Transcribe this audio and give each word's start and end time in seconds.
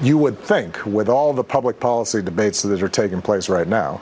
you 0.00 0.18
would 0.18 0.38
think, 0.38 0.84
with 0.84 1.08
all 1.08 1.32
the 1.32 1.44
public 1.44 1.80
policy 1.80 2.22
debates 2.22 2.62
that 2.62 2.82
are 2.82 2.88
taking 2.88 3.22
place 3.22 3.48
right 3.48 3.66
now, 3.66 4.00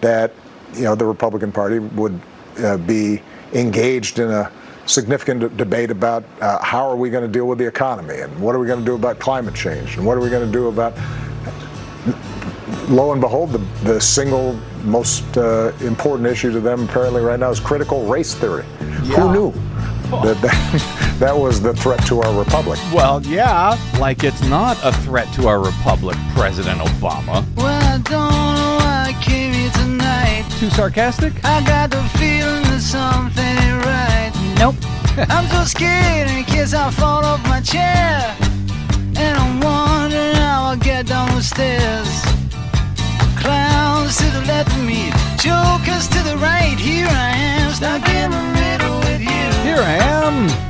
that 0.00 0.32
you 0.74 0.82
know 0.82 0.94
the 0.94 1.04
Republican 1.04 1.52
Party 1.52 1.78
would 1.78 2.20
uh, 2.58 2.76
be 2.78 3.22
engaged 3.52 4.18
in 4.18 4.30
a 4.30 4.50
significant 4.86 5.56
debate 5.56 5.90
about 5.90 6.24
uh, 6.40 6.62
how 6.64 6.88
are 6.88 6.96
we 6.96 7.10
going 7.10 7.24
to 7.24 7.30
deal 7.30 7.46
with 7.46 7.58
the 7.58 7.66
economy 7.66 8.20
and 8.20 8.40
what 8.40 8.54
are 8.54 8.58
we 8.58 8.66
going 8.66 8.78
to 8.78 8.84
do 8.84 8.94
about 8.94 9.18
climate 9.18 9.54
change 9.54 9.96
and 9.96 10.04
what 10.04 10.16
are 10.16 10.20
we 10.20 10.28
going 10.28 10.44
to 10.44 10.52
do 10.52 10.68
about 10.68 10.94
lo 12.88 13.12
and 13.12 13.20
behold 13.20 13.52
the, 13.52 13.58
the 13.84 14.00
single 14.00 14.58
most 14.82 15.36
uh, 15.36 15.72
important 15.80 16.26
issue 16.26 16.50
to 16.50 16.60
them 16.60 16.88
apparently 16.88 17.22
right 17.22 17.38
now 17.38 17.50
is 17.50 17.60
critical 17.60 18.04
race 18.06 18.34
theory 18.34 18.64
yeah. 18.80 19.16
who 19.16 19.32
knew 19.32 19.52
that, 20.10 20.40
that, 20.42 20.99
that 21.20 21.36
was 21.36 21.60
the 21.60 21.72
threat 21.74 22.04
to 22.06 22.20
our 22.20 22.38
republic 22.38 22.78
well 22.92 23.22
yeah 23.22 23.78
like 24.00 24.24
it's 24.24 24.42
not 24.48 24.76
a 24.82 24.92
threat 25.04 25.32
to 25.34 25.46
our 25.46 25.60
republic 25.62 26.16
president 26.34 26.80
obama 26.80 27.44
well 27.56 27.82
i 27.94 27.98
don't 27.98 28.32
know 28.56 28.76
why 28.80 29.06
i 29.08 29.22
came 29.22 29.52
here 29.52 29.70
tonight 29.70 30.44
too 30.58 30.70
sarcastic 30.70 31.32
i 31.44 31.62
got 31.64 31.90
the 31.90 32.02
feeling 32.18 32.62
that 32.64 32.80
something 32.80 33.44
ain't 33.44 33.84
right 33.84 34.00
Nope. 34.60 34.74
I'm 35.30 35.46
so 35.48 35.64
scared 35.64 36.28
in 36.28 36.44
case 36.44 36.74
I 36.74 36.90
fall 36.90 37.24
off 37.24 37.42
my 37.44 37.62
chair. 37.62 38.36
And 39.16 39.38
I'm 39.38 39.58
wondering 39.58 40.34
how 40.34 40.64
I'll 40.64 40.76
get 40.76 41.06
down 41.06 41.34
the 41.34 41.42
stairs. 41.42 42.10
Clowns 43.40 44.18
to 44.18 44.24
the 44.36 44.44
left 44.46 44.70
of 44.70 44.84
me, 44.84 45.10
jokers 45.38 46.08
to 46.08 46.22
the 46.28 46.36
right. 46.36 46.76
Here 46.78 47.08
I 47.08 47.30
am, 47.34 47.72
stuck 47.72 48.06
in 48.10 48.30
the 48.30 48.42
middle 48.60 48.98
with 48.98 49.22
you. 49.22 49.46
Here 49.64 49.80
I 49.80 49.96
am. 49.96 50.69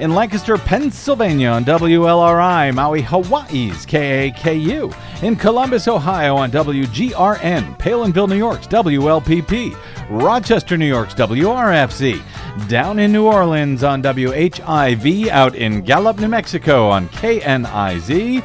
In 0.00 0.14
Lancaster, 0.14 0.56
Pennsylvania 0.56 1.48
on 1.48 1.64
WLRI, 1.64 2.72
Maui, 2.72 3.02
Hawaii's 3.02 3.84
KAKU. 3.84 4.94
In 5.24 5.34
Columbus, 5.34 5.88
Ohio 5.88 6.36
on 6.36 6.52
WGRN, 6.52 7.76
Palenville, 7.80 8.28
New 8.28 8.36
York's 8.36 8.68
WLPP. 8.68 9.76
Rochester, 10.08 10.76
New 10.76 10.86
York's 10.86 11.14
WRFC. 11.14 12.22
Down 12.68 13.00
in 13.00 13.10
New 13.10 13.26
Orleans 13.26 13.82
on 13.82 14.00
WHIV. 14.00 15.28
Out 15.30 15.56
in 15.56 15.80
Gallup, 15.80 16.20
New 16.20 16.28
Mexico 16.28 16.88
on 16.88 17.08
KNIZ. 17.08 18.40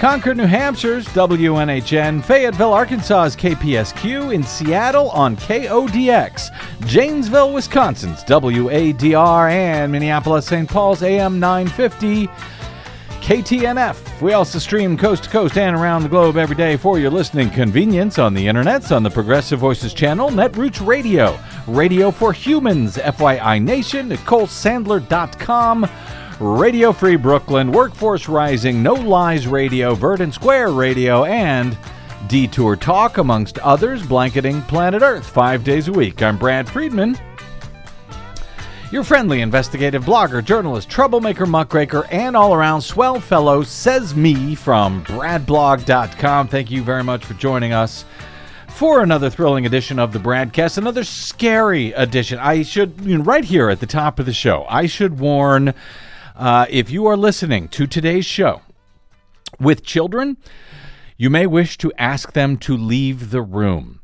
Concord, 0.00 0.38
New 0.38 0.46
Hampshire's 0.46 1.06
WNHN, 1.08 2.24
Fayetteville, 2.24 2.72
Arkansas's 2.72 3.36
KPSQ, 3.36 4.34
in 4.34 4.42
Seattle 4.42 5.10
on 5.10 5.36
KODX, 5.36 6.48
Janesville, 6.86 7.52
Wisconsin's 7.52 8.24
WADR, 8.24 9.50
and 9.50 9.92
Minneapolis, 9.92 10.46
St. 10.46 10.66
Paul's 10.66 11.02
AM 11.02 11.38
950. 11.38 12.28
KTNF. 13.20 14.22
We 14.22 14.32
also 14.32 14.58
stream 14.58 14.96
coast 14.96 15.24
to 15.24 15.30
coast 15.30 15.58
and 15.58 15.76
around 15.76 16.02
the 16.02 16.08
globe 16.08 16.38
every 16.38 16.56
day 16.56 16.78
for 16.78 16.98
your 16.98 17.10
listening 17.10 17.50
convenience 17.50 18.18
on 18.18 18.32
the 18.32 18.46
internets, 18.46 18.96
on 18.96 19.02
the 19.02 19.10
Progressive 19.10 19.58
Voices 19.58 19.92
channel, 19.92 20.30
Netroots 20.30 20.84
Radio, 20.84 21.38
Radio 21.66 22.10
for 22.10 22.32
Humans, 22.32 22.96
FYI 22.96 23.62
Nation, 23.62 24.08
NicoleSandler.com, 24.08 25.86
Radio 26.40 26.90
Free 26.90 27.16
Brooklyn, 27.16 27.70
Workforce 27.70 28.26
Rising, 28.26 28.82
No 28.82 28.94
Lies 28.94 29.46
Radio, 29.46 29.94
Verdant 29.94 30.32
Square 30.32 30.70
Radio, 30.70 31.24
and 31.24 31.76
Detour 32.28 32.76
Talk, 32.76 33.18
amongst 33.18 33.58
others, 33.58 34.06
blanketing 34.06 34.62
planet 34.62 35.02
Earth 35.02 35.26
five 35.28 35.64
days 35.64 35.88
a 35.88 35.92
week. 35.92 36.22
I'm 36.22 36.38
Brad 36.38 36.66
Friedman. 36.66 37.18
Your 38.90 39.04
friendly 39.04 39.42
investigative 39.42 40.06
blogger, 40.06 40.42
journalist, 40.42 40.88
troublemaker, 40.88 41.44
muckraker, 41.44 42.06
and 42.10 42.34
all 42.34 42.54
around 42.54 42.80
swell 42.80 43.20
fellow 43.20 43.62
says 43.62 44.14
me 44.14 44.54
from 44.54 45.04
bradblog.com. 45.04 46.48
Thank 46.48 46.70
you 46.70 46.82
very 46.82 47.04
much 47.04 47.22
for 47.22 47.34
joining 47.34 47.74
us 47.74 48.06
for 48.68 49.02
another 49.02 49.28
thrilling 49.28 49.66
edition 49.66 49.98
of 49.98 50.14
the 50.14 50.18
BradCast, 50.18 50.78
another 50.78 51.04
scary 51.04 51.92
edition. 51.92 52.38
I 52.38 52.62
should, 52.62 53.26
right 53.26 53.44
here 53.44 53.68
at 53.68 53.80
the 53.80 53.86
top 53.86 54.18
of 54.18 54.24
the 54.24 54.32
show, 54.32 54.64
I 54.70 54.86
should 54.86 55.20
warn 55.20 55.74
uh, 56.40 56.64
if 56.70 56.90
you 56.90 57.06
are 57.06 57.18
listening 57.18 57.68
to 57.68 57.86
today's 57.86 58.24
show 58.24 58.62
with 59.60 59.84
children, 59.84 60.38
you 61.18 61.28
may 61.28 61.46
wish 61.46 61.76
to 61.76 61.92
ask 61.98 62.32
them 62.32 62.56
to 62.56 62.74
leave 62.74 63.30
the 63.30 63.42
room. 63.42 64.00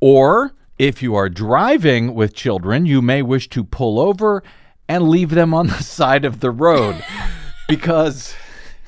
Or 0.00 0.54
if 0.78 1.02
you 1.02 1.14
are 1.14 1.28
driving 1.28 2.14
with 2.14 2.34
children, 2.34 2.86
you 2.86 3.02
may 3.02 3.20
wish 3.20 3.50
to 3.50 3.62
pull 3.62 4.00
over 4.00 4.42
and 4.88 5.10
leave 5.10 5.30
them 5.30 5.52
on 5.52 5.66
the 5.68 5.82
side 5.82 6.24
of 6.24 6.40
the 6.40 6.50
road 6.50 7.04
because 7.68 8.34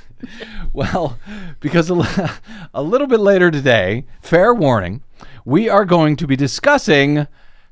well, 0.73 1.19
because 1.61 1.91
a, 1.91 2.41
a, 2.73 2.83
little 2.83 3.07
bit 3.07 3.21
later 3.21 3.51
today, 3.51 4.07
fair 4.23 4.55
warning, 4.55 5.03
we 5.45 5.69
are 5.69 5.84
going 5.84 6.17
to 6.17 6.27
be 6.27 6.34
discussing 6.34 7.27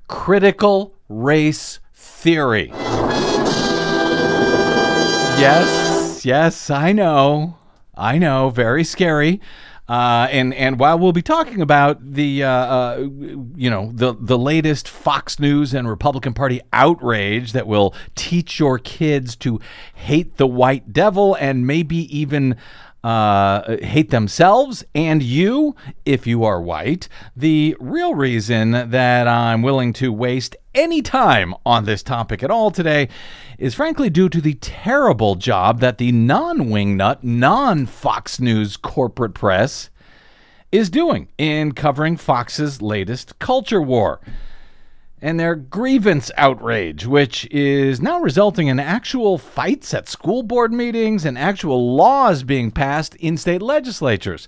critical 0.07 0.95
race 1.09 1.81
theory. 1.95 2.71
Yes, 5.37 6.25
yes, 6.25 6.71
I 6.71 6.93
know. 6.93 7.59
I 7.95 8.19
know. 8.19 8.51
Very 8.51 8.85
scary. 8.85 9.41
Uh, 9.89 10.27
and 10.31 10.55
and 10.55 10.79
while 10.79 10.99
we'll 10.99 11.13
be 11.13 11.21
talking 11.21 11.61
about 11.61 12.13
the 12.15 12.43
uh, 12.43 12.49
uh, 12.49 12.97
you 13.55 13.69
know 13.69 13.91
the 13.93 14.15
the 14.19 14.39
latest 14.39 14.89
Fox 14.89 15.39
News 15.39 15.75
and 15.75 15.89
Republican 15.89 16.33
Party 16.33 16.63
outrage 16.73 17.53
that 17.53 17.67
will 17.67 17.95
teach 18.15 18.59
your 18.59 18.79
kids 18.79 19.37
to 19.37 19.61
hate 19.95 20.37
the 20.39 20.47
white 20.47 20.93
devil 20.93 21.35
and 21.35 21.67
maybe 21.67 21.97
even 22.17 22.57
uh, 23.05 23.77
hate 23.83 24.09
themselves 24.09 24.83
and 24.95 25.23
you 25.23 25.77
if 26.07 26.27
you 26.27 26.43
are 26.43 26.61
white. 26.61 27.07
The 27.37 27.77
real 27.79 28.15
reason 28.15 28.71
that 28.71 29.29
I'm 29.29 29.61
willing 29.61 29.93
to 29.95 30.11
waste 30.11 30.57
any 30.75 31.03
time 31.03 31.55
on 31.67 31.85
this 31.85 32.03
topic 32.03 32.43
at 32.43 32.51
all 32.51 32.71
today 32.71 33.11
is 33.59 33.75
frankly 33.75 34.09
due 34.09 34.31
to 34.31 34.41
the 34.41 34.55
terrible 34.55 35.35
job 35.35 35.81
that 35.81 35.99
the 35.99 36.13
non 36.13 36.71
wingnut, 36.71 37.23
non 37.23 37.85
Fox 37.85 38.41
News 38.41 38.79
corporate 38.79 39.35
press 39.35 39.91
is 40.73 40.89
doing 40.89 41.29
in 41.37 41.73
covering 41.73 42.17
Fox's 42.17 42.81
latest 42.81 43.39
culture 43.39 43.83
war 43.83 44.21
and 45.25 45.41
their 45.41 45.55
grievance 45.55 46.31
outrage, 46.37 47.07
which 47.07 47.47
is 47.51 47.99
now 47.99 48.21
resulting 48.21 48.69
in 48.69 48.79
actual 48.79 49.39
fights 49.39 49.95
at 49.95 50.07
school 50.07 50.43
board 50.43 50.71
meetings 50.71 51.25
and 51.25 51.39
actual 51.39 51.97
laws 51.97 52.43
being 52.43 52.71
passed 52.71 53.15
in 53.15 53.39
state 53.39 53.63
legislatures. 53.63 54.47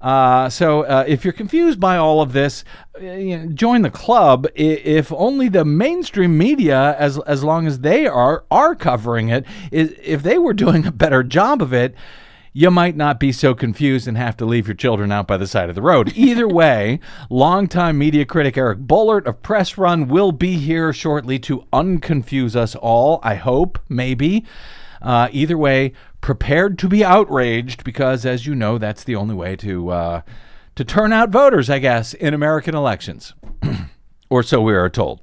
Uh, 0.00 0.48
so 0.48 0.82
uh, 0.82 1.04
if 1.06 1.24
you're 1.24 1.32
confused 1.32 1.78
by 1.78 1.96
all 1.96 2.20
of 2.20 2.32
this, 2.32 2.64
uh, 3.00 3.04
you 3.04 3.38
know, 3.38 3.46
join 3.52 3.82
the 3.82 3.90
club. 3.90 4.48
If 4.56 5.12
only 5.12 5.48
the 5.48 5.64
mainstream 5.64 6.36
media, 6.36 6.96
as 6.98 7.20
as 7.20 7.44
long 7.44 7.68
as 7.68 7.80
they 7.80 8.08
are 8.08 8.44
are 8.50 8.74
covering 8.74 9.28
it, 9.28 9.44
if 9.70 10.24
they 10.24 10.36
were 10.36 10.52
doing 10.52 10.84
a 10.84 10.92
better 10.92 11.22
job 11.22 11.62
of 11.62 11.72
it 11.72 11.94
you 12.52 12.70
might 12.70 12.96
not 12.96 13.20
be 13.20 13.32
so 13.32 13.54
confused 13.54 14.08
and 14.08 14.16
have 14.16 14.36
to 14.38 14.44
leave 14.44 14.66
your 14.66 14.74
children 14.74 15.12
out 15.12 15.26
by 15.26 15.36
the 15.36 15.46
side 15.46 15.68
of 15.68 15.74
the 15.74 15.82
road. 15.82 16.12
Either 16.16 16.48
way, 16.48 17.00
longtime 17.30 17.98
media 17.98 18.24
critic 18.24 18.56
Eric 18.56 18.80
Boehlert 18.80 19.26
of 19.26 19.42
Press 19.42 19.78
Run 19.78 20.08
will 20.08 20.32
be 20.32 20.56
here 20.56 20.92
shortly 20.92 21.38
to 21.40 21.64
unconfuse 21.72 22.56
us 22.56 22.74
all, 22.74 23.20
I 23.22 23.34
hope, 23.34 23.78
maybe. 23.88 24.44
Uh, 25.00 25.28
either 25.30 25.56
way, 25.56 25.92
prepared 26.20 26.78
to 26.78 26.88
be 26.88 27.04
outraged 27.04 27.84
because, 27.84 28.26
as 28.26 28.46
you 28.46 28.54
know, 28.54 28.78
that's 28.78 29.04
the 29.04 29.14
only 29.14 29.34
way 29.34 29.54
to 29.56 29.90
uh, 29.90 30.20
to 30.74 30.84
turn 30.84 31.12
out 31.12 31.30
voters, 31.30 31.70
I 31.70 31.78
guess, 31.78 32.14
in 32.14 32.34
American 32.34 32.74
elections, 32.74 33.34
or 34.30 34.42
so 34.42 34.60
we 34.60 34.74
are 34.74 34.88
told. 34.88 35.20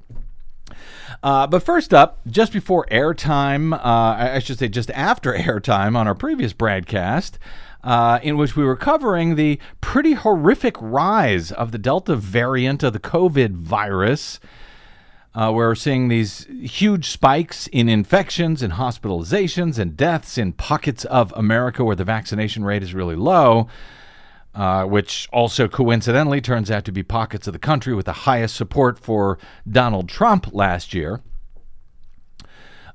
Uh, 1.26 1.44
but 1.44 1.60
first 1.60 1.92
up, 1.92 2.20
just 2.28 2.52
before 2.52 2.86
airtime, 2.88 3.74
uh, 3.74 3.80
I 3.82 4.38
should 4.38 4.60
say 4.60 4.68
just 4.68 4.92
after 4.92 5.32
airtime 5.36 5.96
on 5.96 6.06
our 6.06 6.14
previous 6.14 6.52
broadcast, 6.52 7.40
uh, 7.82 8.20
in 8.22 8.36
which 8.36 8.54
we 8.54 8.62
were 8.62 8.76
covering 8.76 9.34
the 9.34 9.58
pretty 9.80 10.12
horrific 10.12 10.76
rise 10.80 11.50
of 11.50 11.72
the 11.72 11.78
Delta 11.78 12.14
variant 12.14 12.84
of 12.84 12.92
the 12.92 13.00
COVID 13.00 13.56
virus. 13.56 14.38
Uh, 15.34 15.50
we're 15.52 15.74
seeing 15.74 16.06
these 16.06 16.46
huge 16.62 17.10
spikes 17.10 17.66
in 17.72 17.88
infections 17.88 18.62
and 18.62 18.74
hospitalizations 18.74 19.80
and 19.80 19.96
deaths 19.96 20.38
in 20.38 20.52
pockets 20.52 21.04
of 21.06 21.32
America 21.36 21.82
where 21.82 21.96
the 21.96 22.04
vaccination 22.04 22.64
rate 22.64 22.84
is 22.84 22.94
really 22.94 23.16
low. 23.16 23.66
Uh, 24.56 24.86
which 24.86 25.28
also 25.34 25.68
coincidentally 25.68 26.40
turns 26.40 26.70
out 26.70 26.82
to 26.82 26.90
be 26.90 27.02
pockets 27.02 27.46
of 27.46 27.52
the 27.52 27.58
country 27.58 27.92
with 27.94 28.06
the 28.06 28.12
highest 28.24 28.56
support 28.56 28.98
for 28.98 29.38
Donald 29.68 30.08
Trump 30.08 30.48
last 30.54 30.94
year. 30.94 31.20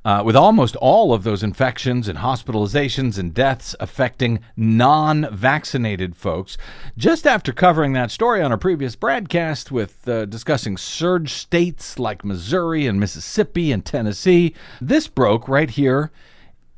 uh, 0.04 0.24
with 0.26 0.36
almost 0.36 0.76
all 0.78 1.14
of 1.14 1.24
those 1.24 1.44
infections 1.44 2.08
and 2.08 2.20
hospitalizations 2.20 3.20
and 3.20 3.34
deaths 3.34 3.76
affecting 3.80 4.40
non 4.56 5.28
vaccinated 5.32 6.16
folks. 6.16 6.58
Just 6.98 7.28
after 7.28 7.52
covering 7.54 7.94
that 7.94 8.10
story 8.12 8.42
on 8.42 8.52
a 8.52 8.58
previous 8.58 8.96
broadcast 8.96 9.72
with 9.72 10.08
uh, 10.08 10.26
discussing 10.26 10.76
surge 10.78 11.32
states 11.34 12.00
like 12.00 12.26
Missouri 12.26 12.88
and 12.88 13.00
Mississippi 13.00 13.72
and 13.72 13.86
Tennessee, 13.86 14.56
this 14.80 15.08
broke 15.08 15.48
right 15.48 15.70
here 15.70 16.12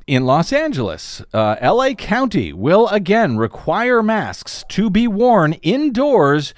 in 0.06 0.26
Los 0.26 0.52
Angeles. 0.52 1.22
Uh, 1.32 1.56
LA 1.62 1.94
County 1.94 2.52
will 2.52 2.88
again 2.88 3.36
require 3.36 4.02
masks 4.02 4.64
to 4.68 4.90
be 4.90 5.06
worn 5.06 5.54
indoors 5.54 6.54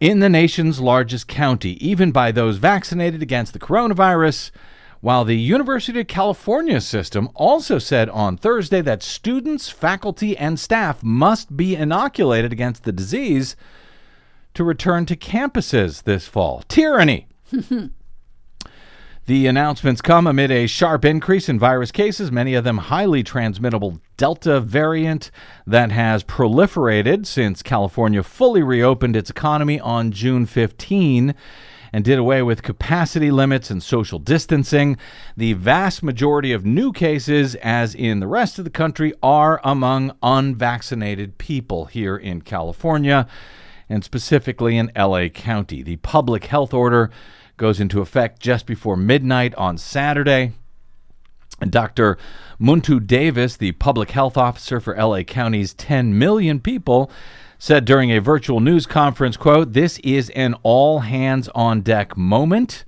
in 0.00 0.20
the 0.20 0.28
nation's 0.28 0.80
largest 0.80 1.26
county, 1.26 1.72
even 1.84 2.12
by 2.12 2.30
those 2.30 2.58
vaccinated 2.58 3.22
against 3.22 3.52
the 3.52 3.58
coronavirus. 3.58 4.50
While 5.00 5.24
the 5.24 5.36
University 5.36 6.00
of 6.00 6.06
California 6.08 6.80
system 6.80 7.28
also 7.34 7.78
said 7.78 8.08
on 8.10 8.36
Thursday 8.36 8.80
that 8.80 9.02
students, 9.02 9.68
faculty, 9.68 10.36
and 10.36 10.58
staff 10.58 11.02
must 11.02 11.56
be 11.56 11.76
inoculated 11.76 12.52
against 12.52 12.84
the 12.84 12.92
disease 12.92 13.56
to 14.54 14.64
return 14.64 15.06
to 15.06 15.16
campuses 15.16 16.02
this 16.02 16.26
fall. 16.26 16.62
Tyranny. 16.66 17.28
The 19.26 19.48
announcements 19.48 20.00
come 20.00 20.28
amid 20.28 20.52
a 20.52 20.68
sharp 20.68 21.04
increase 21.04 21.48
in 21.48 21.58
virus 21.58 21.90
cases, 21.90 22.30
many 22.30 22.54
of 22.54 22.62
them 22.62 22.78
highly 22.78 23.24
transmittable 23.24 23.98
Delta 24.16 24.60
variant 24.60 25.32
that 25.66 25.90
has 25.90 26.22
proliferated 26.22 27.26
since 27.26 27.60
California 27.60 28.22
fully 28.22 28.62
reopened 28.62 29.16
its 29.16 29.28
economy 29.28 29.80
on 29.80 30.12
June 30.12 30.46
15 30.46 31.34
and 31.92 32.04
did 32.04 32.20
away 32.20 32.40
with 32.40 32.62
capacity 32.62 33.32
limits 33.32 33.68
and 33.68 33.82
social 33.82 34.20
distancing. 34.20 34.96
The 35.36 35.54
vast 35.54 36.04
majority 36.04 36.52
of 36.52 36.64
new 36.64 36.92
cases, 36.92 37.56
as 37.56 37.96
in 37.96 38.20
the 38.20 38.28
rest 38.28 38.60
of 38.60 38.64
the 38.64 38.70
country, 38.70 39.12
are 39.24 39.60
among 39.64 40.12
unvaccinated 40.22 41.36
people 41.36 41.86
here 41.86 42.16
in 42.16 42.42
California 42.42 43.26
and 43.88 44.04
specifically 44.04 44.76
in 44.76 44.92
LA 44.96 45.26
County. 45.26 45.82
The 45.82 45.96
public 45.96 46.44
health 46.44 46.72
order 46.72 47.10
goes 47.56 47.80
into 47.80 48.00
effect 48.00 48.40
just 48.40 48.66
before 48.66 48.96
midnight 48.96 49.54
on 49.54 49.78
Saturday. 49.78 50.52
And 51.60 51.70
Dr. 51.70 52.18
Muntu 52.60 53.06
Davis, 53.06 53.56
the 53.56 53.72
public 53.72 54.10
health 54.10 54.36
officer 54.36 54.80
for 54.80 54.94
LA 54.96 55.22
County's 55.22 55.72
10 55.74 56.18
million 56.18 56.60
people, 56.60 57.10
said 57.58 57.84
during 57.84 58.10
a 58.10 58.20
virtual 58.20 58.60
news 58.60 58.84
conference, 58.84 59.36
quote, 59.36 59.72
"This 59.72 59.98
is 60.00 60.28
an 60.30 60.54
all 60.62 61.00
hands 61.00 61.48
on 61.54 61.80
deck 61.80 62.16
moment." 62.16 62.84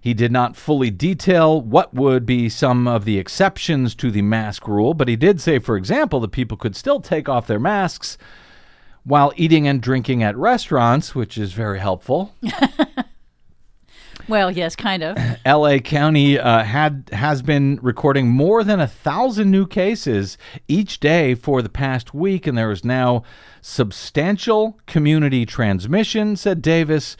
He 0.00 0.14
did 0.14 0.30
not 0.30 0.56
fully 0.56 0.90
detail 0.90 1.60
what 1.60 1.94
would 1.94 2.26
be 2.26 2.48
some 2.48 2.86
of 2.86 3.04
the 3.04 3.18
exceptions 3.18 3.94
to 3.96 4.10
the 4.10 4.22
mask 4.22 4.68
rule, 4.68 4.94
but 4.94 5.08
he 5.08 5.16
did 5.16 5.40
say, 5.40 5.58
for 5.58 5.76
example, 5.76 6.20
that 6.20 6.30
people 6.30 6.56
could 6.56 6.76
still 6.76 7.00
take 7.00 7.28
off 7.28 7.46
their 7.48 7.58
masks 7.58 8.16
while 9.02 9.32
eating 9.36 9.66
and 9.66 9.80
drinking 9.80 10.22
at 10.22 10.36
restaurants, 10.36 11.14
which 11.14 11.36
is 11.38 11.54
very 11.54 11.80
helpful. 11.80 12.34
Well, 14.28 14.50
yes, 14.50 14.74
kind 14.74 15.02
of. 15.02 15.16
LA 15.46 15.78
County 15.78 16.38
uh, 16.38 16.64
had 16.64 17.10
has 17.12 17.42
been 17.42 17.78
recording 17.80 18.28
more 18.28 18.64
than 18.64 18.80
a 18.80 18.86
thousand 18.86 19.50
new 19.50 19.66
cases 19.66 20.36
each 20.66 20.98
day 20.98 21.34
for 21.34 21.62
the 21.62 21.68
past 21.68 22.12
week, 22.12 22.46
and 22.46 22.58
there 22.58 22.72
is 22.72 22.84
now 22.84 23.22
substantial 23.60 24.78
community 24.86 25.46
transmission," 25.46 26.36
said 26.36 26.60
Davis. 26.60 27.16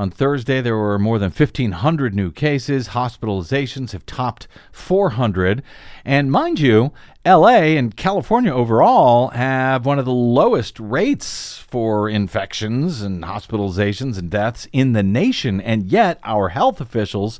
On 0.00 0.10
Thursday, 0.10 0.62
there 0.62 0.78
were 0.78 0.98
more 0.98 1.18
than 1.18 1.30
1,500 1.30 2.14
new 2.14 2.32
cases. 2.32 2.88
Hospitalizations 2.88 3.92
have 3.92 4.06
topped 4.06 4.48
400. 4.72 5.62
And 6.06 6.32
mind 6.32 6.58
you, 6.58 6.94
LA 7.26 7.76
and 7.76 7.94
California 7.94 8.50
overall 8.50 9.28
have 9.28 9.84
one 9.84 9.98
of 9.98 10.06
the 10.06 10.10
lowest 10.10 10.80
rates 10.80 11.58
for 11.58 12.08
infections 12.08 13.02
and 13.02 13.22
hospitalizations 13.24 14.18
and 14.18 14.30
deaths 14.30 14.66
in 14.72 14.94
the 14.94 15.02
nation. 15.02 15.60
And 15.60 15.84
yet, 15.84 16.18
our 16.24 16.48
health 16.48 16.80
officials 16.80 17.38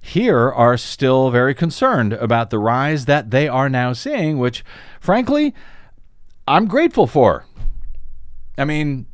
here 0.00 0.50
are 0.50 0.78
still 0.78 1.28
very 1.28 1.54
concerned 1.54 2.14
about 2.14 2.48
the 2.48 2.58
rise 2.58 3.04
that 3.04 3.30
they 3.30 3.48
are 3.48 3.68
now 3.68 3.92
seeing, 3.92 4.38
which, 4.38 4.64
frankly, 4.98 5.54
I'm 6.48 6.68
grateful 6.68 7.06
for. 7.06 7.44
I 8.56 8.64
mean, 8.64 9.04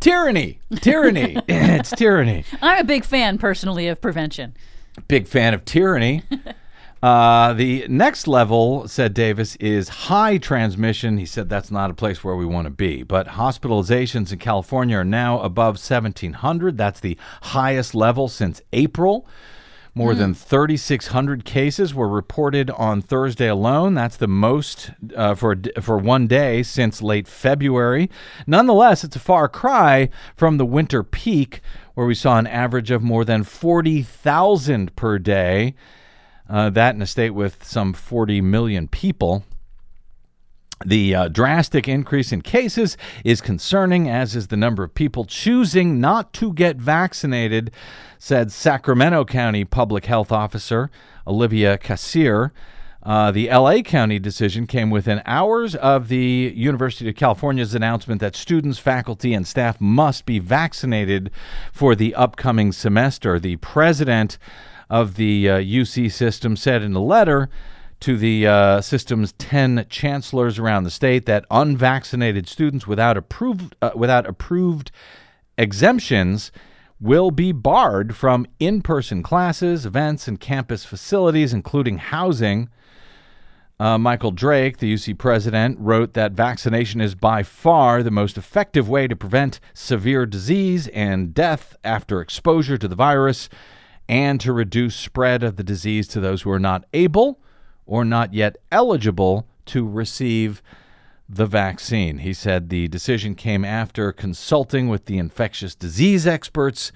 tyranny, 0.00 0.60
tyranny. 0.76 1.36
it's 1.48 1.90
tyranny. 1.90 2.44
I'm 2.60 2.80
a 2.80 2.84
big 2.84 3.04
fan, 3.04 3.38
personally, 3.38 3.88
of 3.88 4.00
prevention. 4.00 4.56
Big 5.08 5.26
fan 5.26 5.54
of 5.54 5.64
tyranny. 5.64 6.22
Uh, 7.02 7.54
the 7.54 7.86
next 7.88 8.28
level, 8.28 8.86
said 8.86 9.14
Davis, 9.14 9.56
is 9.56 9.88
high 9.88 10.36
transmission. 10.36 11.16
He 11.16 11.24
said 11.24 11.48
that's 11.48 11.70
not 11.70 11.90
a 11.90 11.94
place 11.94 12.22
where 12.22 12.36
we 12.36 12.44
want 12.44 12.66
to 12.66 12.70
be. 12.70 13.02
But 13.02 13.26
hospitalizations 13.26 14.32
in 14.32 14.38
California 14.38 14.98
are 14.98 15.04
now 15.04 15.40
above 15.40 15.76
1,700. 15.76 16.76
That's 16.76 17.00
the 17.00 17.16
highest 17.40 17.94
level 17.94 18.28
since 18.28 18.60
April. 18.74 19.26
More 19.92 20.14
than 20.14 20.34
3,600 20.34 21.44
cases 21.44 21.94
were 21.94 22.08
reported 22.08 22.70
on 22.70 23.02
Thursday 23.02 23.48
alone. 23.48 23.94
That's 23.94 24.16
the 24.16 24.28
most 24.28 24.92
uh, 25.16 25.34
for 25.34 25.56
for 25.80 25.98
one 25.98 26.28
day 26.28 26.62
since 26.62 27.02
late 27.02 27.26
February. 27.26 28.08
Nonetheless, 28.46 29.02
it's 29.02 29.16
a 29.16 29.20
far 29.20 29.48
cry 29.48 30.08
from 30.36 30.58
the 30.58 30.64
winter 30.64 31.02
peak, 31.02 31.60
where 31.94 32.06
we 32.06 32.14
saw 32.14 32.38
an 32.38 32.46
average 32.46 32.92
of 32.92 33.02
more 33.02 33.24
than 33.24 33.42
40,000 33.42 34.94
per 34.94 35.18
day. 35.18 35.74
Uh, 36.48 36.70
that 36.70 36.94
in 36.94 37.02
a 37.02 37.06
state 37.06 37.30
with 37.30 37.64
some 37.64 37.92
40 37.92 38.40
million 38.40 38.86
people. 38.86 39.44
The 40.86 41.14
uh, 41.14 41.28
drastic 41.28 41.86
increase 41.88 42.32
in 42.32 42.40
cases 42.40 42.96
is 43.22 43.42
concerning, 43.42 44.08
as 44.08 44.34
is 44.34 44.46
the 44.46 44.56
number 44.56 44.82
of 44.82 44.94
people 44.94 45.26
choosing 45.26 46.00
not 46.00 46.32
to 46.34 46.54
get 46.54 46.76
vaccinated, 46.76 47.70
said 48.18 48.50
Sacramento 48.50 49.26
County 49.26 49.66
Public 49.66 50.06
Health 50.06 50.32
Officer 50.32 50.90
Olivia 51.26 51.76
Kasirye. 51.76 52.50
Uh, 53.02 53.30
the 53.30 53.50
LA 53.50 53.82
County 53.82 54.18
decision 54.18 54.66
came 54.66 54.88
within 54.88 55.20
hours 55.26 55.74
of 55.74 56.08
the 56.08 56.50
University 56.56 57.10
of 57.10 57.14
California's 57.14 57.74
announcement 57.74 58.22
that 58.22 58.34
students, 58.34 58.78
faculty, 58.78 59.34
and 59.34 59.46
staff 59.46 59.78
must 59.82 60.24
be 60.24 60.38
vaccinated 60.38 61.30
for 61.74 61.94
the 61.94 62.14
upcoming 62.14 62.72
semester. 62.72 63.38
The 63.38 63.56
president 63.56 64.38
of 64.88 65.16
the 65.16 65.50
uh, 65.50 65.58
UC 65.58 66.10
system 66.10 66.56
said 66.56 66.82
in 66.82 66.94
a 66.94 67.02
letter 67.02 67.50
to 68.00 68.16
the 68.16 68.46
uh, 68.46 68.80
system's 68.80 69.32
10 69.34 69.86
chancellors 69.88 70.58
around 70.58 70.84
the 70.84 70.90
state 70.90 71.26
that 71.26 71.44
unvaccinated 71.50 72.48
students 72.48 72.86
without 72.86 73.16
approved 73.16 73.76
uh, 73.82 73.90
without 73.94 74.26
approved 74.26 74.90
exemptions 75.58 76.50
will 77.00 77.30
be 77.30 77.52
barred 77.52 78.14
from 78.14 78.46
in-person 78.58 79.22
classes, 79.22 79.86
events, 79.86 80.28
and 80.28 80.38
campus 80.38 80.84
facilities, 80.84 81.52
including 81.52 81.98
housing. 81.98 82.68
Uh, 83.78 83.96
Michael 83.96 84.30
Drake, 84.30 84.76
the 84.76 84.92
UC 84.92 85.16
president, 85.16 85.78
wrote 85.80 86.12
that 86.12 86.32
vaccination 86.32 87.00
is 87.00 87.14
by 87.14 87.42
far 87.42 88.02
the 88.02 88.10
most 88.10 88.36
effective 88.36 88.90
way 88.90 89.08
to 89.08 89.16
prevent 89.16 89.60
severe 89.72 90.26
disease 90.26 90.88
and 90.88 91.32
death 91.32 91.74
after 91.82 92.20
exposure 92.20 92.76
to 92.76 92.86
the 92.86 92.94
virus 92.94 93.48
and 94.06 94.38
to 94.40 94.52
reduce 94.52 94.94
spread 94.94 95.42
of 95.42 95.56
the 95.56 95.64
disease 95.64 96.06
to 96.08 96.20
those 96.20 96.42
who 96.42 96.50
are 96.50 96.58
not 96.58 96.84
able 96.92 97.40
or 97.90 98.04
not 98.04 98.32
yet 98.32 98.56
eligible 98.70 99.48
to 99.66 99.86
receive 99.86 100.62
the 101.28 101.44
vaccine. 101.44 102.18
He 102.18 102.32
said 102.32 102.68
the 102.68 102.86
decision 102.86 103.34
came 103.34 103.64
after 103.64 104.12
consulting 104.12 104.88
with 104.88 105.06
the 105.06 105.18
infectious 105.18 105.74
disease 105.74 106.24
experts 106.24 106.92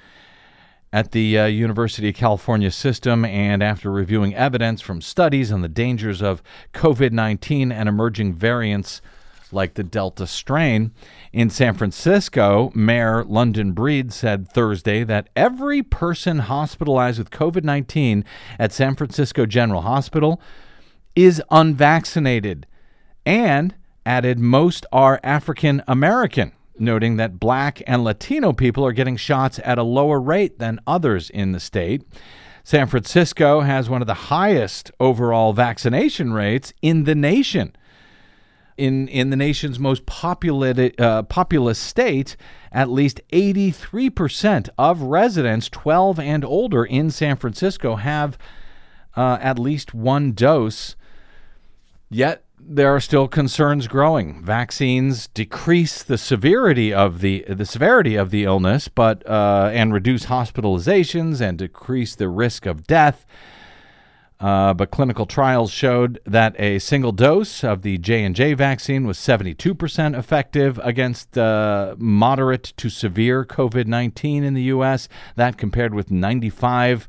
at 0.93 1.11
the 1.11 1.37
uh, 1.37 1.47
University 1.47 2.11
of 2.11 2.15
California 2.15 2.71
system 2.71 3.25
and 3.25 3.61
after 3.61 3.91
reviewing 3.91 4.37
evidence 4.37 4.81
from 4.81 5.01
studies 5.01 5.51
on 5.51 5.63
the 5.63 5.69
dangers 5.69 6.23
of 6.23 6.45
COVID 6.73 7.11
19 7.11 7.73
and 7.73 7.89
emerging 7.89 8.33
variants 8.33 9.03
like 9.51 9.75
the 9.75 9.83
Delta 9.83 10.29
strain. 10.29 10.93
In 11.33 11.51
San 11.51 11.75
Francisco, 11.75 12.71
Mayor 12.73 13.25
London 13.25 13.73
Breed 13.73 14.13
said 14.13 14.49
Thursday 14.49 15.03
that 15.03 15.29
every 15.35 15.83
person 15.83 16.39
hospitalized 16.39 17.19
with 17.19 17.31
COVID 17.31 17.65
19 17.65 18.25
at 18.61 18.73
San 18.73 18.95
Francisco 18.95 19.45
General 19.45 19.83
Hospital 19.83 20.41
is 21.17 21.43
unvaccinated 21.51 22.67
and 23.25 23.75
added 24.05 24.39
most 24.39 24.85
are 24.93 25.21
African 25.23 25.83
American, 25.87 26.53
noting 26.79 27.17
that 27.17 27.41
black 27.41 27.83
and 27.87 28.05
Latino 28.05 28.53
people 28.53 28.85
are 28.85 28.93
getting 28.93 29.17
shots 29.17 29.61
at 29.65 29.79
a 29.79 29.83
lower 29.83 30.21
rate 30.21 30.59
than 30.59 30.81
others 30.87 31.31
in 31.31 31.53
the 31.53 31.61
state. 31.61 32.03
San 32.63 32.87
Francisco 32.87 33.61
has 33.61 33.91
one 33.91 34.01
of 34.01 34.07
the 34.07 34.15
highest 34.15 34.91
overall 34.99 35.53
vaccination 35.53 36.33
rates 36.33 36.73
in 36.81 37.05
the 37.05 37.15
nation. 37.15 37.77
In, 38.77 39.07
in 39.07 39.31
the 39.31 39.37
nation's 39.37 39.79
most 39.79 40.05
populated, 40.05 41.01
uh, 41.01 41.23
populous 41.25 41.79
state, 41.79 42.37
at 42.73 42.91
least 42.91 43.21
83% 43.33 44.69
of 44.77 45.03
residents 45.03 45.69
12 45.69 46.19
and 46.19 46.45
older 46.45 46.85
in 46.85 47.11
San 47.11 47.37
Francisco 47.37 47.97
have 47.97 48.37
uh, 49.15 49.39
at 49.41 49.61
least 49.61 49.95
one 49.95 50.33
dose. 50.33 50.97
Yet 52.11 52.45
there 52.67 52.95
are 52.95 53.01
still 53.01 53.29
concerns 53.29 53.89
growing. 53.89 54.43
Vaccines 54.43 55.29
decrease 55.29 56.03
the 56.03 56.19
severity 56.19 56.93
of 56.93 57.21
the 57.21 57.45
the 57.49 57.67
severity 57.67 58.17
of 58.17 58.31
the 58.31 58.45
illness, 58.45 58.89
but 58.89 59.27
uh, 59.29 59.71
and 59.73 59.93
reduce 59.93 60.27
hospitalizations 60.27 61.41
and 61.41 61.59
decrease 61.59 62.15
the 62.15 62.29
risk 62.29 62.67
of 62.67 62.87
death. 62.87 63.27
Uh, 64.41 64.75
but 64.75 64.91
clinical 64.91 65.27
trials 65.27 65.71
showed 65.71 66.21
that 66.27 66.59
a 66.59 66.79
single 66.79 67.13
dose 67.13 67.63
of 67.63 67.83
the 67.83 67.97
J&J 67.99 68.55
vaccine 68.55 69.07
was 69.07 69.17
72% 69.17 70.19
effective 70.19 70.79
against 70.83 71.39
uh, 71.39 71.95
moderate 71.99 72.75
to 72.77 72.91
severe 72.91 73.45
COVID-19 73.45 74.43
in 74.43 74.55
the 74.55 74.65
U.S. 74.65 75.09
That 75.37 75.57
compared 75.57 75.95
with 75.95 76.11
95% 76.11 77.07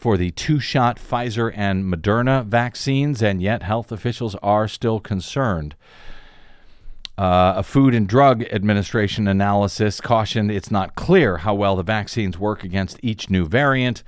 for 0.00 0.16
the 0.16 0.30
two-shot 0.30 0.98
Pfizer 0.98 1.52
and 1.54 1.84
Moderna 1.84 2.42
vaccines, 2.42 3.22
and 3.22 3.42
yet 3.42 3.62
health 3.62 3.92
officials 3.92 4.34
are 4.36 4.66
still 4.66 4.98
concerned. 4.98 5.74
Uh, 7.18 7.52
a 7.56 7.62
Food 7.62 7.94
and 7.94 8.08
Drug 8.08 8.42
Administration 8.44 9.28
analysis 9.28 10.00
cautioned 10.00 10.50
it's 10.50 10.70
not 10.70 10.94
clear 10.94 11.36
how 11.38 11.54
well 11.54 11.76
the 11.76 11.82
vaccines 11.82 12.38
work 12.38 12.64
against 12.64 12.98
each 13.02 13.28
new 13.28 13.44
variant. 13.44 14.02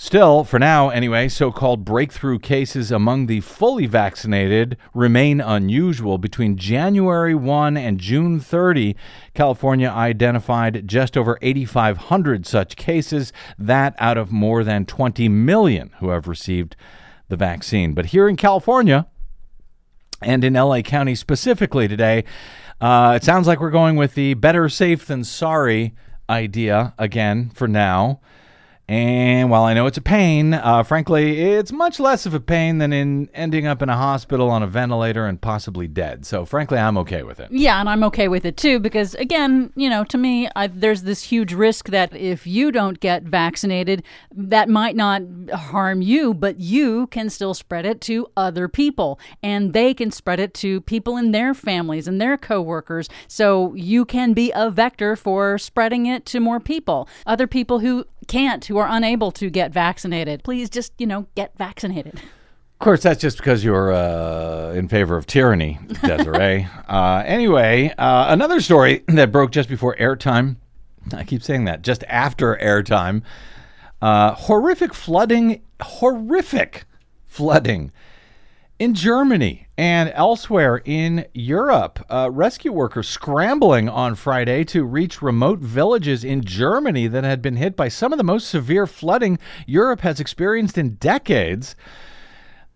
Still, 0.00 0.44
for 0.44 0.60
now 0.60 0.90
anyway, 0.90 1.28
so 1.28 1.50
called 1.50 1.84
breakthrough 1.84 2.38
cases 2.38 2.92
among 2.92 3.26
the 3.26 3.40
fully 3.40 3.86
vaccinated 3.86 4.76
remain 4.94 5.40
unusual. 5.40 6.18
Between 6.18 6.56
January 6.56 7.34
1 7.34 7.76
and 7.76 7.98
June 7.98 8.38
30, 8.38 8.94
California 9.34 9.88
identified 9.88 10.86
just 10.86 11.16
over 11.16 11.36
8,500 11.42 12.46
such 12.46 12.76
cases, 12.76 13.32
that 13.58 13.96
out 13.98 14.16
of 14.16 14.30
more 14.30 14.62
than 14.62 14.86
20 14.86 15.28
million 15.28 15.90
who 15.98 16.10
have 16.10 16.28
received 16.28 16.76
the 17.26 17.36
vaccine. 17.36 17.92
But 17.92 18.06
here 18.06 18.28
in 18.28 18.36
California, 18.36 19.08
and 20.22 20.44
in 20.44 20.52
LA 20.52 20.82
County 20.82 21.16
specifically 21.16 21.88
today, 21.88 22.22
uh, 22.80 23.14
it 23.16 23.24
sounds 23.24 23.48
like 23.48 23.58
we're 23.58 23.70
going 23.70 23.96
with 23.96 24.14
the 24.14 24.34
better 24.34 24.68
safe 24.68 25.06
than 25.06 25.24
sorry 25.24 25.92
idea 26.30 26.94
again 26.98 27.50
for 27.50 27.66
now. 27.66 28.20
And 28.88 29.50
while 29.50 29.64
I 29.64 29.74
know 29.74 29.84
it's 29.84 29.98
a 29.98 30.02
pain, 30.02 30.54
uh, 30.54 30.82
frankly, 30.82 31.40
it's 31.40 31.72
much 31.72 32.00
less 32.00 32.24
of 32.24 32.32
a 32.32 32.40
pain 32.40 32.78
than 32.78 32.90
in 32.94 33.28
ending 33.34 33.66
up 33.66 33.82
in 33.82 33.90
a 33.90 33.96
hospital 33.96 34.48
on 34.48 34.62
a 34.62 34.66
ventilator 34.66 35.26
and 35.26 35.38
possibly 35.38 35.86
dead. 35.86 36.24
So, 36.24 36.46
frankly, 36.46 36.78
I'm 36.78 36.96
okay 36.98 37.22
with 37.22 37.38
it. 37.38 37.50
Yeah, 37.50 37.80
and 37.80 37.88
I'm 37.88 38.02
okay 38.04 38.28
with 38.28 38.46
it 38.46 38.56
too 38.56 38.78
because, 38.78 39.14
again, 39.16 39.74
you 39.76 39.90
know, 39.90 40.04
to 40.04 40.16
me, 40.16 40.48
I, 40.56 40.68
there's 40.68 41.02
this 41.02 41.22
huge 41.22 41.52
risk 41.52 41.90
that 41.90 42.16
if 42.16 42.46
you 42.46 42.72
don't 42.72 42.98
get 42.98 43.24
vaccinated, 43.24 44.04
that 44.34 44.70
might 44.70 44.96
not 44.96 45.20
harm 45.52 46.00
you, 46.00 46.32
but 46.32 46.58
you 46.58 47.08
can 47.08 47.28
still 47.28 47.52
spread 47.52 47.84
it 47.84 48.00
to 48.02 48.26
other 48.38 48.68
people, 48.68 49.20
and 49.42 49.74
they 49.74 49.92
can 49.92 50.10
spread 50.10 50.40
it 50.40 50.54
to 50.54 50.80
people 50.80 51.18
in 51.18 51.32
their 51.32 51.52
families 51.52 52.08
and 52.08 52.18
their 52.18 52.38
coworkers. 52.38 53.10
So 53.26 53.74
you 53.74 54.06
can 54.06 54.32
be 54.32 54.50
a 54.54 54.70
vector 54.70 55.14
for 55.14 55.58
spreading 55.58 56.06
it 56.06 56.24
to 56.26 56.40
more 56.40 56.58
people, 56.58 57.06
other 57.26 57.46
people 57.46 57.80
who 57.80 58.06
can't, 58.26 58.64
who 58.66 58.77
are 58.78 58.88
unable 58.88 59.30
to 59.32 59.50
get 59.50 59.72
vaccinated. 59.72 60.42
Please 60.42 60.70
just, 60.70 60.92
you 60.98 61.06
know, 61.06 61.26
get 61.34 61.56
vaccinated. 61.56 62.14
Of 62.16 62.84
course, 62.84 63.02
that's 63.02 63.20
just 63.20 63.38
because 63.38 63.64
you're 63.64 63.92
uh, 63.92 64.72
in 64.72 64.88
favor 64.88 65.16
of 65.16 65.26
tyranny, 65.26 65.78
Desiree. 66.02 66.68
uh, 66.88 67.22
anyway, 67.26 67.92
uh, 67.98 68.26
another 68.28 68.60
story 68.60 69.04
that 69.08 69.32
broke 69.32 69.50
just 69.50 69.68
before 69.68 69.96
airtime. 69.96 70.56
I 71.12 71.24
keep 71.24 71.42
saying 71.42 71.64
that, 71.64 71.82
just 71.82 72.04
after 72.08 72.56
airtime. 72.56 73.22
Uh, 74.00 74.34
horrific 74.34 74.94
flooding, 74.94 75.62
horrific 75.80 76.84
flooding 77.26 77.90
in 78.78 78.94
Germany 78.94 79.67
and 79.78 80.10
elsewhere 80.12 80.82
in 80.84 81.24
Europe. 81.32 82.04
Uh, 82.10 82.28
rescue 82.32 82.72
workers 82.72 83.08
scrambling 83.08 83.88
on 83.88 84.16
Friday 84.16 84.64
to 84.64 84.84
reach 84.84 85.22
remote 85.22 85.60
villages 85.60 86.24
in 86.24 86.42
Germany 86.44 87.06
that 87.06 87.22
had 87.22 87.40
been 87.40 87.56
hit 87.56 87.76
by 87.76 87.86
some 87.86 88.12
of 88.12 88.18
the 88.18 88.24
most 88.24 88.48
severe 88.48 88.88
flooding 88.88 89.38
Europe 89.66 90.00
has 90.00 90.18
experienced 90.18 90.76
in 90.76 90.96
decades. 90.96 91.76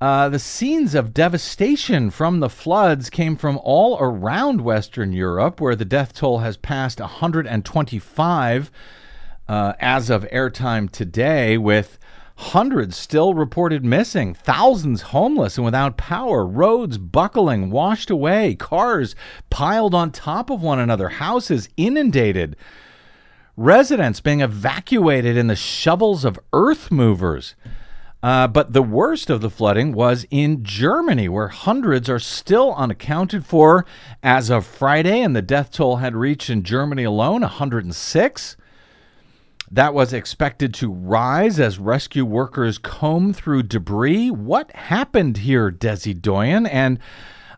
Uh, 0.01 0.29
the 0.29 0.39
scenes 0.39 0.95
of 0.95 1.13
devastation 1.13 2.09
from 2.09 2.39
the 2.39 2.49
floods 2.49 3.11
came 3.11 3.37
from 3.37 3.59
all 3.65 3.99
around 3.99 4.61
Western 4.61 5.13
Europe, 5.13 5.61
where 5.61 5.77
the 5.77 5.85
death 5.85 6.15
toll 6.15 6.39
has 6.39 6.57
passed 6.57 7.01
125 7.01 8.71
uh, 9.49 9.73
as 9.81 10.09
of 10.09 10.23
airtime 10.33 10.89
today, 10.89 11.59
with 11.59 11.99
hundreds 12.43 12.97
still 12.97 13.35
reported 13.35 13.85
missing, 13.85 14.35
thousands 14.35 15.03
homeless 15.03 15.57
and 15.57 15.65
without 15.65 15.97
power, 15.97 16.45
roads 16.45 16.99
buckling, 16.99 17.71
washed 17.71 18.11
away, 18.11 18.55
cars 18.55 19.15
piled 19.49 19.95
on 19.95 20.11
top 20.11 20.51
of 20.51 20.61
one 20.61 20.81
another, 20.81 21.09
houses 21.09 21.69
inundated, 21.77 22.57
residents 23.57 24.21
being 24.21 24.41
evacuated 24.41 25.37
in 25.37 25.47
the 25.47 25.57
shovels 25.57 26.25
of 26.25 26.39
earth 26.53 26.91
movers. 26.91 27.55
Uh, 28.23 28.47
but 28.47 28.73
the 28.73 28.83
worst 28.83 29.31
of 29.31 29.41
the 29.41 29.51
flooding 29.51 29.93
was 29.93 30.27
in 30.31 30.65
Germany, 30.65 31.29
where 31.29 31.49
hundreds 31.49 32.09
are 32.09 32.21
still 32.21 32.75
unaccounted 32.75 33.47
for 33.47 33.85
as 34.23 34.51
of 34.51 34.67
Friday, 34.67 35.21
and 35.21 35.35
the 35.35 35.43
death 35.43 35.71
toll 35.71 35.97
had 35.97 36.15
reached 36.15 36.51
in 36.51 36.63
Germany 36.63 37.05
alone 37.05 37.41
106. 37.43 38.57
That 39.75 39.95
was 39.95 40.13
expected 40.13 40.75
to 40.75 40.93
rise 40.93 41.59
as 41.59 41.79
rescue 41.79 42.27
workers 42.27 42.77
comb 42.77 43.33
through 43.33 43.63
debris. 43.63 44.31
What 44.31 44.71
happened 44.73 45.39
here, 45.39 45.73
Desi 45.73 46.21
Doyen? 46.21 46.67
And 46.67 46.99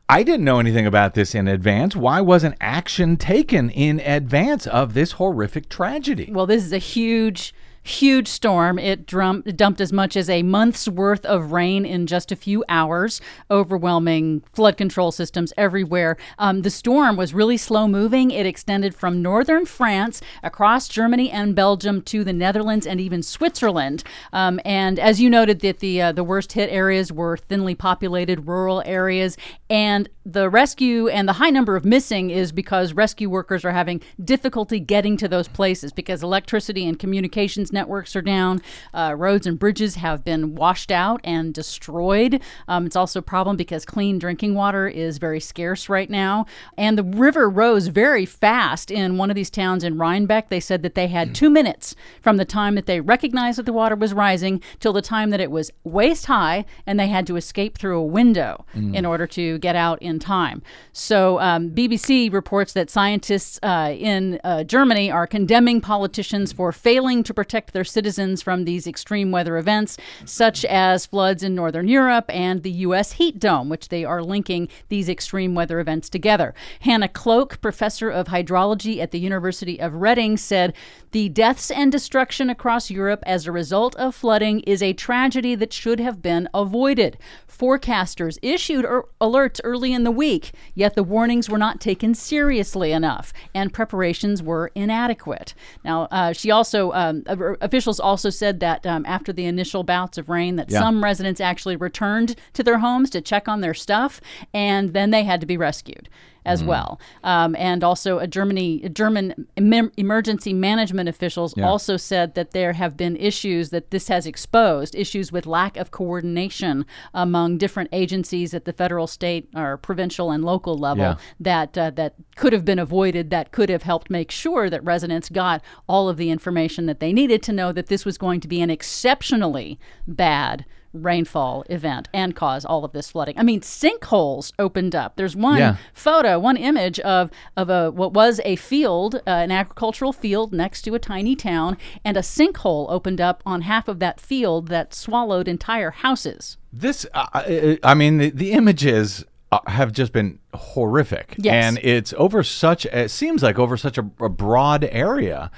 I 0.08 0.22
didn't 0.22 0.44
know 0.44 0.60
anything 0.60 0.86
about 0.86 1.14
this 1.14 1.34
in 1.34 1.48
advance. 1.48 1.96
Why 1.96 2.20
wasn't 2.20 2.54
action 2.60 3.16
taken 3.16 3.68
in 3.68 3.98
advance 3.98 4.68
of 4.68 4.94
this 4.94 5.12
horrific 5.12 5.68
tragedy? 5.68 6.30
Well, 6.30 6.46
this 6.46 6.64
is 6.64 6.72
a 6.72 6.78
huge 6.78 7.52
huge 7.84 8.26
storm. 8.26 8.78
It 8.78 9.06
drum- 9.06 9.42
dumped 9.42 9.80
as 9.80 9.92
much 9.92 10.16
as 10.16 10.28
a 10.30 10.42
month's 10.42 10.88
worth 10.88 11.24
of 11.26 11.52
rain 11.52 11.84
in 11.84 12.06
just 12.06 12.32
a 12.32 12.36
few 12.36 12.64
hours, 12.68 13.20
overwhelming 13.50 14.42
flood 14.52 14.76
control 14.76 15.12
systems 15.12 15.52
everywhere. 15.56 16.16
Um, 16.38 16.62
the 16.62 16.70
storm 16.70 17.16
was 17.16 17.34
really 17.34 17.58
slow 17.58 17.86
moving. 17.86 18.30
It 18.30 18.46
extended 18.46 18.94
from 18.94 19.20
northern 19.22 19.66
France 19.66 20.22
across 20.42 20.88
Germany 20.88 21.30
and 21.30 21.54
Belgium 21.54 22.00
to 22.02 22.24
the 22.24 22.32
Netherlands 22.32 22.86
and 22.86 23.00
even 23.00 23.22
Switzerland. 23.22 24.02
Um, 24.32 24.58
and 24.64 24.98
as 24.98 25.20
you 25.20 25.28
noted, 25.28 25.60
that 25.60 25.80
the 25.80 26.00
uh, 26.00 26.12
the 26.12 26.24
worst 26.24 26.52
hit 26.52 26.70
areas 26.70 27.12
were 27.12 27.36
thinly 27.36 27.74
populated 27.74 28.48
rural 28.48 28.82
areas, 28.86 29.36
and 29.68 30.08
the 30.24 30.48
rescue 30.48 31.08
and 31.08 31.28
the 31.28 31.34
high 31.34 31.50
number 31.50 31.76
of 31.76 31.84
missing 31.84 32.30
is 32.30 32.50
because 32.50 32.94
rescue 32.94 33.28
workers 33.28 33.62
are 33.64 33.72
having 33.72 34.00
difficulty 34.24 34.80
getting 34.80 35.18
to 35.18 35.28
those 35.28 35.48
places 35.48 35.92
because 35.92 36.22
electricity 36.22 36.86
and 36.88 36.98
communications 36.98 37.72
networks 37.74 38.16
are 38.16 38.22
down. 38.22 38.62
Uh, 38.94 39.14
roads 39.16 39.46
and 39.46 39.58
bridges 39.58 39.96
have 39.96 40.24
been 40.24 40.54
washed 40.54 40.90
out 40.90 41.20
and 41.24 41.52
destroyed. 41.52 42.40
Um, 42.68 42.86
it's 42.86 42.96
also 42.96 43.18
a 43.18 43.22
problem 43.22 43.56
because 43.56 43.84
clean 43.84 44.18
drinking 44.18 44.54
water 44.54 44.88
is 44.88 45.18
very 45.18 45.40
scarce 45.40 45.88
right 45.88 46.08
now. 46.08 46.46
And 46.78 46.96
the 46.96 47.04
river 47.04 47.50
rose 47.50 47.88
very 47.88 48.24
fast 48.24 48.90
in 48.90 49.18
one 49.18 49.30
of 49.30 49.36
these 49.36 49.50
towns 49.50 49.84
in 49.84 49.98
Rheinbach. 49.98 50.48
They 50.48 50.60
said 50.60 50.82
that 50.82 50.94
they 50.94 51.08
had 51.08 51.34
two 51.34 51.50
minutes 51.50 51.94
from 52.22 52.36
the 52.36 52.44
time 52.44 52.74
that 52.76 52.86
they 52.86 53.00
recognized 53.00 53.58
that 53.58 53.66
the 53.66 53.72
water 53.72 53.96
was 53.96 54.14
rising 54.14 54.62
till 54.80 54.92
the 54.92 55.02
time 55.02 55.30
that 55.30 55.40
it 55.40 55.50
was 55.50 55.70
waist 55.82 56.26
high 56.26 56.64
and 56.86 56.98
they 56.98 57.08
had 57.08 57.26
to 57.26 57.36
escape 57.36 57.76
through 57.76 57.98
a 57.98 58.04
window 58.04 58.64
in 58.94 59.04
order 59.04 59.26
to 59.26 59.58
get 59.58 59.76
out 59.76 60.00
in 60.00 60.18
time. 60.18 60.62
So, 60.92 61.40
um, 61.40 61.70
BBC 61.70 62.32
reports 62.32 62.72
that 62.74 62.90
scientists 62.90 63.58
uh, 63.62 63.94
in 63.98 64.40
uh, 64.44 64.64
Germany 64.64 65.10
are 65.10 65.26
condemning 65.26 65.80
politicians 65.80 66.52
for 66.52 66.70
failing 66.72 67.22
to 67.24 67.34
protect 67.34 67.63
their 67.72 67.84
citizens 67.84 68.42
from 68.42 68.64
these 68.64 68.86
extreme 68.86 69.30
weather 69.30 69.56
events, 69.56 69.96
such 70.24 70.64
as 70.64 71.06
floods 71.06 71.42
in 71.42 71.54
Northern 71.54 71.88
Europe 71.88 72.26
and 72.28 72.62
the 72.62 72.70
U.S. 72.70 73.12
heat 73.12 73.38
dome, 73.38 73.68
which 73.68 73.88
they 73.88 74.04
are 74.04 74.22
linking 74.22 74.68
these 74.88 75.08
extreme 75.08 75.54
weather 75.54 75.80
events 75.80 76.08
together. 76.08 76.54
Hannah 76.80 77.08
Cloke, 77.08 77.60
professor 77.60 78.10
of 78.10 78.28
hydrology 78.28 78.98
at 78.98 79.10
the 79.10 79.20
University 79.20 79.80
of 79.80 79.94
Reading, 79.94 80.36
said 80.36 80.74
the 81.12 81.28
deaths 81.28 81.70
and 81.70 81.92
destruction 81.92 82.50
across 82.50 82.90
Europe 82.90 83.22
as 83.26 83.46
a 83.46 83.52
result 83.52 83.94
of 83.96 84.14
flooding 84.14 84.60
is 84.60 84.82
a 84.82 84.92
tragedy 84.92 85.54
that 85.54 85.72
should 85.72 86.00
have 86.00 86.20
been 86.20 86.48
avoided. 86.52 87.18
Forecasters 87.48 88.38
issued 88.42 88.84
er- 88.84 89.04
alerts 89.20 89.60
early 89.62 89.92
in 89.92 90.04
the 90.04 90.10
week, 90.10 90.52
yet 90.74 90.94
the 90.94 91.04
warnings 91.04 91.48
were 91.48 91.58
not 91.58 91.80
taken 91.80 92.14
seriously 92.14 92.92
enough, 92.92 93.32
and 93.54 93.72
preparations 93.72 94.42
were 94.42 94.72
inadequate. 94.74 95.54
Now, 95.84 96.08
uh, 96.10 96.32
she 96.32 96.50
also 96.50 96.92
um, 96.92 97.22
officials 97.60 97.98
also 98.00 98.30
said 98.30 98.60
that 98.60 98.86
um, 98.86 99.04
after 99.06 99.32
the 99.32 99.44
initial 99.46 99.82
bouts 99.82 100.18
of 100.18 100.28
rain, 100.28 100.56
that 100.56 100.70
Yeah. 100.70 100.80
some 100.80 101.02
residents 101.02 101.40
actually 101.40 101.76
returned 101.76 102.36
to 102.54 102.62
their 102.62 102.78
homes 102.78 103.10
to 103.10 103.20
check 103.20 103.48
on 103.48 103.60
their 103.60 103.74
stuff, 103.74 104.20
and 104.52 104.92
then 104.92 105.10
they 105.10 105.24
had 105.24 105.40
to 105.40 105.46
be 105.46 105.56
rescued. 105.56 106.08
As 106.44 106.62
well. 106.62 107.00
Um, 107.22 107.56
and 107.56 107.82
also, 107.82 108.18
a 108.18 108.26
Germany, 108.26 108.88
German 108.90 109.46
em- 109.56 109.92
emergency 109.96 110.52
management 110.52 111.08
officials 111.08 111.54
Yeah. 111.56 111.68
also 111.68 111.96
said 111.96 112.34
that 112.34 112.50
there 112.52 112.72
have 112.74 112.96
been 112.96 113.16
issues 113.16 113.70
that 113.70 113.90
this 113.90 114.08
has 114.08 114.26
exposed 114.26 114.94
issues 114.94 115.32
with 115.32 115.46
lack 115.46 115.76
of 115.76 115.90
coordination 115.90 116.84
among 117.14 117.58
different 117.58 117.88
agencies 117.92 118.54
at 118.54 118.64
the 118.64 118.72
federal, 118.72 119.06
state, 119.06 119.48
or 119.54 119.76
provincial 119.76 120.30
and 120.30 120.44
local 120.44 120.76
level 120.76 121.04
Yeah. 121.04 121.16
that 121.40 121.78
uh, 121.78 121.90
that 121.90 122.14
could 122.36 122.52
have 122.52 122.64
been 122.64 122.78
avoided. 122.78 123.30
That 123.30 123.52
could 123.52 123.68
have 123.68 123.82
helped 123.82 124.10
make 124.10 124.30
sure 124.30 124.68
that 124.70 124.84
residents 124.84 125.28
got 125.28 125.62
all 125.88 126.08
of 126.08 126.16
the 126.16 126.30
information 126.30 126.86
that 126.86 127.00
they 127.00 127.12
needed 127.12 127.42
to 127.44 127.52
know 127.52 127.72
that 127.72 127.86
this 127.86 128.04
was 128.04 128.18
going 128.18 128.40
to 128.40 128.48
be 128.48 128.60
an 128.60 128.70
exceptionally 128.70 129.78
bad 130.06 130.64
rainfall 130.94 131.64
event 131.68 132.08
and 132.14 132.34
cause 132.34 132.64
all 132.64 132.84
of 132.84 132.92
this 132.92 133.10
flooding. 133.10 133.38
I 133.38 133.42
mean, 133.42 133.60
sinkholes 133.60 134.52
opened 134.58 134.94
up. 134.94 135.16
There's 135.16 135.36
one 135.36 135.58
Yeah. 135.58 135.76
photo, 135.92 136.38
one 136.38 136.56
image 136.56 136.98
of 137.00 137.30
of 137.56 137.68
a 137.68 137.90
what 137.90 138.12
was 138.14 138.40
a 138.44 138.56
field, 138.56 139.16
uh, 139.16 139.20
an 139.26 139.50
agricultural 139.50 140.12
field 140.12 140.52
next 140.52 140.82
to 140.82 140.94
a 140.94 140.98
tiny 140.98 141.36
town, 141.36 141.76
and 142.04 142.16
a 142.16 142.20
sinkhole 142.20 142.86
opened 142.88 143.20
up 143.20 143.42
on 143.44 143.62
half 143.62 143.88
of 143.88 143.98
that 143.98 144.20
field 144.20 144.68
that 144.68 144.94
swallowed 144.94 145.48
entire 145.48 145.90
houses. 145.90 146.56
This, 146.72 147.06
uh, 147.14 147.26
I 147.34 147.78
I 147.82 147.94
mean, 147.94 148.18
the, 148.18 148.30
the 148.30 148.52
images 148.52 149.24
uh, 149.52 149.60
have 149.66 149.92
just 149.92 150.12
been 150.12 150.38
horrific. 150.54 151.34
Yes. 151.38 151.64
And 151.64 151.78
it's 151.84 152.12
over 152.16 152.42
such, 152.42 152.86
it 152.86 153.10
seems 153.10 153.42
like 153.42 153.58
over 153.58 153.76
such 153.76 153.98
a, 153.98 154.04
a 154.20 154.28
broad 154.28 154.84
area 154.90 155.50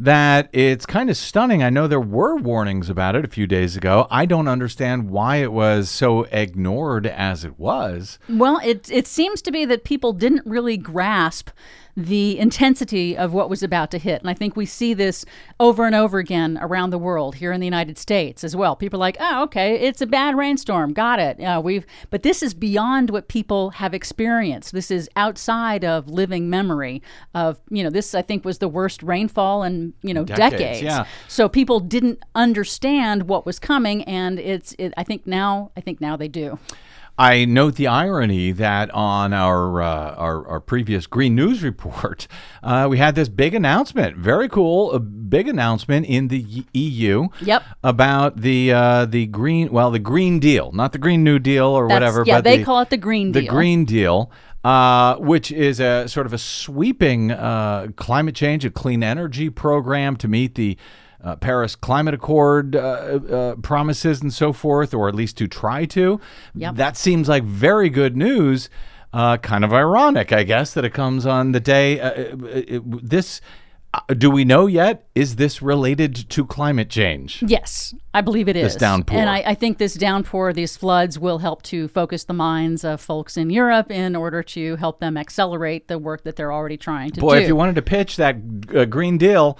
that 0.00 0.48
it's 0.54 0.86
kind 0.86 1.10
of 1.10 1.16
stunning. 1.16 1.62
I 1.62 1.68
know 1.68 1.86
there 1.86 2.00
were 2.00 2.36
warnings 2.36 2.88
about 2.88 3.14
it 3.14 3.24
a 3.24 3.28
few 3.28 3.46
days 3.46 3.76
ago. 3.76 4.06
I 4.10 4.24
don't 4.24 4.48
understand 4.48 5.10
why 5.10 5.36
it 5.36 5.52
was 5.52 5.90
so 5.90 6.22
ignored 6.32 7.06
as 7.06 7.44
it 7.44 7.58
was. 7.58 8.18
Well, 8.28 8.60
it 8.64 8.90
it 8.90 9.06
seems 9.06 9.42
to 9.42 9.52
be 9.52 9.66
that 9.66 9.84
people 9.84 10.14
didn't 10.14 10.46
really 10.46 10.78
grasp 10.78 11.50
the 12.06 12.38
intensity 12.38 13.16
of 13.16 13.32
what 13.32 13.50
was 13.50 13.62
about 13.62 13.90
to 13.90 13.98
hit. 13.98 14.20
And 14.20 14.30
I 14.30 14.34
think 14.34 14.56
we 14.56 14.66
see 14.66 14.94
this 14.94 15.24
over 15.58 15.84
and 15.84 15.94
over 15.94 16.18
again 16.18 16.58
around 16.60 16.90
the 16.90 16.98
world, 16.98 17.34
here 17.36 17.52
in 17.52 17.60
the 17.60 17.66
United 17.66 17.98
States 17.98 18.42
as 18.42 18.56
well. 18.56 18.74
People 18.74 18.98
are 18.98 19.00
like, 19.00 19.16
oh, 19.20 19.42
okay, 19.42 19.74
it's 19.74 20.00
a 20.00 20.06
bad 20.06 20.36
rainstorm. 20.36 20.92
Got 20.92 21.20
it. 21.20 21.40
Uh, 21.40 21.60
we've, 21.62 21.84
but 22.08 22.22
this 22.22 22.42
is 22.42 22.54
beyond 22.54 23.10
what 23.10 23.28
people 23.28 23.70
have 23.70 23.92
experienced. 23.92 24.72
This 24.72 24.90
is 24.90 25.08
outside 25.16 25.84
of 25.84 26.08
living 26.08 26.48
memory 26.48 27.02
of, 27.34 27.60
you 27.70 27.84
know, 27.84 27.90
this 27.90 28.14
I 28.14 28.22
think 28.22 28.44
was 28.44 28.58
the 28.58 28.68
worst 28.68 29.02
rainfall 29.02 29.62
in, 29.62 29.92
you 30.02 30.14
know, 30.14 30.24
Decades, 30.24 30.50
decades. 30.52 30.82
yeah. 30.82 31.06
So 31.28 31.48
people 31.48 31.80
didn't 31.80 32.22
understand 32.34 33.28
what 33.28 33.44
was 33.44 33.58
coming. 33.58 34.02
And 34.04 34.38
it's, 34.38 34.74
it, 34.78 34.94
I 34.96 35.04
think 35.04 35.26
now, 35.26 35.70
I 35.76 35.80
think 35.80 36.00
now 36.00 36.16
they 36.16 36.28
do. 36.28 36.58
I 37.18 37.44
note 37.44 37.74
the 37.76 37.86
irony 37.86 38.50
that 38.52 38.90
on 38.92 39.32
our 39.32 39.82
uh, 39.82 40.14
our, 40.14 40.46
our 40.48 40.60
previous 40.60 41.06
Green 41.06 41.34
News 41.34 41.62
report, 41.70 42.26
uh, 42.62 42.86
we 42.90 42.98
had 42.98 43.14
this 43.14 43.28
big 43.28 43.54
announcement, 43.54 44.16
very 44.16 44.48
cool, 44.48 44.92
a 44.92 44.98
big 45.00 45.46
announcement 45.48 46.06
in 46.06 46.28
the 46.28 46.64
EU. 46.72 47.28
Yep. 47.42 47.62
About 47.84 48.38
the 48.40 48.72
uh, 48.72 49.04
the 49.06 49.26
green, 49.26 49.70
well, 49.70 49.90
the 49.90 49.98
Green 49.98 50.40
Deal, 50.40 50.72
not 50.72 50.92
the 50.92 50.98
Green 50.98 51.22
New 51.22 51.38
Deal 51.38 51.66
or 51.66 51.88
That's- 51.88 52.00
whatever. 52.00 52.24
yeah, 52.26 52.36
but 52.38 52.44
they 52.44 52.58
the- 52.58 52.64
call 52.64 52.80
it 52.80 52.90
the 52.90 52.96
Green 52.96 53.32
Deal. 53.32 53.42
The 53.42 53.48
Green 53.48 53.84
Deal. 53.84 54.30
Uh, 54.62 55.16
which 55.16 55.50
is 55.50 55.80
a 55.80 56.06
sort 56.06 56.26
of 56.26 56.34
a 56.34 56.38
sweeping 56.38 57.30
uh, 57.30 57.86
climate 57.96 58.34
change, 58.34 58.62
a 58.62 58.70
clean 58.70 59.02
energy 59.02 59.48
program 59.48 60.16
to 60.18 60.28
meet 60.28 60.54
the 60.54 60.76
uh, 61.22 61.36
Paris 61.36 61.76
Climate 61.76 62.14
Accord 62.14 62.74
uh, 62.76 62.78
uh, 62.78 63.54
promises 63.56 64.22
and 64.22 64.32
so 64.32 64.52
forth, 64.52 64.94
or 64.94 65.08
at 65.08 65.14
least 65.14 65.36
to 65.38 65.46
try 65.46 65.84
to. 65.86 66.20
Yep. 66.54 66.76
That 66.76 66.96
seems 66.96 67.28
like 67.28 67.44
very 67.44 67.90
good 67.90 68.16
news. 68.16 68.70
Uh, 69.12 69.36
kind 69.38 69.64
of 69.64 69.72
ironic, 69.72 70.32
I 70.32 70.44
guess, 70.44 70.72
that 70.74 70.84
it 70.84 70.94
comes 70.94 71.26
on 71.26 71.50
the 71.50 71.58
day. 71.58 71.98
Uh, 72.00 72.10
it- 72.12 72.70
it- 72.70 73.10
this, 73.10 73.40
uh, 73.92 74.14
do 74.14 74.30
we 74.30 74.44
know 74.44 74.68
yet? 74.68 75.08
Is 75.16 75.34
this 75.34 75.60
related 75.60 76.14
to 76.30 76.46
climate 76.46 76.88
change? 76.90 77.42
Yes, 77.44 77.92
I 78.14 78.20
believe 78.20 78.48
it 78.48 78.54
is. 78.54 78.74
This 78.74 78.76
downpour. 78.76 79.18
And 79.18 79.28
I, 79.28 79.42
I 79.46 79.54
think 79.54 79.78
this 79.78 79.94
downpour, 79.94 80.52
these 80.52 80.76
floods, 80.76 81.18
will 81.18 81.38
help 81.38 81.62
to 81.64 81.88
focus 81.88 82.22
the 82.22 82.34
minds 82.34 82.84
of 82.84 83.00
folks 83.00 83.36
in 83.36 83.50
Europe 83.50 83.90
in 83.90 84.14
order 84.14 84.44
to 84.44 84.76
help 84.76 85.00
them 85.00 85.16
accelerate 85.16 85.88
the 85.88 85.98
work 85.98 86.22
that 86.22 86.36
they're 86.36 86.52
already 86.52 86.76
trying 86.76 87.10
to 87.10 87.20
Boy, 87.20 87.30
do. 87.30 87.36
Boy, 87.38 87.42
if 87.42 87.48
you 87.48 87.56
wanted 87.56 87.74
to 87.74 87.82
pitch 87.82 88.14
that 88.16 88.36
uh, 88.72 88.84
Green 88.84 89.18
Deal, 89.18 89.58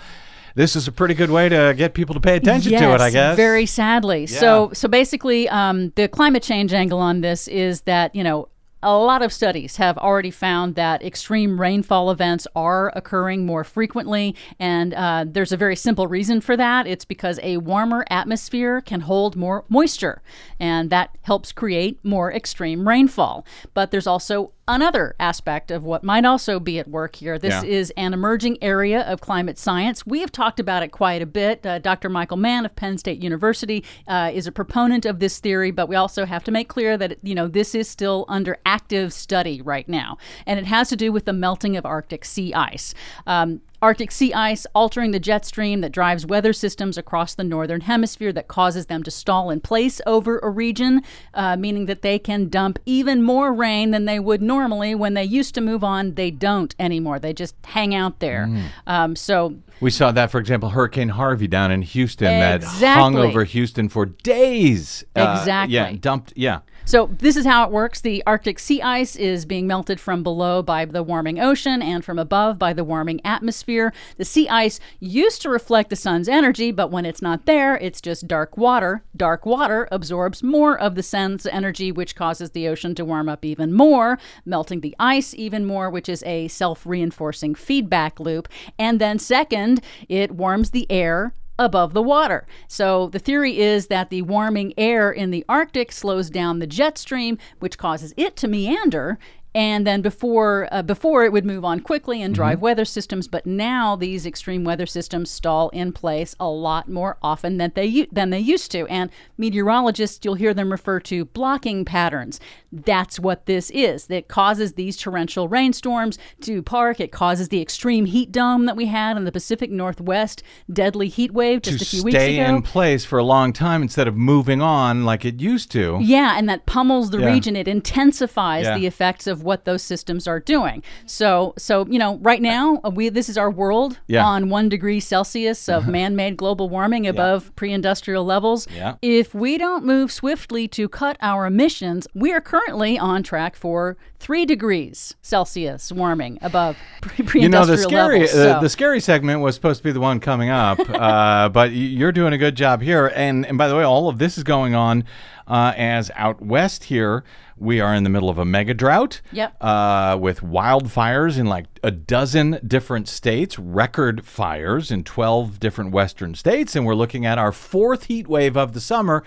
this 0.54 0.76
is 0.76 0.88
a 0.88 0.92
pretty 0.92 1.14
good 1.14 1.30
way 1.30 1.48
to 1.48 1.74
get 1.76 1.94
people 1.94 2.14
to 2.14 2.20
pay 2.20 2.36
attention 2.36 2.72
to 2.72 2.94
it, 2.94 3.00
I 3.00 3.10
guess. 3.10 3.36
Very 3.36 3.66
sadly. 3.66 4.26
So 4.26 4.70
so 4.72 4.88
basically, 4.88 5.48
um, 5.48 5.90
the 5.96 6.08
climate 6.08 6.42
change 6.42 6.72
angle 6.72 6.98
on 6.98 7.20
this 7.20 7.48
is 7.48 7.82
that 7.82 8.14
you 8.14 8.24
know. 8.24 8.48
A 8.82 8.96
lot 8.96 9.20
of 9.20 9.30
studies 9.30 9.76
have 9.76 9.98
already 9.98 10.30
found 10.30 10.74
that 10.76 11.04
extreme 11.04 11.60
rainfall 11.60 12.10
events 12.10 12.46
are 12.56 12.90
occurring 12.96 13.44
more 13.44 13.62
frequently, 13.62 14.34
and 14.58 14.94
uh, 14.94 15.26
there's 15.28 15.52
a 15.52 15.56
very 15.58 15.76
simple 15.76 16.06
reason 16.06 16.40
for 16.40 16.56
that. 16.56 16.86
It's 16.86 17.04
because 17.04 17.38
a 17.42 17.58
warmer 17.58 18.06
atmosphere 18.08 18.80
can 18.80 19.00
hold 19.00 19.36
more 19.36 19.66
moisture, 19.68 20.22
and 20.58 20.88
that 20.88 21.10
helps 21.20 21.52
create 21.52 22.02
more 22.02 22.32
extreme 22.32 22.88
rainfall. 22.88 23.44
But 23.74 23.90
there's 23.90 24.06
also 24.06 24.52
another 24.74 25.14
aspect 25.20 25.70
of 25.70 25.82
what 25.82 26.02
might 26.04 26.24
also 26.24 26.60
be 26.60 26.78
at 26.78 26.88
work 26.88 27.16
here. 27.16 27.38
This 27.38 27.62
Yeah. 27.62 27.68
is 27.68 27.92
an 27.96 28.14
emerging 28.14 28.58
area 28.62 29.02
of 29.02 29.20
climate 29.20 29.58
science. 29.58 30.06
We 30.06 30.20
have 30.20 30.32
talked 30.32 30.60
about 30.60 30.82
it 30.82 30.88
quite 30.88 31.22
a 31.22 31.26
bit. 31.26 31.64
Uh, 31.66 31.78
Dr. 31.78 32.08
Michael 32.08 32.36
Mann 32.36 32.64
of 32.64 32.74
Penn 32.76 32.98
State 32.98 33.22
University 33.22 33.84
uh, 34.06 34.30
is 34.32 34.46
a 34.46 34.52
proponent 34.52 35.04
of 35.04 35.18
this 35.18 35.38
theory, 35.38 35.70
but 35.70 35.88
we 35.88 35.96
also 35.96 36.24
have 36.24 36.44
to 36.44 36.50
make 36.50 36.68
clear 36.68 36.96
that 36.96 37.18
you 37.22 37.34
know 37.34 37.48
this 37.48 37.74
is 37.74 37.88
still 37.88 38.24
under 38.28 38.58
active 38.64 39.12
study 39.12 39.60
right 39.60 39.88
now, 39.88 40.16
and 40.46 40.58
it 40.58 40.66
has 40.66 40.88
to 40.88 40.96
do 40.96 41.12
with 41.12 41.24
the 41.24 41.32
melting 41.32 41.76
of 41.76 41.84
Arctic 41.84 42.24
sea 42.24 42.54
ice. 42.54 42.94
Um, 43.26 43.60
Arctic 43.82 44.10
sea 44.10 44.32
ice 44.34 44.66
altering 44.74 45.10
the 45.10 45.18
jet 45.20 45.44
stream 45.46 45.80
that 45.80 45.90
drives 45.92 46.26
weather 46.26 46.52
systems 46.52 46.98
across 46.98 47.34
the 47.34 47.44
northern 47.44 47.80
hemisphere 47.82 48.32
that 48.32 48.46
causes 48.48 48.86
them 48.86 49.02
to 49.02 49.10
stall 49.10 49.50
in 49.50 49.60
place 49.60 50.00
over 50.06 50.38
a 50.40 50.50
region, 50.50 51.02
uh, 51.34 51.56
meaning 51.56 51.86
that 51.86 52.02
they 52.02 52.18
can 52.18 52.48
dump 52.48 52.78
even 52.84 53.22
more 53.22 53.52
rain 53.52 53.90
than 53.90 54.04
they 54.04 54.18
would 54.18 54.42
normally. 54.42 54.94
When 54.94 55.14
they 55.14 55.24
used 55.24 55.54
to 55.54 55.60
move 55.60 55.82
on, 55.82 56.14
they 56.14 56.30
don't 56.30 56.74
anymore. 56.78 57.18
They 57.18 57.32
just 57.32 57.54
hang 57.64 57.94
out 57.94 58.20
there. 58.20 58.46
Mm. 58.46 58.62
Um, 58.86 59.16
so 59.16 59.56
We 59.80 59.90
saw 59.90 60.12
that, 60.12 60.30
for 60.30 60.38
example, 60.38 60.68
Hurricane 60.68 61.08
Harvey 61.08 61.48
down 61.48 61.70
in 61.70 61.80
Houston 61.82 62.26
that 62.28 62.62
hung 62.62 63.16
over 63.16 63.44
Houston 63.44 63.88
for 63.88 64.06
days. 64.06 65.04
Uh, 65.16 65.36
Exactly. 65.38 65.74
yeah, 65.74 65.92
dumped. 65.98 66.32
Yeah. 66.36 66.60
So 66.86 67.08
this 67.18 67.36
is 67.36 67.46
how 67.46 67.64
it 67.64 67.70
works. 67.70 68.00
The 68.00 68.22
Arctic 68.26 68.58
sea 68.58 68.82
ice 68.82 69.14
is 69.14 69.44
being 69.44 69.66
melted 69.68 70.00
from 70.00 70.22
below 70.24 70.60
by 70.60 70.84
the 70.86 71.02
warming 71.04 71.38
ocean 71.38 71.82
and 71.82 72.04
from 72.04 72.18
above 72.18 72.58
by 72.58 72.72
the 72.72 72.82
warming 72.82 73.20
atmosphere. 73.24 73.69
The 74.16 74.24
sea 74.24 74.48
ice 74.48 74.80
used 74.98 75.42
to 75.42 75.50
reflect 75.50 75.90
the 75.90 75.96
sun's 75.96 76.28
energy, 76.28 76.72
but 76.72 76.90
when 76.90 77.06
it's 77.06 77.22
not 77.22 77.46
there, 77.46 77.76
it's 77.76 78.00
just 78.00 78.26
dark 78.26 78.56
water. 78.56 79.02
Dark 79.16 79.46
water 79.46 79.88
absorbs 79.92 80.42
more 80.42 80.78
of 80.78 80.94
the 80.94 81.02
sun's 81.02 81.46
energy, 81.46 81.92
which 81.92 82.16
causes 82.16 82.50
the 82.50 82.66
ocean 82.68 82.94
to 82.96 83.04
warm 83.04 83.28
up 83.28 83.44
even 83.44 83.72
more, 83.72 84.18
melting 84.44 84.80
the 84.80 84.96
ice 84.98 85.34
even 85.34 85.64
more, 85.64 85.88
which 85.90 86.08
is 86.08 86.22
a 86.24 86.48
self-reinforcing 86.48 87.54
feedback 87.54 88.18
loop. 88.18 88.48
And 88.78 89.00
then 89.00 89.18
second, 89.18 89.80
it 90.08 90.32
warms 90.32 90.70
the 90.70 90.90
air 90.90 91.32
above 91.58 91.92
the 91.92 92.00
water. 92.00 92.46
So 92.68 93.08
the 93.08 93.18
theory 93.18 93.58
is 93.58 93.88
that 93.88 94.08
the 94.08 94.22
warming 94.22 94.72
air 94.78 95.12
in 95.12 95.30
the 95.30 95.44
Arctic 95.46 95.92
slows 95.92 96.30
down 96.30 96.58
the 96.58 96.66
jet 96.66 96.96
stream, 96.96 97.36
which 97.58 97.76
causes 97.76 98.14
it 98.16 98.34
to 98.36 98.48
meander. 98.48 99.18
And 99.52 99.84
then 99.84 100.00
before 100.00 100.68
uh, 100.70 100.82
before 100.82 101.24
it 101.24 101.32
would 101.32 101.44
move 101.44 101.64
on 101.64 101.80
quickly 101.80 102.22
and 102.22 102.32
drive 102.32 102.60
weather 102.60 102.84
systems, 102.84 103.26
but 103.26 103.46
now 103.46 103.96
these 103.96 104.24
extreme 104.24 104.62
weather 104.62 104.86
systems 104.86 105.28
stall 105.28 105.70
in 105.70 105.92
place 105.92 106.36
a 106.38 106.48
lot 106.48 106.88
more 106.88 107.18
often 107.20 107.56
than 107.58 107.72
they 107.74 108.06
than 108.12 108.30
they 108.30 108.38
used 108.38 108.70
to. 108.70 108.86
And 108.86 109.10
meteorologists, 109.36 110.24
you'll 110.24 110.34
hear 110.34 110.54
them 110.54 110.70
refer 110.70 111.00
to 111.00 111.24
blocking 111.24 111.84
patterns. 111.84 112.38
That's 112.70 113.18
what 113.18 113.46
this 113.46 113.70
is. 113.70 114.06
That 114.06 114.28
causes 114.28 114.74
these 114.74 114.96
torrential 114.96 115.48
rainstorms 115.48 116.16
to 116.42 116.62
park. 116.62 117.00
It 117.00 117.10
causes 117.10 117.48
the 117.48 117.60
extreme 117.60 118.04
heat 118.06 118.30
dome 118.30 118.66
that 118.66 118.76
we 118.76 118.86
had 118.86 119.16
in 119.16 119.24
the 119.24 119.32
Pacific 119.32 119.70
Northwest, 119.72 120.44
deadly 120.72 121.08
heat 121.08 121.32
wave 121.32 121.62
just 121.62 121.78
to 121.78 121.84
a 121.84 121.86
few 121.86 122.04
weeks 122.04 122.14
ago. 122.14 122.22
stay 122.24 122.38
in 122.38 122.62
place 122.62 123.04
for 123.04 123.18
a 123.18 123.24
long 123.24 123.52
time 123.52 123.82
instead 123.82 124.06
of 124.06 124.16
moving 124.16 124.62
on 124.62 125.04
like 125.04 125.24
it 125.24 125.40
used 125.40 125.72
to. 125.72 125.98
Yeah, 126.00 126.34
and 126.38 126.48
that 126.48 126.66
pummels 126.66 127.10
the 127.10 127.18
Yeah. 127.18 127.26
region. 127.32 127.56
It 127.56 127.66
intensifies 127.66 128.66
Yeah. 128.66 128.78
the 128.78 128.86
effects 128.86 129.26
of 129.26 129.39
what 129.42 129.64
those 129.64 129.82
systems 129.82 130.26
are 130.26 130.40
doing. 130.40 130.82
So, 131.06 131.54
so 131.58 131.86
you 131.86 131.98
know, 131.98 132.16
right 132.18 132.42
now 132.42 132.80
uh, 132.84 132.90
we 132.90 133.08
this 133.08 133.28
is 133.28 133.36
our 133.38 133.50
world 133.50 133.98
Yeah. 134.06 134.24
on 134.24 134.48
one 134.50 134.68
degree 134.68 135.00
Celsius 135.00 135.68
of 135.68 135.86
man-made 135.96 136.36
global 136.36 136.68
warming 136.68 137.06
above 137.06 137.54
pre-industrial 137.56 138.24
levels. 138.24 138.66
Yeah. 138.74 138.96
If 139.02 139.34
we 139.34 139.58
don't 139.58 139.84
move 139.84 140.10
swiftly 140.12 140.68
to 140.68 140.88
cut 140.88 141.16
our 141.20 141.46
emissions, 141.46 142.06
we 142.14 142.32
are 142.32 142.40
currently 142.40 142.98
on 142.98 143.22
track 143.22 143.56
for 143.56 143.96
three 144.18 144.44
degrees 144.44 145.14
Celsius 145.22 145.90
warming 145.90 146.38
above 146.42 146.76
pre- 147.00 147.24
pre-industrial 147.24 147.42
You 147.42 147.48
know 147.48 147.64
the 147.66 147.76
scary 147.78 148.20
levels. 148.20 148.34
uh, 148.34 148.54
So- 148.56 148.60
the 148.62 148.68
scary 148.68 149.00
segment 149.00 149.40
was 149.40 149.54
supposed 149.54 149.78
to 149.78 149.84
be 149.84 149.92
the 149.92 150.00
one 150.00 150.20
coming 150.20 150.50
up, 150.50 150.78
uh, 150.88 151.48
but 151.48 151.72
you're 151.72 152.12
doing 152.12 152.32
a 152.32 152.38
good 152.38 152.54
job 152.56 152.82
here. 152.82 153.06
And 153.14 153.46
and 153.46 153.56
by 153.58 153.68
the 153.68 153.76
way, 153.76 153.84
all 153.84 154.08
of 154.08 154.18
this 154.18 154.36
is 154.38 154.44
going 154.44 154.74
on 154.74 155.04
uh, 155.46 155.72
as 155.76 156.10
out 156.14 156.40
west 156.42 156.84
here 156.84 157.24
we 157.60 157.80
are 157.80 157.94
in 157.94 158.04
the 158.04 158.10
middle 158.10 158.30
of 158.30 158.38
a 158.38 158.44
mega 158.44 158.72
drought. 158.74 159.20
Yep. 159.32 159.56
Uh, 159.60 160.16
with 160.20 160.40
wildfires 160.40 161.38
in 161.38 161.46
like 161.46 161.66
a 161.82 161.90
dozen 161.90 162.58
different 162.66 163.06
states, 163.06 163.58
record 163.58 164.24
fires 164.24 164.90
in 164.90 165.04
12 165.04 165.60
different 165.60 165.92
western 165.92 166.34
states. 166.34 166.74
And 166.74 166.86
we're 166.86 166.94
looking 166.94 167.26
at 167.26 167.38
our 167.38 167.52
fourth 167.52 168.04
heat 168.06 168.26
wave 168.28 168.56
of 168.56 168.72
the 168.72 168.80
summer, 168.80 169.22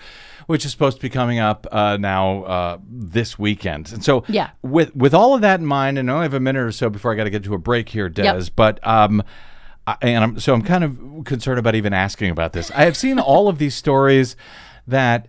which 0.46 0.64
is 0.64 0.72
supposed 0.72 0.96
to 0.98 1.02
be 1.02 1.08
coming 1.08 1.38
up 1.38 1.66
uh, 1.70 1.96
now 1.96 2.42
uh, 2.44 2.78
this 2.88 3.38
weekend. 3.38 3.92
And 3.92 4.04
so, 4.04 4.24
Yeah. 4.28 4.50
with, 4.62 4.94
with 4.96 5.14
all 5.14 5.34
of 5.34 5.40
that 5.42 5.60
in 5.60 5.66
mind, 5.66 5.96
and 5.96 6.10
I 6.10 6.14
only 6.14 6.24
have 6.24 6.34
a 6.34 6.40
minute 6.40 6.62
or 6.62 6.72
so 6.72 6.90
before 6.90 7.12
I 7.12 7.14
got 7.16 7.24
to 7.24 7.30
get 7.30 7.44
to 7.44 7.54
a 7.54 7.58
break 7.58 7.88
here, 7.88 8.08
Des, 8.08 8.46
but. 8.54 8.84
Um, 8.86 9.22
I, 9.86 9.96
and 10.00 10.24
I'm, 10.24 10.40
so 10.40 10.54
I'm 10.54 10.62
kind 10.62 10.82
of 10.82 11.24
concerned 11.26 11.58
about 11.58 11.74
even 11.74 11.92
asking 11.92 12.30
about 12.30 12.54
this. 12.54 12.70
I 12.70 12.84
have 12.86 12.96
seen 12.96 13.18
all 13.18 13.48
of 13.48 13.58
these 13.58 13.74
stories 13.74 14.34
that 14.86 15.28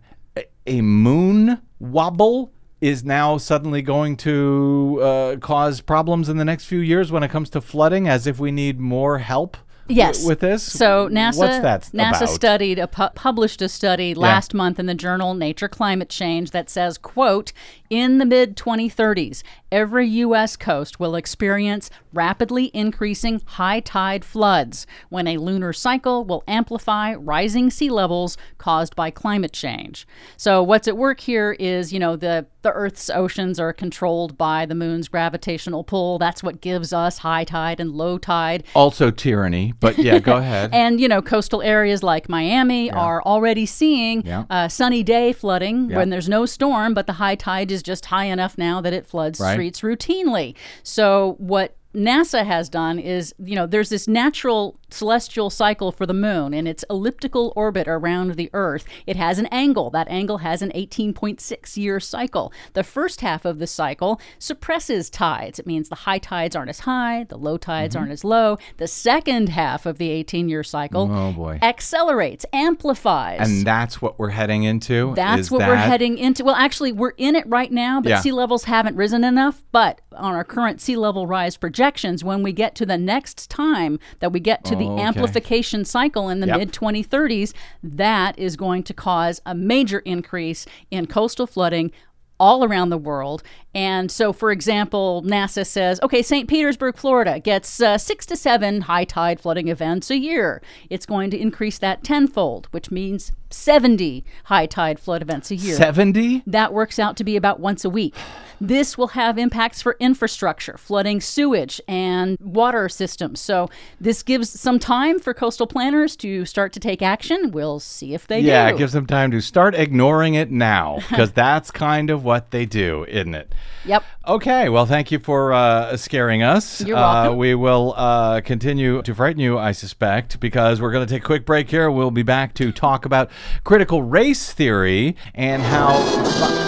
a 0.66 0.80
moon 0.82 1.62
wobble 1.80 2.54
is 2.88 3.04
now 3.04 3.38
suddenly 3.38 3.82
going 3.82 4.18
to 4.18 5.00
uh, 5.02 5.36
cause 5.38 5.82
problems 5.82 6.30
in 6.30 6.38
the 6.38 6.46
next 6.46 6.66
few 6.66 6.80
years 6.80 7.12
when 7.12 7.24
it 7.24 7.30
comes 7.30 7.50
to 7.52 7.62
flooding, 7.62 8.08
as 8.08 8.28
if 8.28 8.40
we 8.40 8.52
need 8.52 8.80
more 8.80 9.20
help. 9.20 9.58
w- 9.88 9.98
Yes. 10.00 10.26
with 10.26 10.40
this. 10.40 10.64
So 10.64 11.08
NASA 11.10 11.38
what's 11.38 11.60
that 11.60 11.82
NASA 11.94 12.18
about? 12.24 12.30
studied 12.30 12.80
a 12.80 12.88
pu- 12.88 13.10
published 13.14 13.62
a 13.62 13.70
study 13.70 14.16
last 14.16 14.54
month 14.56 14.80
in 14.80 14.88
the 14.88 14.96
journal 14.96 15.36
Nature 15.36 15.68
Climate 15.68 16.10
Change 16.10 16.50
that 16.52 16.70
says, 16.72 16.98
quote, 16.98 17.54
in 17.92 18.18
the 18.18 18.26
mid 18.26 18.58
2030s, 18.58 19.44
every 19.76 20.08
US 20.08 20.56
coast 20.56 21.02
will 21.02 21.16
experience 21.16 21.90
rapidly 22.14 22.72
increasing 22.74 23.42
high 23.46 23.82
tide 23.82 24.24
floods 24.24 24.88
when 25.10 25.28
a 25.28 25.36
lunar 25.38 25.74
cycle 25.74 26.24
will 26.24 26.44
amplify 26.48 27.14
rising 27.14 27.70
sea 27.70 27.90
levels 27.90 28.38
caused 28.58 28.96
by 28.96 29.12
climate 29.12 29.52
change. 29.52 30.08
So 30.38 30.64
what's 30.64 30.88
at 30.88 30.96
work 30.96 31.20
here 31.20 31.58
is, 31.60 31.92
you 31.92 32.00
know, 32.00 32.16
the 32.16 32.48
the 32.62 32.72
Earth's 32.72 33.12
oceans 33.12 33.60
are 33.60 33.72
controlled 33.74 34.40
by 34.40 34.66
the 34.66 34.74
moon's 34.74 35.08
gravitational 35.08 35.84
pull. 35.84 36.18
That's 36.18 36.42
what 36.42 36.62
gives 36.62 36.92
us 36.94 37.20
high 37.20 37.44
tide 37.44 37.80
and 37.80 37.92
low 37.92 38.18
tide. 38.18 38.64
Also 38.74 39.12
tyranny, 39.12 39.74
but 39.80 40.00
yeah, 40.00 40.18
go 40.18 40.38
ahead. 40.44 40.74
And 40.74 41.00
you 41.02 41.08
know, 41.08 41.22
coastal 41.22 41.62
areas 41.62 42.02
like 42.02 42.28
Miami 42.30 42.90
are 42.90 43.22
already 43.24 43.66
seeing 43.68 44.26
Yeah. 44.26 44.46
uh, 44.50 44.68
sunny 44.70 45.04
day 45.04 45.32
flooding 45.34 45.90
Yeah. 45.92 45.98
when 45.98 46.10
there's 46.10 46.30
no 46.30 46.46
storm, 46.48 46.94
but 46.96 47.06
the 47.08 47.14
high 47.14 47.36
tide 47.36 47.72
is 47.72 47.84
just 47.84 48.06
high 48.06 48.26
enough 48.26 48.58
now 48.58 48.80
that 48.82 48.94
it 48.94 49.06
floods 49.06 49.40
Right. 49.40 49.56
Routinely. 49.74 50.56
So 50.84 51.36
what 51.38 51.76
NASA 51.96 52.46
has 52.46 52.70
done 52.70 53.00
is, 53.00 53.34
you 53.40 53.56
know, 53.56 53.66
there's 53.66 53.90
this 53.90 54.08
natural 54.08 54.78
celestial 54.90 55.50
cycle 55.50 55.92
for 55.92 56.06
the 56.06 56.14
moon 56.14 56.54
in 56.54 56.68
its 56.68 56.84
elliptical 56.90 57.52
orbit 57.56 57.88
around 57.88 58.36
the 58.36 58.50
Earth. 58.54 58.86
It 59.08 59.16
has 59.16 59.40
an 59.40 59.48
angle. 59.48 59.90
That 59.90 60.08
angle 60.10 60.40
has 60.40 60.62
an 60.62 60.72
18.6 60.76 61.78
year 61.78 62.00
cycle. 62.00 62.52
The 62.74 62.84
first 62.84 63.22
half 63.22 63.46
of 63.46 63.60
the 63.60 63.68
cycle 63.68 64.20
suppresses 64.40 65.10
tides. 65.10 65.60
It 65.60 65.68
means 65.68 65.90
the 65.90 65.96
high 65.96 66.20
tides 66.20 66.56
aren't 66.56 66.70
as 66.70 66.82
high, 66.82 67.26
the 67.28 67.38
low 67.38 67.58
tides 67.58 67.96
Mm-hmm. 67.96 68.00
aren't 68.02 68.12
as 68.14 68.24
low. 68.24 68.58
The 68.78 68.88
second 68.88 69.50
half 69.50 69.86
of 69.86 69.98
the 69.98 70.10
18 70.10 70.50
year 70.50 70.64
cycle 70.64 71.10
Oh, 71.12 71.32
boy. 71.34 71.60
accelerates, 71.62 72.46
amplifies. 72.54 73.40
and 73.48 73.66
that's 73.66 74.02
what 74.02 74.20
we're 74.20 74.30
heading 74.30 74.64
into. 74.64 75.14
That's 75.16 75.50
what 75.52 75.60
we're 75.68 75.76
heading 75.76 76.18
into. 76.18 76.44
Well, 76.44 76.56
actually, 76.56 76.92
we're 76.92 77.14
in 77.18 77.36
it 77.36 77.46
right 77.48 77.72
now, 77.72 78.02
but 78.02 78.10
Yeah. 78.10 78.20
sea 78.22 78.32
levels 78.32 78.66
haven't 78.66 78.96
risen 78.96 79.24
enough. 79.24 79.64
But 79.72 80.02
on 80.16 80.34
our 80.34 80.44
current 80.44 80.82
sea 80.82 80.96
level 80.96 81.28
rise 81.28 81.58
projections, 81.58 82.24
when 82.24 82.44
we 82.44 82.54
get 82.54 82.76
to 82.76 82.86
the 82.86 82.98
next 82.98 83.50
time 83.50 84.00
that 84.20 84.32
we 84.32 84.40
get 84.40 84.64
to 84.66 84.76
the 84.76 84.85
Oh, 84.88 84.94
okay. 84.94 85.04
amplification 85.04 85.86
cycle 85.86 86.30
in 86.30 86.40
the 86.40 86.48
Yep. 86.48 86.58
mid 86.58 86.72
2030s, 86.74 87.54
that 87.84 88.38
is 88.40 88.56
going 88.56 88.84
to 88.84 88.94
cause 88.94 89.42
a 89.46 89.54
major 89.56 90.00
increase 90.00 90.66
in 90.92 91.08
coastal 91.08 91.48
flooding 91.48 91.92
all 92.38 92.66
around 92.66 92.90
the 92.90 92.98
world. 92.98 93.42
And 93.74 94.12
so, 94.12 94.34
for 94.34 94.52
example, 94.52 95.24
NASA 95.26 95.66
says, 95.66 96.02
okay, 96.04 96.22
St. 96.22 96.50
Petersburg, 96.50 96.98
Florida 96.98 97.40
gets 97.40 97.80
uh, 97.82 97.98
six 97.98 98.26
to 98.26 98.36
seven 98.36 98.82
high 98.82 99.06
tide 99.06 99.40
flooding 99.40 99.70
events 99.70 100.12
a 100.12 100.18
year. 100.18 100.62
It's 100.90 101.06
going 101.06 101.30
to 101.32 101.40
increase 101.40 101.78
that 101.78 102.04
tenfold, 102.04 102.68
which 102.72 102.92
means 102.92 103.32
70 103.56 104.24
high 104.46 104.66
tide 104.66 105.00
flood 105.00 105.22
events 105.22 105.50
a 105.52 105.56
year. 105.56 105.76
70? 105.76 106.44
That 106.46 106.74
works 106.74 107.00
out 107.00 107.18
to 107.18 107.24
be 107.24 107.36
about 107.36 107.60
once 107.60 107.84
a 107.86 107.90
week. 107.90 108.14
This 108.62 108.98
will 108.98 109.10
have 109.10 109.38
impacts 109.38 109.82
for 109.82 109.98
infrastructure, 110.00 110.78
flooding 110.78 111.20
sewage, 111.20 111.82
and 111.90 112.38
water 112.40 112.88
systems. 112.88 113.42
So, 113.42 113.70
this 114.00 114.24
gives 114.24 114.50
some 114.50 114.80
time 114.80 115.20
for 115.20 115.34
coastal 115.34 115.68
planners 115.68 116.16
to 116.18 116.46
start 116.46 116.72
to 116.74 116.80
take 116.80 117.02
action. 117.02 117.52
We'll 117.52 117.82
see 117.82 118.14
if 118.14 118.28
they 118.28 118.40
Yeah, 118.40 118.70
do. 118.70 118.76
it 118.76 118.78
gives 118.78 118.94
them 118.94 119.06
time 119.08 119.32
to 119.32 119.42
start 119.42 119.76
ignoring 119.76 120.36
it 120.36 120.52
now 120.52 121.00
because 121.10 121.34
that's 121.34 121.70
kind 121.70 122.10
of 122.10 122.24
what 122.24 122.52
they 122.52 122.66
do, 122.66 123.04
isn't 123.10 123.34
it? 123.36 123.52
Yep. 123.86 124.04
Okay, 124.28 124.70
well, 124.70 124.86
thank 124.86 125.12
you 125.12 125.20
for 125.20 125.52
uh, 125.54 125.98
scaring 125.98 126.42
us. 126.42 126.80
You're 126.82 126.98
Uh, 126.98 127.24
welcome. 127.24 127.38
we 127.38 127.56
will 127.56 127.94
uh, 127.98 128.40
continue 128.42 129.02
to 129.02 129.14
frighten 129.14 129.40
you, 129.42 129.58
I 129.60 129.74
suspect, 129.74 130.40
because 130.40 130.82
we're 130.82 130.92
going 130.92 131.06
to 131.06 131.14
take 131.14 131.24
a 131.24 131.26
quick 131.26 131.46
break 131.46 131.70
here. 131.70 131.92
We'll 131.92 132.10
be 132.10 132.24
back 132.24 132.54
to 132.56 132.72
talk 132.72 133.06
about 133.06 133.30
critical 133.64 134.04
race 134.04 134.52
theory 134.52 135.16
and 135.34 135.62
how. 135.62 136.66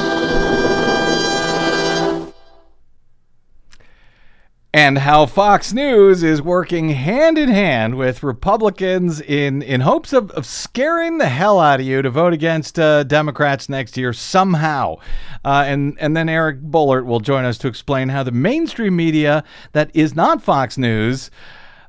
and 4.78 5.00
how 5.00 5.26
Fox 5.26 5.74
News 5.74 6.22
is 6.22 6.40
working 6.40 6.90
hand 6.90 7.40
in 7.40 7.50
hand 7.50 7.96
with 7.96 8.22
Republicans 8.22 9.20
in, 9.20 9.64
in 9.64 9.82
hopes 9.82 10.14
of, 10.14 10.30
of 10.32 10.46
scaring 10.46 11.18
the 11.18 11.30
hell 11.30 11.60
out 11.60 11.80
of 11.80 11.86
you 11.88 12.04
to 12.04 12.12
vote 12.12 12.32
against 12.32 12.78
uh, 12.78 13.04
Democrats 13.04 13.70
next 13.70 13.98
year 13.98 14.14
somehow. 14.14 14.98
Uh, 15.44 15.64
and, 15.66 15.98
and 16.00 16.16
then 16.16 16.30
Eric 16.30 16.62
Boehlert 16.62 17.06
will 17.06 17.20
join 17.20 17.44
us 17.44 17.58
to 17.58 17.68
explain 17.68 18.10
how 18.10 18.22
the 18.22 18.32
mainstream 18.32 18.96
media 18.96 19.44
that 19.72 19.90
is 19.96 20.14
not 20.14 20.44
Fox 20.44 20.78
News 20.78 21.32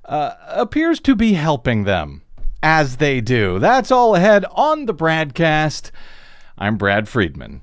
uh, 0.07 0.33
appears 0.46 0.98
to 1.01 1.14
be 1.14 1.35
helping 1.35 1.85
them 1.85 2.22
as 2.62 2.96
they 2.96 3.20
do. 3.20 3.58
That's 3.58 3.90
all 3.90 4.14
ahead 4.14 4.44
on 4.52 4.86
the 4.86 4.94
BradCast. 4.94 5.90
I'm 6.58 6.76
Brad 6.76 7.08
Friedman. 7.08 7.62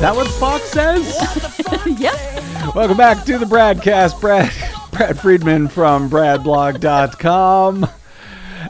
That 0.00 0.14
what 0.14 0.28
Fox 0.28 0.64
says? 0.64 1.16
Yep. 1.86 2.74
Welcome 2.74 2.96
back 2.96 3.24
to 3.24 3.38
the 3.38 3.46
BradCast. 3.46 4.20
Brad, 4.20 4.52
Brad 4.92 5.18
Friedman 5.18 5.68
from 5.68 6.10
BradBlog.com. 6.10 7.88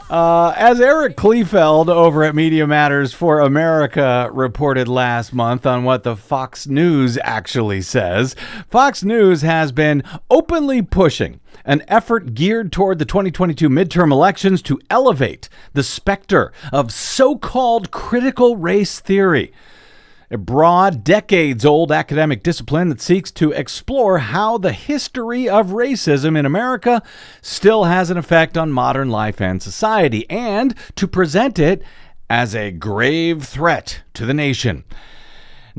Uh, 0.09 0.53
as 0.55 0.79
Eric 0.79 1.17
Kleefeld 1.17 1.89
over 1.89 2.23
at 2.23 2.33
Media 2.35 2.65
Matters 2.65 3.13
for 3.13 3.41
America 3.41 4.29
reported 4.31 4.87
last 4.87 5.33
month 5.33 5.65
on 5.65 5.83
what 5.83 6.03
the 6.03 6.15
Fox 6.15 6.67
News 6.67 7.17
actually 7.23 7.81
says, 7.81 8.35
Fox 8.69 9.03
News 9.03 9.41
has 9.41 9.73
been 9.73 10.03
openly 10.29 10.81
pushing 10.81 11.41
an 11.65 11.83
effort 11.89 12.33
geared 12.35 12.71
toward 12.71 12.99
the 12.99 13.05
2022 13.05 13.67
midterm 13.67 14.11
elections 14.11 14.61
to 14.61 14.79
elevate 14.89 15.49
the 15.73 15.83
specter 15.83 16.53
of 16.71 16.93
so 16.93 17.35
called 17.37 17.91
critical 17.91 18.55
race 18.55 19.01
theory 19.01 19.51
a 20.29 20.37
broad, 20.37 21.03
decades 21.03 21.63
old 21.63 21.91
academic 21.91 22.43
discipline 22.43 22.89
that 22.89 22.99
seeks 22.99 23.31
to 23.31 23.51
explore 23.51 24.19
how 24.19 24.57
the 24.57 24.73
history 24.73 25.47
of 25.47 25.67
racism 25.67 26.37
in 26.37 26.45
America 26.45 27.01
still 27.41 27.85
has 27.85 28.09
an 28.09 28.17
effect 28.17 28.57
on 28.57 28.71
modern 28.71 29.09
life 29.09 29.39
and 29.39 29.61
society, 29.61 30.29
and 30.29 30.75
to 30.95 31.07
present 31.07 31.57
it 31.57 31.81
as 32.29 32.53
a 32.53 32.71
grave 32.71 33.43
threat 33.45 34.01
to 34.13 34.25
the 34.25 34.33
nation. 34.33 34.83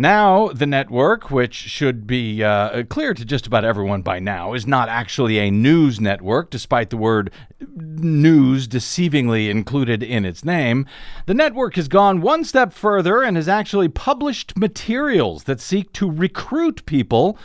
Now, 0.00 0.50
the 0.50 0.64
network, 0.64 1.32
which 1.32 1.54
should 1.54 2.06
be 2.06 2.44
uh, 2.44 2.84
clear 2.84 3.14
to 3.14 3.24
just 3.24 3.48
about 3.48 3.64
everyone 3.64 4.02
by 4.02 4.20
now, 4.20 4.54
is 4.54 4.64
not 4.64 4.88
actually 4.88 5.40
a 5.40 5.50
news 5.50 6.00
network, 6.00 6.50
despite 6.50 6.90
the 6.90 6.96
word 6.96 7.32
news 7.58 8.68
deceivingly 8.68 9.50
included 9.50 10.04
in 10.04 10.24
its 10.24 10.44
name. 10.44 10.87
The 11.26 11.34
network 11.34 11.74
has 11.74 11.88
gone 11.88 12.20
one 12.20 12.44
step 12.44 12.72
further 12.72 13.24
and 13.24 13.37
has 13.37 13.48
actually 13.48 13.88
published 13.88 14.56
materials 14.56 15.42
that 15.44 15.61
seek 15.61 15.92
to 15.94 16.08
recruit 16.08 16.87
people 16.87 17.37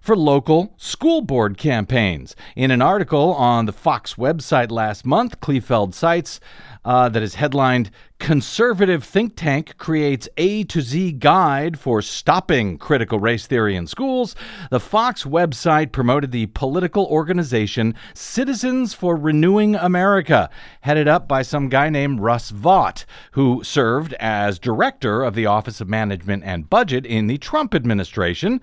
for 0.00 0.16
local 0.16 0.72
school 0.78 1.20
board 1.20 1.58
campaigns. 1.58 2.34
In 2.56 2.70
an 2.70 2.80
article 2.80 3.34
on 3.34 3.66
the 3.66 3.72
Fox 3.72 4.14
website 4.14 4.70
last 4.70 5.04
month, 5.04 5.38
Kleefeld 5.40 5.92
cites 5.92 6.40
uh, 6.84 7.08
that 7.08 7.22
is 7.22 7.34
headlined 7.34 7.90
Conservative 8.18 9.02
Think 9.02 9.34
Tank 9.36 9.76
Creates 9.78 10.28
A 10.36 10.64
to 10.64 10.80
Z 10.80 11.12
Guide 11.12 11.78
for 11.78 12.02
Stopping 12.02 12.78
Critical 12.78 13.18
Race 13.18 13.46
Theory 13.46 13.76
in 13.76 13.86
Schools. 13.86 14.36
The 14.70 14.80
Fox 14.80 15.24
website 15.24 15.92
promoted 15.92 16.30
the 16.30 16.46
political 16.46 17.06
organization 17.06 17.94
Citizens 18.14 18.92
for 18.94 19.16
Renewing 19.16 19.74
America, 19.74 20.50
headed 20.82 21.08
up 21.08 21.26
by 21.26 21.42
some 21.42 21.68
guy 21.68 21.88
named 21.88 22.20
Russ 22.20 22.50
Vought, 22.50 23.04
who 23.32 23.62
served 23.64 24.12
as 24.14 24.58
director 24.58 25.22
of 25.22 25.34
the 25.34 25.46
Office 25.46 25.80
of 25.80 25.88
Management 25.88 26.44
and 26.44 26.68
Budget 26.68 27.06
in 27.06 27.26
the 27.26 27.38
Trump 27.38 27.74
administration. 27.74 28.60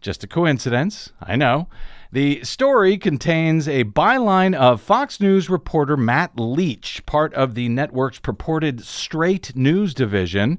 Just 0.00 0.24
a 0.24 0.26
coincidence, 0.26 1.12
I 1.22 1.36
know. 1.36 1.68
The 2.12 2.42
story 2.42 2.98
contains 2.98 3.68
a 3.68 3.84
byline 3.84 4.52
of 4.56 4.80
Fox 4.80 5.20
News 5.20 5.48
reporter 5.48 5.96
Matt 5.96 6.32
Leach, 6.34 7.06
part 7.06 7.32
of 7.34 7.54
the 7.54 7.68
network's 7.68 8.18
purported 8.18 8.84
straight 8.84 9.54
news 9.54 9.94
division. 9.94 10.58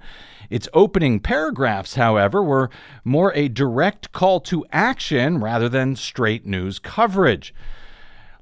Its 0.50 0.70
opening 0.74 1.20
paragraphs, 1.20 1.96
however, 1.96 2.42
were 2.42 2.70
more 3.04 3.34
a 3.36 3.50
direct 3.50 4.14
call 4.14 4.40
to 4.40 4.66
action 4.72 5.42
rather 5.42 5.68
than 5.68 5.98
straight 5.98 6.46
news 6.46 6.80
coverage. 6.80 7.54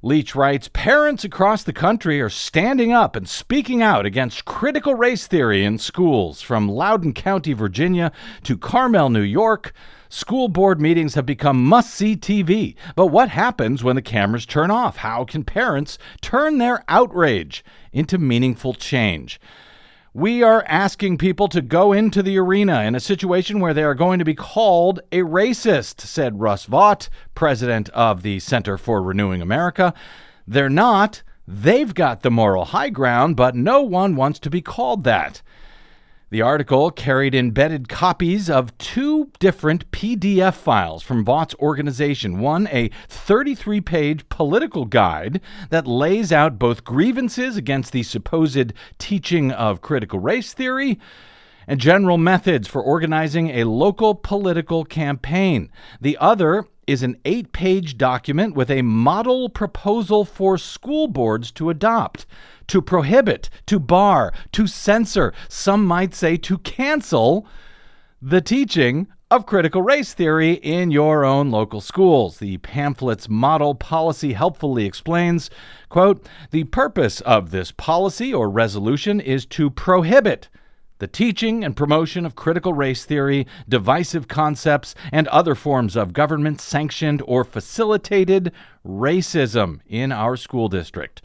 Leach 0.04 0.36
writes 0.36 0.70
Parents 0.72 1.24
across 1.24 1.64
the 1.64 1.74
country 1.74 2.22
are 2.22 2.30
standing 2.30 2.94
up 2.94 3.16
and 3.16 3.28
speaking 3.28 3.82
out 3.82 4.06
against 4.06 4.46
critical 4.46 4.94
race 4.94 5.26
theory 5.26 5.66
in 5.66 5.80
schools, 5.80 6.44
from 6.44 6.70
Loudoun 6.70 7.14
County, 7.14 7.54
Virginia 7.54 8.12
to 8.44 8.56
Carmel, 8.56 9.10
New 9.10 9.20
York. 9.20 9.74
School 10.12 10.48
board 10.48 10.82
meetings 10.82 11.14
have 11.14 11.28
become 11.28 11.64
must 11.64 11.94
see 11.94 12.16
TV. 12.16 12.76
But 12.96 13.08
what 13.08 13.30
happens 13.30 13.84
when 13.84 13.96
the 13.96 14.02
cameras 14.02 14.48
turn 14.48 14.72
off? 14.72 14.98
How 14.98 15.24
can 15.24 15.44
parents 15.44 16.00
turn 16.22 16.58
their 16.58 16.84
outrage 16.88 17.64
into 17.94 18.18
meaningful 18.18 18.74
change? 18.74 19.40
We 20.16 20.42
are 20.42 20.66
asking 20.68 21.20
people 21.20 21.48
to 21.50 21.62
go 21.62 21.94
into 21.94 22.24
the 22.24 22.40
arena 22.40 22.82
in 22.82 22.96
a 22.96 23.00
situation 23.00 23.60
where 23.60 23.76
they 23.76 23.84
are 23.84 23.94
going 23.94 24.18
to 24.18 24.26
be 24.26 24.34
called 24.34 25.00
a 25.12 25.20
racist, 25.20 26.02
said 26.02 26.40
Russ 26.40 26.66
Vought, 26.66 27.08
president 27.36 27.90
of 27.90 28.24
the 28.24 28.40
Center 28.40 28.80
for 28.80 29.04
Renewing 29.04 29.44
America. 29.44 29.94
They're 30.48 30.72
not. 30.72 31.22
They've 31.48 31.94
got 31.94 32.24
the 32.24 32.32
moral 32.32 32.66
high 32.66 32.90
ground, 32.90 33.36
but 33.36 33.56
no 33.56 33.84
one 33.84 34.16
wants 34.16 34.40
to 34.40 34.50
be 34.50 34.62
called 34.62 35.04
that. 35.04 35.44
The 36.32 36.44
article 36.44 36.92
carried 36.92 37.34
embedded 37.34 37.90
copies 37.90 38.52
of 38.52 38.78
two 38.78 39.32
different 39.40 39.90
PDF 39.90 40.54
files 40.54 41.02
from 41.02 41.26
Vought's 41.26 41.56
organization. 41.56 42.40
One, 42.40 42.68
a 42.68 42.92
33 43.08 43.82
page 43.82 44.30
political 44.30 44.86
guide 44.86 45.42
that 45.72 45.88
lays 45.88 46.32
out 46.32 46.60
both 46.60 46.84
grievances 46.84 47.58
against 47.58 47.94
the 47.94 48.04
supposed 48.04 48.74
teaching 49.00 49.52
of 49.52 49.82
critical 49.82 50.20
race 50.20 50.54
theory 50.54 51.00
and 51.66 51.80
general 51.80 52.20
methods 52.20 52.68
for 52.68 52.84
organizing 52.84 53.50
a 53.50 53.64
local 53.64 54.14
political 54.14 54.86
campaign. 54.86 55.72
The 56.00 56.16
other 56.20 56.66
is 56.86 57.02
an 57.02 57.18
eight 57.26 57.54
page 57.54 57.98
document 57.98 58.54
with 58.54 58.70
a 58.70 58.84
model 58.84 59.50
proposal 59.50 60.26
for 60.26 60.60
school 60.60 61.08
boards 61.08 61.52
to 61.54 61.72
adopt 61.72 62.28
to 62.70 62.82
prohibit, 62.82 63.50
to 63.68 63.80
bar, 63.80 64.34
to 64.54 64.66
censor, 64.66 65.34
some 65.48 65.86
might 65.86 66.16
say 66.16 66.38
to 66.38 66.58
cancel 66.60 67.46
the 68.22 68.42
teaching 68.42 69.08
of 69.32 69.46
critical 69.46 69.84
race 69.84 70.14
theory 70.14 70.54
in 70.54 70.90
your 70.90 71.24
own 71.24 71.52
local 71.52 71.82
schools. 71.82 72.40
The 72.40 72.58
pamphlet's 72.58 73.30
model 73.30 73.76
policy 73.76 74.34
helpfully 74.34 74.86
explains, 74.86 75.52
quote, 75.90 76.28
"The 76.50 76.64
purpose 76.64 77.22
of 77.22 77.52
this 77.52 77.72
policy 77.72 78.34
or 78.34 78.50
resolution 78.50 79.20
is 79.20 79.46
to 79.48 79.70
prohibit 79.70 80.50
the 80.98 81.08
teaching 81.08 81.64
and 81.64 81.78
promotion 81.78 82.26
of 82.26 82.36
critical 82.36 82.74
race 82.74 83.06
theory, 83.06 83.46
divisive 83.70 84.28
concepts, 84.28 84.96
and 85.12 85.28
other 85.28 85.56
forms 85.56 85.96
of 85.96 86.12
government 86.12 86.60
sanctioned 86.60 87.22
or 87.26 87.44
facilitated 87.44 88.52
racism 88.86 89.80
in 89.88 90.12
our 90.12 90.36
school 90.36 90.68
district." 90.68 91.22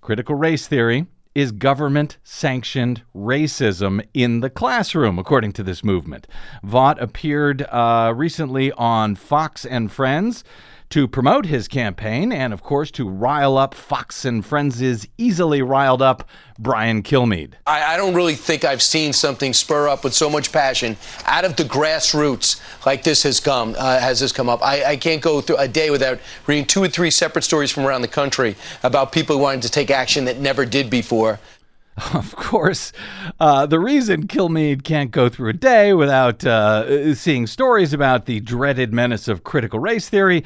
Critical 0.00 0.34
race 0.34 0.66
theory 0.66 1.06
is 1.34 1.52
government 1.52 2.16
sanctioned 2.24 3.02
racism 3.14 4.04
in 4.14 4.40
the 4.40 4.50
classroom, 4.50 5.18
according 5.18 5.52
to 5.52 5.62
this 5.62 5.84
movement. 5.84 6.26
Vought 6.62 7.00
appeared 7.00 7.62
uh, 7.70 8.12
recently 8.16 8.72
on 8.72 9.14
Fox 9.14 9.64
and 9.64 9.92
Friends 9.92 10.42
to 10.90 11.06
promote 11.06 11.46
his 11.46 11.68
campaign 11.68 12.32
and, 12.32 12.52
of 12.52 12.64
course, 12.64 12.90
to 12.90 13.08
rile 13.08 13.56
up 13.56 13.74
Fox 13.74 14.24
and 14.24 14.44
Friends' 14.44 15.06
easily 15.18 15.62
riled 15.62 16.02
up 16.02 16.28
Brian 16.58 17.02
Kilmeade. 17.02 17.52
I, 17.66 17.94
I, 17.94 17.96
don't 17.96 18.12
really 18.12 18.34
think 18.34 18.64
I've 18.64 18.82
seen 18.82 19.12
something 19.12 19.52
spur 19.52 19.88
up 19.88 20.02
with 20.02 20.12
so 20.12 20.28
much 20.28 20.52
passion 20.52 20.96
out 21.26 21.44
of 21.44 21.54
the 21.54 21.62
grassroots 21.62 22.60
like 22.84 23.04
this 23.04 23.22
has 23.22 23.38
come 23.38 23.74
uh, 23.78 23.98
has 24.00 24.20
this 24.20 24.32
come 24.32 24.48
up. 24.48 24.62
I, 24.62 24.84
I, 24.84 24.96
can't 24.96 25.22
go 25.22 25.40
through 25.40 25.56
a 25.56 25.68
day 25.68 25.90
without 25.90 26.18
reading 26.46 26.66
two 26.66 26.82
or 26.82 26.88
three 26.88 27.10
separate 27.10 27.42
stories 27.42 27.70
from 27.70 27.86
around 27.86 28.02
the 28.02 28.08
country 28.08 28.56
about 28.82 29.12
people 29.12 29.38
wanting 29.38 29.60
to 29.60 29.70
take 29.70 29.90
action 29.90 30.24
that 30.24 30.38
never 30.38 30.66
did 30.66 30.90
before. 30.90 31.38
Of 32.14 32.34
course, 32.34 32.92
uh, 33.40 33.66
the 33.66 33.78
reason 33.78 34.26
Kilmeade 34.26 34.84
can't 34.84 35.10
go 35.10 35.28
through 35.28 35.50
a 35.50 35.54
day 35.54 35.92
without 35.92 36.44
uh, 36.46 37.14
seeing 37.14 37.46
stories 37.46 37.92
about 37.92 38.24
the 38.24 38.40
dreaded 38.40 38.92
menace 38.92 39.28
of 39.28 39.44
critical 39.44 39.80
race 39.80 40.08
theory 40.08 40.42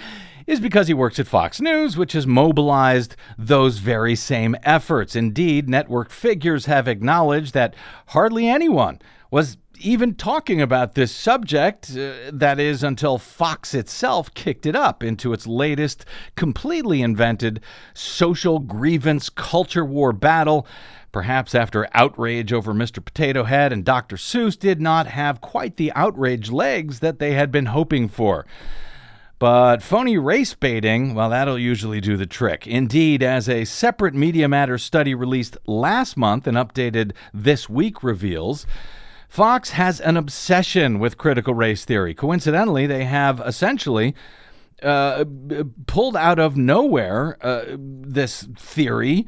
is 0.46 0.60
because 0.60 0.88
he 0.88 0.94
works 0.94 1.18
at 1.18 1.26
Fox 1.26 1.60
News, 1.60 1.96
which 1.96 2.12
has 2.12 2.26
mobilized 2.26 3.16
those 3.38 3.78
very 3.78 4.14
same 4.14 4.56
efforts. 4.62 5.16
Indeed, 5.16 5.68
network 5.68 6.10
figures 6.10 6.66
have 6.66 6.88
acknowledged 6.88 7.54
that 7.54 7.74
hardly 8.08 8.48
anyone 8.48 9.00
was 9.30 9.56
even 9.80 10.14
talking 10.14 10.62
about 10.62 10.94
this 10.94 11.12
subject, 11.12 11.90
uh, 11.96 12.12
that 12.32 12.60
is, 12.60 12.82
until 12.82 13.18
Fox 13.18 13.74
itself 13.74 14.32
kicked 14.34 14.66
it 14.66 14.76
up 14.76 15.02
into 15.02 15.32
its 15.32 15.46
latest, 15.46 16.04
completely 16.36 17.02
invented 17.02 17.60
social 17.92 18.58
grievance 18.58 19.28
culture 19.28 19.84
war 19.84 20.12
battle. 20.12 20.66
Perhaps 21.12 21.54
after 21.54 21.88
outrage 21.94 22.52
over 22.52 22.72
Mr. 22.72 23.04
Potato 23.04 23.44
Head 23.44 23.72
and 23.72 23.84
Dr. 23.84 24.16
Seuss 24.16 24.58
did 24.58 24.80
not 24.80 25.06
have 25.06 25.40
quite 25.40 25.76
the 25.76 25.92
outrage 25.92 26.50
legs 26.50 27.00
that 27.00 27.18
they 27.18 27.32
had 27.32 27.52
been 27.52 27.66
hoping 27.66 28.08
for. 28.08 28.46
But 29.38 29.82
phony 29.82 30.16
race 30.16 30.54
baiting, 30.54 31.14
well, 31.14 31.30
that'll 31.30 31.58
usually 31.58 32.00
do 32.00 32.16
the 32.16 32.26
trick. 32.26 32.66
Indeed, 32.66 33.22
as 33.22 33.48
a 33.48 33.64
separate 33.64 34.14
Media 34.14 34.48
Matters 34.48 34.82
study 34.82 35.14
released 35.14 35.56
last 35.66 36.16
month 36.16 36.46
and 36.46 36.56
updated 36.56 37.12
this 37.32 37.68
week 37.68 38.02
reveals, 38.02 38.66
Fox 39.28 39.70
has 39.70 40.00
an 40.00 40.16
obsession 40.16 41.00
with 41.00 41.18
critical 41.18 41.54
race 41.54 41.84
theory. 41.84 42.14
Coincidentally, 42.14 42.86
they 42.86 43.04
have 43.04 43.40
essentially 43.40 44.14
uh, 44.82 45.24
pulled 45.86 46.16
out 46.16 46.38
of 46.38 46.56
nowhere 46.56 47.36
uh, 47.44 47.64
this 47.76 48.46
theory, 48.56 49.26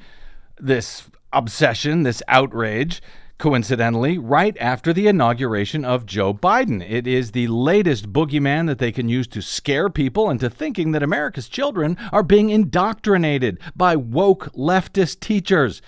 this 0.59 1.11
obsession, 1.33 2.05
this 2.05 2.23
outrage 2.29 3.03
coincidentally, 3.39 4.17
right 4.17 4.57
after 4.59 4.93
the 4.93 5.09
inauguration 5.09 5.85
of 5.85 6.07
Joe 6.07 6.33
Biden. 6.33 6.83
It 6.89 7.07
is 7.07 7.33
the 7.33 7.49
latest 7.49 8.13
boogeyman 8.13 8.67
that 8.67 8.79
they 8.79 8.93
can 8.93 9.09
use 9.09 9.27
to 9.29 9.43
scare 9.43 9.91
people 9.91 10.31
into 10.31 10.49
thinking 10.49 10.93
that 10.93 11.03
America's 11.03 11.49
children 11.49 11.99
are 12.13 12.23
being 12.23 12.51
indoctrinated 12.51 13.59
by 13.75 13.95
woke 13.95 14.53
leftist 14.55 15.21
teachers. 15.21 15.83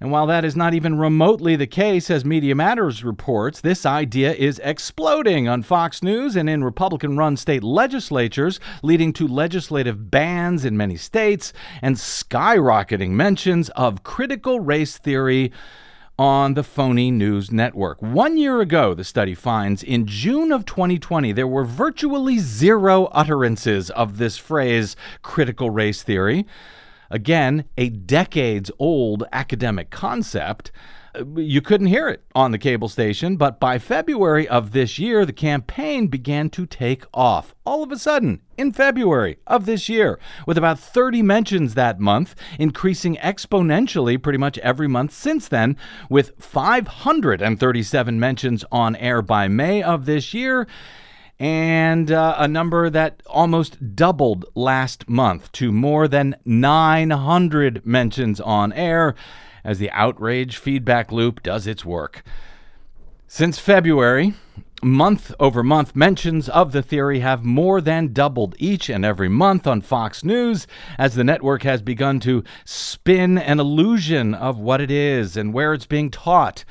And 0.00 0.10
while 0.10 0.26
that 0.26 0.44
is 0.44 0.56
not 0.56 0.74
even 0.74 0.98
remotely 0.98 1.54
the 1.54 1.68
case, 1.68 2.10
as 2.10 2.24
Media 2.24 2.56
Matters 2.56 3.04
reports, 3.04 3.60
this 3.60 3.86
idea 3.86 4.32
is 4.32 4.60
exploding 4.64 5.46
on 5.46 5.62
Fox 5.62 6.02
News 6.02 6.34
and 6.34 6.50
in 6.50 6.64
Republican 6.64 7.16
run 7.16 7.36
state 7.36 7.62
legislatures, 7.62 8.58
leading 8.82 9.12
to 9.12 9.28
legislative 9.28 10.10
bans 10.10 10.64
in 10.64 10.76
many 10.76 10.96
states 10.96 11.52
and 11.82 11.94
skyrocketing 11.94 13.10
mentions 13.10 13.68
of 13.70 14.02
critical 14.02 14.58
race 14.58 14.98
theory 14.98 15.52
on 16.22 16.54
the 16.54 16.62
phony 16.62 17.10
news 17.10 17.50
network. 17.50 18.00
One 18.00 18.38
year 18.38 18.60
ago, 18.60 18.94
the 18.94 19.02
study 19.02 19.34
finds, 19.34 19.82
in 19.82 20.06
June 20.06 20.52
of 20.52 20.64
2020, 20.64 21.32
there 21.32 21.48
were 21.48 21.64
virtually 21.64 22.38
zero 22.38 23.06
utterances 23.06 23.90
of 23.90 24.18
this 24.18 24.38
phrase, 24.38 24.94
critical 25.22 25.70
race 25.70 26.04
theory. 26.04 26.46
Again, 27.10 27.64
a 27.76 27.88
decades 27.88 28.70
old 28.78 29.24
academic 29.32 29.90
concept. 29.90 30.70
You 31.34 31.60
couldn't 31.60 31.88
hear 31.88 32.08
it 32.08 32.22
on 32.36 32.52
the 32.52 32.58
cable 32.58 32.88
station, 32.88 33.36
but 33.36 33.58
by 33.58 33.80
February 33.80 34.46
of 34.46 34.70
this 34.70 35.00
year, 35.00 35.26
the 35.26 35.32
campaign 35.32 36.06
began 36.06 36.50
to 36.50 36.66
take 36.66 37.04
off. 37.12 37.52
All 37.66 37.82
of 37.82 37.90
a 37.90 37.98
sudden, 37.98 38.42
in 38.62 38.72
February 38.72 39.36
of 39.46 39.66
this 39.66 39.88
year, 39.88 40.18
with 40.46 40.56
about 40.56 40.78
30 40.78 41.20
mentions 41.20 41.74
that 41.74 42.00
month, 42.00 42.34
increasing 42.58 43.16
exponentially 43.16 44.22
pretty 44.22 44.38
much 44.38 44.56
every 44.58 44.88
month 44.88 45.12
since 45.12 45.48
then, 45.48 45.76
with 46.08 46.32
537 46.38 48.18
mentions 48.18 48.64
on 48.72 48.96
air 48.96 49.20
by 49.20 49.48
May 49.48 49.82
of 49.82 50.06
this 50.06 50.32
year 50.32 50.66
and 51.38 52.12
uh, 52.12 52.36
a 52.38 52.46
number 52.46 52.88
that 52.88 53.20
almost 53.26 53.96
doubled 53.96 54.44
last 54.54 55.08
month 55.08 55.50
to 55.50 55.72
more 55.72 56.06
than 56.06 56.36
900 56.44 57.84
mentions 57.84 58.40
on 58.40 58.72
air 58.74 59.16
as 59.64 59.80
the 59.80 59.90
outrage 59.90 60.56
feedback 60.56 61.10
loop 61.10 61.42
does 61.42 61.66
its 61.66 61.84
work. 61.84 62.22
Since 63.26 63.58
February, 63.58 64.34
month 64.82 65.32
over 65.38 65.62
month, 65.62 65.94
mentions 65.94 66.48
of 66.48 66.72
the 66.72 66.82
theory 66.82 67.20
have 67.20 67.44
more 67.44 67.80
than 67.80 68.12
doubled 68.12 68.54
each 68.58 68.90
and 68.90 69.04
every 69.04 69.28
month 69.28 69.66
on 69.66 69.80
Fox 69.80 70.24
News 70.24 70.66
as 70.98 71.14
the 71.14 71.24
network 71.24 71.62
has 71.62 71.80
begun 71.82 72.18
to 72.20 72.42
spin 72.64 73.38
an 73.38 73.60
illusion 73.60 74.34
of 74.34 74.58
what 74.58 74.80
it 74.80 74.90
is 74.90 75.36
and 75.36 75.54
where 75.54 75.72
it's 75.72 75.86
being 75.86 76.10
taught. 76.10 76.64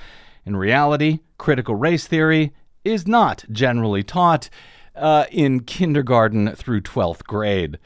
In 0.45 0.56
reality, 0.56 1.19
critical 1.38 1.76
race 1.76 2.06
theory 2.08 2.52
is 2.84 3.08
not 3.08 3.45
generally 3.52 4.04
taught 4.04 4.50
uh, 4.95 5.26
in 5.32 5.62
kindergarten 5.62 6.54
through 6.56 6.82
12th 6.82 7.24
grade. 7.24 7.78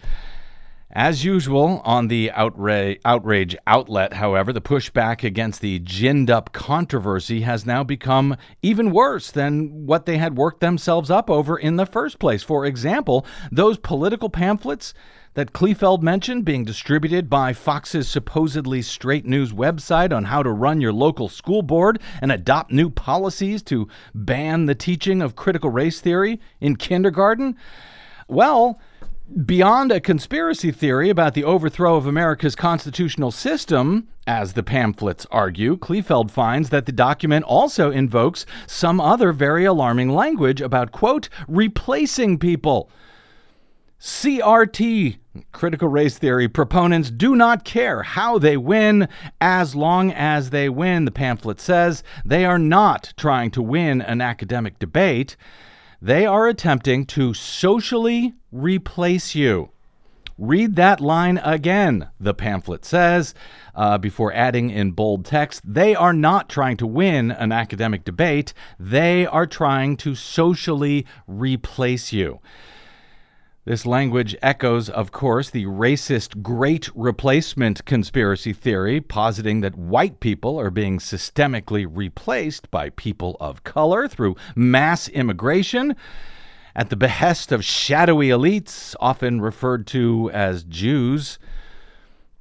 As 0.97 1.25
usual, 1.25 1.81
on 1.83 2.07
the 2.07 2.31
outrage, 2.31 3.01
outrage 3.03 3.53
outlet, 3.67 4.13
however, 4.13 4.53
the 4.53 4.61
pushback 4.61 5.25
against 5.25 5.59
the 5.59 5.77
ginned 5.79 6.29
up 6.29 6.53
controversy 6.53 7.41
has 7.41 7.65
now 7.65 7.83
become 7.83 8.37
even 8.61 8.91
worse 8.91 9.29
than 9.29 9.85
what 9.85 10.05
they 10.05 10.17
had 10.17 10.37
worked 10.37 10.61
themselves 10.61 11.11
up 11.11 11.29
over 11.29 11.57
in 11.57 11.75
the 11.75 11.85
first 11.85 12.17
place. 12.17 12.43
For 12.43 12.65
example, 12.65 13.25
those 13.51 13.77
political 13.77 14.29
pamphlets 14.29 14.93
that 15.33 15.51
Kleefeld 15.51 16.01
mentioned 16.01 16.45
being 16.45 16.63
distributed 16.63 17.29
by 17.29 17.51
Fox's 17.51 18.07
supposedly 18.07 18.81
straight 18.81 19.25
news 19.25 19.51
website 19.51 20.15
on 20.15 20.23
how 20.23 20.41
to 20.43 20.49
run 20.49 20.79
your 20.79 20.93
local 20.93 21.27
school 21.27 21.61
board 21.61 21.99
and 22.21 22.31
adopt 22.31 22.71
new 22.71 22.89
policies 22.89 23.61
to 23.63 23.89
ban 24.13 24.65
the 24.65 24.75
teaching 24.75 25.21
of 25.21 25.35
critical 25.35 25.69
race 25.69 25.99
theory 25.99 26.39
in 26.61 26.77
kindergarten. 26.77 27.57
Well, 28.29 28.79
Beyond 29.33 29.91
a 29.91 29.99
conspiracy 29.99 30.71
theory 30.71 31.09
about 31.09 31.33
the 31.33 31.43
overthrow 31.43 31.95
of 31.95 32.05
America's 32.05 32.55
constitutional 32.55 33.31
system, 33.31 34.07
as 34.27 34.53
the 34.53 34.61
pamphlets 34.61 35.25
argue, 35.31 35.77
Kleefeld 35.77 36.29
finds 36.29 36.69
that 36.69 36.85
the 36.85 36.91
document 36.91 37.43
also 37.45 37.89
invokes 37.89 38.45
some 38.67 39.01
other 39.01 39.33
very 39.33 39.65
alarming 39.65 40.09
language 40.09 40.61
about, 40.61 40.91
quote, 40.91 41.27
replacing 41.47 42.37
people. 42.37 42.87
CRT, 43.99 45.17
critical 45.51 45.87
race 45.87 46.19
theory, 46.19 46.47
proponents 46.47 47.09
do 47.09 47.35
not 47.35 47.65
care 47.65 48.03
how 48.03 48.37
they 48.37 48.57
win 48.57 49.07
as 49.41 49.73
long 49.73 50.11
as 50.11 50.51
they 50.51 50.69
win, 50.69 51.05
the 51.05 51.11
pamphlet 51.11 51.59
says. 51.59 52.03
They 52.23 52.45
are 52.45 52.59
not 52.59 53.11
trying 53.17 53.49
to 53.51 53.63
win 53.63 54.03
an 54.03 54.21
academic 54.21 54.77
debate. 54.77 55.35
They 56.01 56.25
are 56.25 56.47
attempting 56.47 57.05
to 57.07 57.33
socially 57.33 58.33
replace 58.51 59.35
you. 59.35 59.69
Read 60.37 60.75
that 60.75 60.99
line 60.99 61.37
again, 61.37 62.09
the 62.19 62.33
pamphlet 62.33 62.83
says, 62.83 63.33
uh, 63.73 63.97
before 63.97 64.33
adding 64.33 64.69
in 64.69 64.91
bold 64.91 65.23
text. 65.23 65.61
They 65.65 65.95
are 65.95 66.11
not 66.11 66.49
trying 66.49 66.75
to 66.77 66.87
win 66.87 67.31
an 67.31 67.53
academic 67.53 68.03
debate, 68.03 68.53
they 68.77 69.25
are 69.25 69.47
trying 69.47 69.95
to 69.97 70.13
socially 70.13 71.05
replace 71.25 72.11
you. 72.11 72.41
This 73.65 73.87
language 73.87 74.35
echoes, 74.43 74.91
of 74.91 75.11
course, 75.11 75.49
the 75.49 75.65
racist 75.65 76.43
great 76.43 76.87
replacement 76.93 77.83
conspiracy 77.85 78.53
theory, 78.53 79.01
positing 79.01 79.61
that 79.61 79.75
white 79.75 80.19
people 80.19 80.59
are 80.59 80.69
being 80.69 80.99
systemically 80.99 81.87
replaced 81.89 82.69
by 82.69 82.91
people 82.91 83.35
of 83.39 83.63
color 83.63 84.07
through 84.07 84.35
mass 84.55 85.07
immigration 85.09 85.95
at 86.75 86.91
the 86.91 86.95
behest 86.95 87.51
of 87.51 87.65
shadowy 87.65 88.27
elites, 88.27 88.93
often 88.99 89.41
referred 89.41 89.87
to 89.87 90.29
as 90.31 90.63
Jews. 90.65 91.39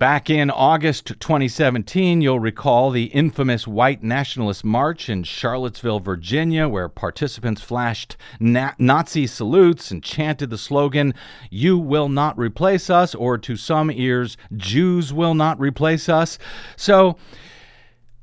Back 0.05 0.29
in 0.29 0.51
August 0.51 1.19
2017, 1.19 2.21
you'll 2.21 2.39
recall 2.39 2.91
the 2.91 3.05
infamous 3.05 3.67
white 3.67 4.03
nationalist 4.03 4.63
march 4.63 5.09
in 5.09 5.23
Charlottesville, 5.23 5.99
Virginia, 5.99 6.69
where 6.69 6.91
participants 6.91 7.63
flashed 7.63 8.19
na- 8.39 8.75
Nazi 8.79 9.27
salutes 9.27 9.91
and 9.91 10.03
chanted 10.03 10.51
the 10.51 10.59
slogan, 10.59 11.15
You 11.49 11.79
will 11.79 12.11
not 12.11 12.37
replace 12.37 12.91
us, 12.91 13.15
or 13.15 13.39
to 13.39 13.57
some 13.57 13.91
ears, 13.91 14.37
Jews 14.55 15.11
will 15.11 15.33
not 15.33 15.59
replace 15.59 16.11
us. 16.11 16.39
So, 16.77 17.17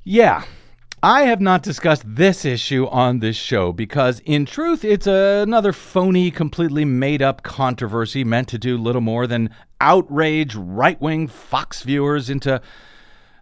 yeah, 0.03 0.43
I 1.03 1.23
have 1.23 1.41
not 1.41 1.63
discussed 1.63 2.03
this 2.05 2.45
issue 2.45 2.85
on 2.85 3.17
this 3.17 3.35
show 3.35 3.73
because, 3.73 4.19
in 4.19 4.45
truth, 4.45 4.85
it's 4.85 5.07
another 5.07 5.73
phony, 5.73 6.29
completely 6.29 6.85
made 6.85 7.23
up 7.23 7.41
controversy 7.41 8.23
meant 8.23 8.49
to 8.49 8.59
do 8.59 8.77
little 8.77 9.01
more 9.01 9.25
than 9.25 9.49
outrage 9.79 10.53
right 10.53 11.01
wing 11.01 11.27
Fox 11.27 11.81
viewers 11.81 12.29
into 12.29 12.61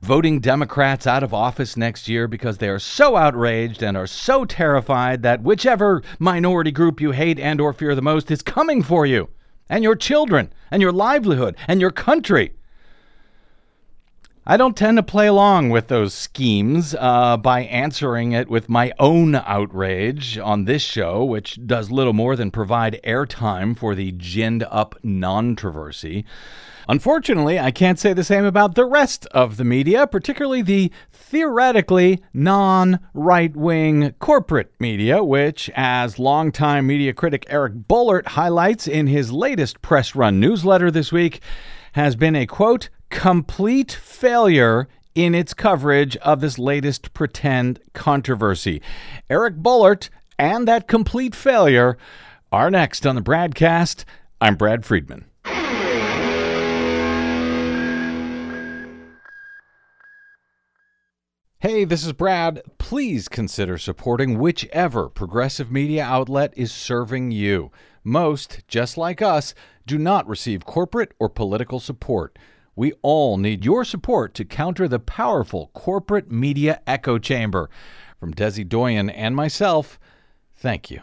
voting 0.01 0.39
Democrats 0.39 1.05
out 1.05 1.21
of 1.21 1.33
office 1.33 1.75
next 1.75 2.07
year 2.07 2.29
because 2.29 2.59
they 2.59 2.69
are 2.69 2.79
so 2.79 3.17
outraged 3.17 3.83
and 3.83 3.97
are 3.97 4.07
so 4.07 4.45
terrified 4.45 5.21
that 5.23 5.43
whichever 5.43 6.01
minority 6.17 6.71
group 6.71 7.01
you 7.01 7.11
hate 7.11 7.41
and 7.41 7.59
or 7.59 7.73
fear 7.73 7.93
the 7.93 8.01
most 8.01 8.31
is 8.31 8.41
coming 8.41 8.81
for 8.81 9.05
you 9.05 9.27
and 9.67 9.83
your 9.83 9.97
children 9.97 10.53
and 10.71 10.81
your 10.81 10.93
livelihood 10.93 11.57
and 11.67 11.81
your 11.81 11.91
country. 11.91 12.53
I 14.49 14.57
don't 14.57 14.75
tend 14.75 14.97
to 14.97 15.03
play 15.03 15.27
along 15.27 15.69
with 15.69 15.89
those 15.89 16.11
schemes 16.11 16.95
uh, 16.97 17.37
by 17.37 17.65
answering 17.65 18.31
it 18.31 18.49
with 18.49 18.67
my 18.67 18.91
own 18.97 19.35
outrage 19.35 20.39
on 20.39 20.65
this 20.65 20.81
show, 20.81 21.23
which 21.23 21.59
does 21.67 21.91
little 21.91 22.13
more 22.13 22.35
than 22.35 22.49
provide 22.49 22.99
airtime 23.03 23.77
for 23.77 23.93
the 23.93 24.11
ginned 24.11 24.65
up 24.71 24.95
controversy. 25.03 26.25
Unfortunately, 26.87 27.59
I 27.59 27.69
can't 27.69 27.99
say 27.99 28.13
the 28.13 28.23
same 28.23 28.43
about 28.43 28.73
the 28.73 28.85
rest 28.85 29.27
of 29.27 29.57
the 29.57 29.63
media, 29.63 30.07
particularly 30.07 30.63
the 30.63 30.91
theoretically 31.11 32.23
non 32.33 32.97
right 33.13 33.55
wing 33.55 34.15
corporate 34.17 34.73
media, 34.79 35.23
which, 35.23 35.69
as 35.75 36.17
longtime 36.17 36.87
media 36.87 37.13
critic 37.13 37.45
Eric 37.49 37.87
Boehlert 37.87 38.29
highlights 38.29 38.87
in 38.87 39.05
his 39.05 39.31
latest 39.31 39.83
press 39.83 40.15
run 40.15 40.39
newsletter 40.39 40.89
this 40.89 41.11
week, 41.11 41.39
has 41.91 42.15
been 42.15 42.35
a 42.35 42.47
quote, 42.47 42.89
complete 43.09 43.91
failure 43.91 44.87
in 45.15 45.35
its 45.35 45.53
coverage 45.53 46.15
of 46.17 46.41
this 46.41 46.57
latest 46.57 47.13
pretend 47.13 47.79
controversy. 47.93 48.81
Eric 49.29 49.55
Boehlert 49.55 50.09
and 50.37 50.67
that 50.67 50.87
complete 50.87 51.35
failure 51.35 51.97
are 52.51 52.71
next 52.71 53.05
on 53.05 53.15
the 53.15 53.21
BradCast. 53.21 54.05
I'm 54.39 54.55
Brad 54.55 54.85
Friedman. 54.85 55.25
Hey, 61.61 61.83
this 61.83 62.05
is 62.05 62.13
Brad. 62.13 62.61
Please 62.77 63.27
consider 63.27 63.77
supporting 63.77 64.39
whichever 64.39 65.09
progressive 65.09 65.69
media 65.69 66.05
outlet 66.05 66.53
is 66.55 66.71
serving 66.71 67.31
you. 67.31 67.69
Most, 68.01 68.61
just 68.69 68.97
like 68.97 69.21
us, 69.21 69.53
do 69.85 69.97
not 69.97 70.25
receive 70.25 70.65
corporate 70.65 71.11
or 71.19 71.27
political 71.27 71.81
support. 71.81 72.39
We 72.79 72.93
all 73.01 73.35
need 73.35 73.65
your 73.65 73.83
support 73.83 74.33
to 74.35 74.45
counter 74.45 74.87
the 74.87 74.99
powerful 74.99 75.69
corporate 75.73 76.31
media 76.31 76.81
echo 76.87 77.17
chamber. 77.17 77.69
From 78.21 78.33
Desi 78.33 78.65
Doyen 78.65 79.09
and 79.09 79.35
myself, 79.35 79.99
thank 80.55 80.89
you. 80.89 81.01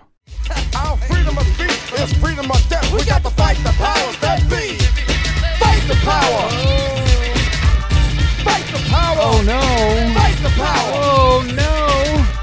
Our 0.74 0.96
freedom 0.96 1.36
of 1.36 1.46
speech 1.48 2.00
is 2.00 2.14
freedom 2.14 2.50
of 2.50 2.66
death. 2.70 2.90
We 2.94 3.04
got 3.04 3.22
to 3.24 3.30
fight 3.30 3.58
the 3.58 3.74
powers 3.76 4.18
that 4.20 4.40
be. 4.48 4.78
Fight 5.60 5.86
the 5.86 5.96
power. 6.00 6.48
Fight 8.42 8.64
the 8.72 8.82
power. 8.88 9.16
Oh 9.20 9.42
no. 9.44 9.60
Fight 10.18 10.38
the 10.42 10.48
power. 10.56 10.92
Oh 10.94 11.44
no. 11.54 12.35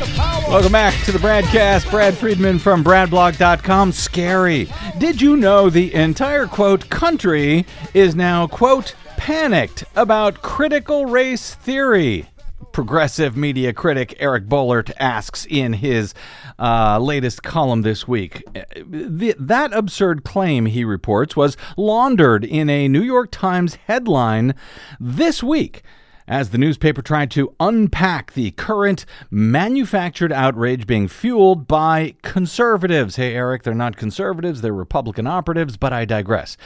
Welcome 0.00 0.72
back 0.72 0.94
to 1.04 1.12
the 1.12 1.18
BradCast. 1.18 1.90
Brad 1.90 2.16
Friedman 2.16 2.58
from 2.58 2.82
BradBlog.com. 2.82 3.92
Scary. 3.92 4.66
Did 4.96 5.20
you 5.20 5.36
know 5.36 5.68
the 5.68 5.92
entire 5.92 6.46
quote 6.46 6.88
country 6.88 7.66
is 7.92 8.14
now 8.14 8.46
quote 8.46 8.94
panicked 9.18 9.84
about 9.96 10.40
critical 10.40 11.04
race 11.04 11.54
theory? 11.54 12.26
progressive 12.72 13.36
media 13.36 13.72
critic 13.72 14.14
Eric 14.20 14.46
Boehlert 14.46 14.92
asks 14.98 15.44
in 15.50 15.72
his 15.72 16.14
uh, 16.58 16.98
latest 17.00 17.42
column 17.42 17.82
this 17.82 18.06
week. 18.06 18.44
The, 18.76 19.34
that 19.38 19.72
absurd 19.72 20.22
claim, 20.22 20.66
he 20.66 20.84
reports, 20.84 21.34
was 21.34 21.56
laundered 21.76 22.44
in 22.44 22.70
a 22.70 22.86
New 22.86 23.02
York 23.02 23.30
Times 23.32 23.74
headline 23.86 24.54
this 25.00 25.42
week 25.42 25.82
as 26.30 26.50
the 26.50 26.58
newspaper 26.58 27.02
tried 27.02 27.30
to 27.32 27.52
unpack 27.58 28.32
the 28.32 28.52
current 28.52 29.04
manufactured 29.30 30.32
outrage 30.32 30.86
being 30.86 31.08
fueled 31.08 31.66
by 31.66 32.14
conservatives. 32.22 33.16
Hey, 33.16 33.34
Eric, 33.34 33.64
they're 33.64 33.74
not 33.74 33.96
conservatives, 33.96 34.60
they're 34.60 34.72
Republican 34.72 35.26
operatives, 35.26 35.76
but 35.76 35.92
I 35.92 36.04
digress. 36.04 36.56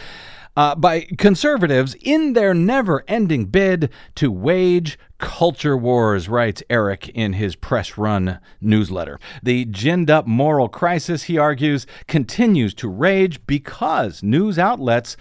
Uh, 0.56 0.74
by 0.74 1.00
conservatives 1.18 1.96
in 2.02 2.34
their 2.34 2.54
never 2.54 3.04
ending 3.08 3.46
bid 3.46 3.90
to 4.14 4.30
wage 4.30 4.98
culture 5.18 5.76
wars, 5.76 6.28
writes 6.28 6.62
Eric 6.68 7.08
in 7.08 7.32
his 7.32 7.56
press 7.56 7.96
run 7.96 8.38
newsletter. 8.60 9.18
The 9.42 9.64
ginned 9.64 10.10
up 10.10 10.26
moral 10.26 10.68
crisis, 10.68 11.24
he 11.24 11.38
argues, 11.38 11.86
continues 12.06 12.74
to 12.74 12.88
rage 12.88 13.44
because 13.46 14.22
news 14.22 14.58
outlets 14.58 15.16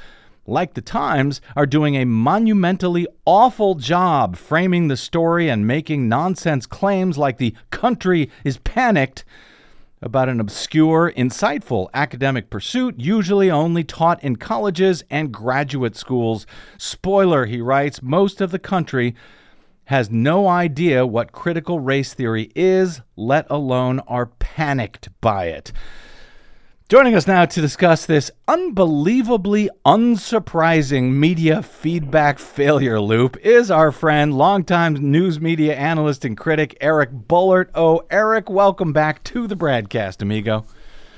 like 0.46 0.74
the 0.74 0.82
Times, 0.82 1.42
are 1.56 1.66
doing 1.66 1.96
a 1.96 2.06
monumentally 2.06 3.08
awful 3.26 3.76
job 3.76 4.36
framing 4.36 4.88
the 4.88 4.98
story 4.98 5.50
and 5.50 5.66
making 5.66 6.10
nonsense 6.10 6.66
claims 6.66 7.18
like 7.18 7.38
the 7.38 7.56
country 7.72 8.30
is 8.44 8.58
panicked 8.58 9.24
about 10.02 10.28
an 10.28 10.42
obscure, 10.42 11.14
insightful 11.16 11.88
academic 11.94 12.50
pursuit, 12.50 12.96
usually 12.98 13.50
only 13.50 13.86
taught 13.86 14.22
in 14.22 14.36
colleges 14.36 15.04
and 15.10 15.34
graduate 15.34 15.96
schools. 15.96 16.46
Spoiler, 16.78 17.46
he 17.46 17.62
writes, 17.62 18.02
most 18.02 18.42
of 18.42 18.52
the 18.52 18.60
country 18.60 19.16
has 19.86 20.10
no 20.10 20.48
idea 20.48 21.06
what 21.06 21.32
critical 21.32 21.80
race 21.80 22.14
theory 22.14 22.52
is, 22.56 23.02
let 23.16 23.46
alone 23.50 24.00
are 24.02 24.26
panicked 24.26 25.10
by 25.22 25.46
it. 25.46 25.72
Joining 26.94 27.16
us 27.16 27.26
now 27.26 27.44
to 27.44 27.60
discuss 27.60 28.06
this 28.06 28.30
unbelievably 28.48 29.68
unsurprising 29.84 31.14
media 31.14 31.64
feedback 31.64 32.38
failure 32.38 33.02
loop 33.02 33.36
is 33.38 33.72
our 33.72 33.92
friend, 33.92 34.38
longtime 34.38 34.94
news 34.94 35.42
media 35.42 35.76
analyst 35.76 36.24
and 36.24 36.38
critic, 36.38 36.78
Eric 36.80 37.10
Boehlert. 37.10 37.70
Oh, 37.74 38.04
Eric, 38.12 38.48
welcome 38.48 38.94
back 38.94 39.24
to 39.24 39.48
the 39.48 39.56
BradCast, 39.56 40.22
amigo. 40.22 40.66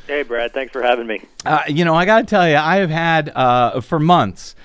Hey, 0.08 0.24
Brad. 0.24 0.54
Thanks 0.54 0.72
for 0.72 0.82
having 0.82 1.08
me. 1.08 1.22
Uh, 1.46 1.64
you 1.68 1.84
know, 1.84 1.94
I 1.94 2.06
got 2.06 2.20
to 2.20 2.26
tell 2.26 2.48
you, 2.48 2.56
I 2.56 2.78
have 2.78 2.90
had 2.90 3.34
uh, 3.36 3.82
for 3.82 4.00
months, 4.00 4.56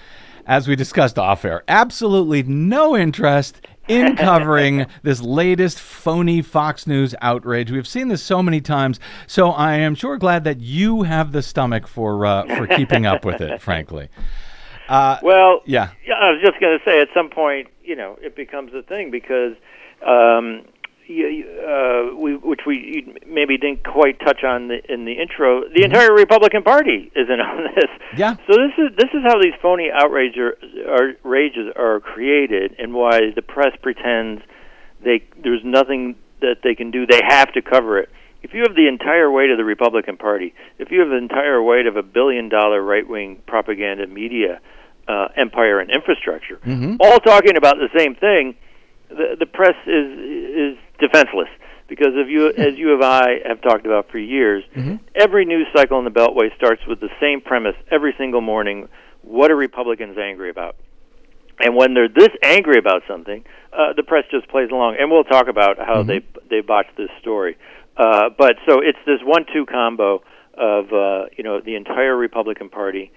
as 0.46 0.68
we 0.68 0.76
discussed 0.76 1.18
off 1.18 1.44
air, 1.44 1.64
absolutely 1.66 2.44
no 2.44 2.96
interest 2.96 3.60
in 3.90 4.16
covering 4.16 4.86
this 5.02 5.20
latest 5.20 5.80
phony 5.80 6.40
Fox 6.40 6.86
News 6.86 7.14
outrage. 7.20 7.70
We've 7.70 7.86
seen 7.86 8.08
this 8.08 8.22
so 8.22 8.42
many 8.42 8.60
times, 8.60 9.00
so 9.26 9.50
I 9.50 9.74
am 9.74 9.94
sure 9.94 10.16
glad 10.16 10.44
that 10.44 10.60
you 10.60 11.02
have 11.02 11.32
the 11.32 11.42
stomach 11.42 11.86
for 11.86 12.24
uh, 12.24 12.46
for 12.56 12.66
keeping 12.66 13.04
up 13.04 13.24
with 13.24 13.40
it. 13.40 13.60
Frankly, 13.60 14.08
uh, 14.88 15.18
Well, 15.22 15.60
yeah. 15.66 15.90
I 16.14 16.30
was 16.30 16.40
just 16.42 16.60
going 16.60 16.78
to 16.78 16.84
say, 16.84 17.00
at 17.00 17.08
some 17.12 17.28
point, 17.28 17.68
you 17.82 17.96
know, 17.96 18.16
it 18.22 18.36
becomes 18.36 18.72
a 18.74 18.82
thing 18.82 19.10
because 19.10 19.54
um, 20.06 20.64
uh, 21.10 22.14
we, 22.16 22.36
which 22.36 22.60
we 22.66 23.12
maybe 23.26 23.58
didn't 23.58 23.84
quite 23.84 24.18
touch 24.20 24.44
on 24.44 24.68
the, 24.68 24.78
in 24.92 25.04
the 25.04 25.12
intro. 25.12 25.62
The 25.68 25.82
entire 25.84 26.12
Republican 26.12 26.62
Party 26.62 27.10
isn't 27.14 27.40
on 27.40 27.64
this. 27.74 27.90
Yeah. 28.16 28.36
So 28.46 28.54
this 28.56 28.74
is 28.78 28.96
this 28.96 29.10
is 29.12 29.22
how 29.24 29.40
these 29.40 29.54
phony 29.60 29.90
outrages 29.92 30.38
are, 30.38 30.94
are, 30.94 31.12
rages 31.24 31.72
are 31.76 32.00
created, 32.00 32.76
and 32.78 32.94
why 32.94 33.30
the 33.34 33.42
press 33.42 33.76
pretends 33.82 34.42
they 35.02 35.22
there's 35.42 35.62
nothing 35.64 36.16
that 36.40 36.58
they 36.62 36.74
can 36.74 36.90
do. 36.90 37.06
They 37.06 37.20
have 37.26 37.52
to 37.54 37.62
cover 37.62 37.98
it. 37.98 38.08
If 38.42 38.54
you 38.54 38.62
have 38.62 38.74
the 38.74 38.88
entire 38.88 39.30
weight 39.30 39.50
of 39.50 39.58
the 39.58 39.64
Republican 39.64 40.16
Party, 40.16 40.54
if 40.78 40.90
you 40.90 41.00
have 41.00 41.10
the 41.10 41.18
entire 41.18 41.62
weight 41.62 41.86
of 41.86 41.96
a 41.96 42.02
billion 42.02 42.48
dollar 42.48 42.82
right 42.82 43.06
wing 43.06 43.42
propaganda 43.46 44.06
media 44.06 44.60
uh, 45.08 45.28
empire 45.36 45.80
and 45.80 45.90
infrastructure, 45.90 46.58
all 47.00 47.18
talking 47.20 47.56
about 47.56 47.76
the 47.76 47.88
same 47.96 48.14
thing, 48.14 48.54
the 49.08 49.36
the 49.38 49.46
press 49.46 49.76
is 49.86 50.18
is 50.18 50.78
defenseless 51.00 51.48
because 51.88 52.12
if 52.14 52.28
you 52.28 52.48
as 52.48 52.78
you 52.78 52.94
and 52.94 53.04
I 53.04 53.40
have 53.46 53.60
talked 53.60 53.84
about 53.84 54.10
for 54.10 54.18
years, 54.18 54.62
every 55.14 55.44
news 55.44 55.66
cycle 55.74 55.98
in 55.98 56.04
the 56.04 56.10
Beltway 56.10 56.54
starts 56.56 56.80
with 56.86 57.00
the 57.00 57.10
same 57.20 57.40
premise 57.40 57.74
every 57.90 58.14
single 58.16 58.40
morning. 58.40 58.88
What 59.22 59.50
are 59.50 59.56
Republicans 59.56 60.16
angry 60.16 60.50
about? 60.50 60.76
And 61.58 61.76
when 61.76 61.92
they're 61.92 62.08
this 62.08 62.30
angry 62.42 62.78
about 62.78 63.02
something, 63.06 63.44
uh, 63.72 63.92
the 63.94 64.02
press 64.02 64.24
just 64.30 64.48
plays 64.48 64.70
along. 64.70 64.96
And 64.98 65.10
we'll 65.10 65.24
talk 65.24 65.48
about 65.48 65.78
how 65.78 66.02
they 66.02 66.24
they 66.48 66.60
botched 66.60 66.96
this 66.96 67.10
story. 67.20 67.58
Uh, 67.96 68.30
but 68.38 68.54
so 68.66 68.80
it's 68.80 68.98
this 69.04 69.18
one-two 69.22 69.66
combo 69.66 70.22
of 70.54 70.92
uh, 70.92 71.26
you 71.36 71.44
know 71.44 71.60
the 71.60 71.74
entire 71.74 72.16
Republican 72.16 72.70
Party 72.70 73.12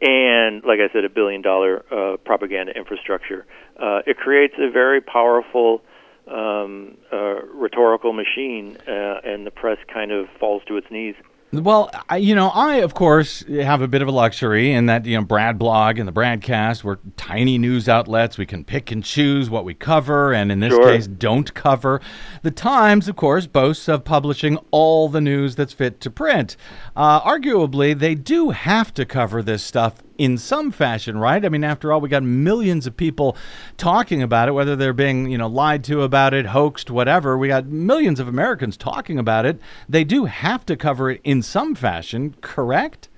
and, 0.00 0.64
like 0.64 0.80
I 0.80 0.92
said, 0.92 1.04
a 1.04 1.08
billion-dollar 1.08 1.84
uh, 1.92 2.16
propaganda 2.24 2.72
infrastructure. 2.76 3.46
Uh, 3.80 4.00
it 4.04 4.16
creates 4.16 4.54
a 4.58 4.68
very 4.68 5.00
powerful 5.00 5.82
um, 6.28 6.96
uh, 7.12 7.42
rhetorical 7.54 8.12
machine, 8.12 8.78
uh, 8.88 9.20
and 9.24 9.46
the 9.46 9.50
press 9.50 9.78
kind 9.92 10.10
of 10.12 10.28
falls 10.38 10.62
to 10.68 10.76
its 10.76 10.86
knees. 10.90 11.14
Well, 11.54 11.90
I, 12.08 12.16
you 12.16 12.34
know, 12.34 12.48
I 12.48 12.76
of 12.76 12.94
course 12.94 13.44
have 13.46 13.82
a 13.82 13.88
bit 13.88 14.00
of 14.00 14.08
a 14.08 14.10
luxury 14.10 14.72
in 14.72 14.86
that 14.86 15.04
you 15.04 15.18
know 15.18 15.22
Brad 15.22 15.58
Blog 15.58 15.98
and 15.98 16.08
the 16.08 16.12
Bradcast 16.12 16.82
we're 16.82 16.96
tiny 17.18 17.58
news 17.58 17.90
outlets. 17.90 18.38
We 18.38 18.46
can 18.46 18.64
pick 18.64 18.90
and 18.90 19.04
choose 19.04 19.50
what 19.50 19.66
we 19.66 19.74
cover, 19.74 20.32
and 20.32 20.50
in 20.50 20.60
this 20.60 20.72
Sure. 20.72 20.88
case, 20.88 21.06
don't 21.06 21.52
cover. 21.52 22.00
The 22.40 22.50
Times, 22.50 23.06
of 23.06 23.16
course, 23.16 23.46
boasts 23.46 23.86
of 23.86 24.02
publishing 24.02 24.56
all 24.70 25.10
the 25.10 25.20
news 25.20 25.54
that's 25.54 25.74
fit 25.74 26.00
to 26.00 26.10
print. 26.10 26.56
Uh, 26.96 27.20
arguably, 27.20 27.98
they 27.98 28.14
do 28.14 28.48
have 28.48 28.94
to 28.94 29.04
cover 29.04 29.42
this 29.42 29.62
stuff 29.62 30.02
in 30.18 30.38
some 30.38 30.70
fashion, 30.70 31.18
right? 31.18 31.44
I 31.44 31.48
mean, 31.48 31.64
after 31.64 31.92
all, 31.92 32.00
we 32.00 32.08
got 32.08 32.22
millions 32.22 32.86
of 32.86 32.96
people 32.96 33.36
talking 33.76 34.22
about 34.22 34.48
it, 34.48 34.52
whether 34.52 34.76
they're 34.76 34.92
being, 34.92 35.30
you 35.30 35.38
know, 35.38 35.48
lied 35.48 35.84
to 35.84 36.02
about 36.02 36.34
it, 36.34 36.46
hoaxed, 36.46 36.90
whatever. 36.90 37.36
We 37.38 37.48
got 37.48 37.66
millions 37.66 38.20
of 38.20 38.28
Americans 38.28 38.76
talking 38.76 39.18
about 39.18 39.46
it. 39.46 39.60
They 39.88 40.04
do 40.04 40.26
have 40.26 40.66
to 40.66 40.76
cover 40.76 41.10
it 41.10 41.20
in 41.24 41.42
some 41.42 41.74
fashion, 41.74 42.34
correct? 42.40 43.08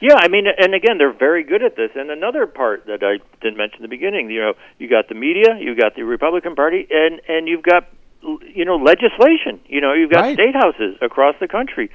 Yeah, 0.00 0.16
I 0.16 0.28
mean, 0.28 0.44
and 0.46 0.74
again, 0.74 0.98
they're 0.98 1.16
very 1.16 1.44
good 1.44 1.62
at 1.62 1.76
this. 1.76 1.90
And 1.94 2.10
another 2.10 2.46
part 2.46 2.84
that 2.86 3.02
I 3.02 3.24
didn't 3.40 3.56
mention 3.56 3.78
in 3.78 3.82
the 3.82 3.88
beginning, 3.88 4.30
you 4.30 4.40
know, 4.40 4.52
you 4.78 4.88
got 4.88 5.08
the 5.08 5.14
media, 5.14 5.56
you 5.58 5.74
got 5.74 5.94
the 5.94 6.02
Republican 6.02 6.54
Party, 6.54 6.86
and 6.90 7.20
and 7.26 7.48
you've 7.48 7.62
got 7.62 7.88
you 8.22 8.64
know 8.64 8.76
legislation. 8.76 9.60
You 9.66 9.80
know, 9.80 9.94
you've 9.94 10.10
got 10.10 10.22
Right. 10.22 10.34
state 10.34 10.54
houses 10.54 10.96
across 11.00 11.36
the 11.40 11.48
country 11.48 11.90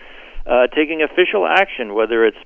uh, 0.45 0.67
taking 0.75 1.03
official 1.03 1.45
action, 1.45 1.93
whether 1.93 2.25
it's 2.25 2.37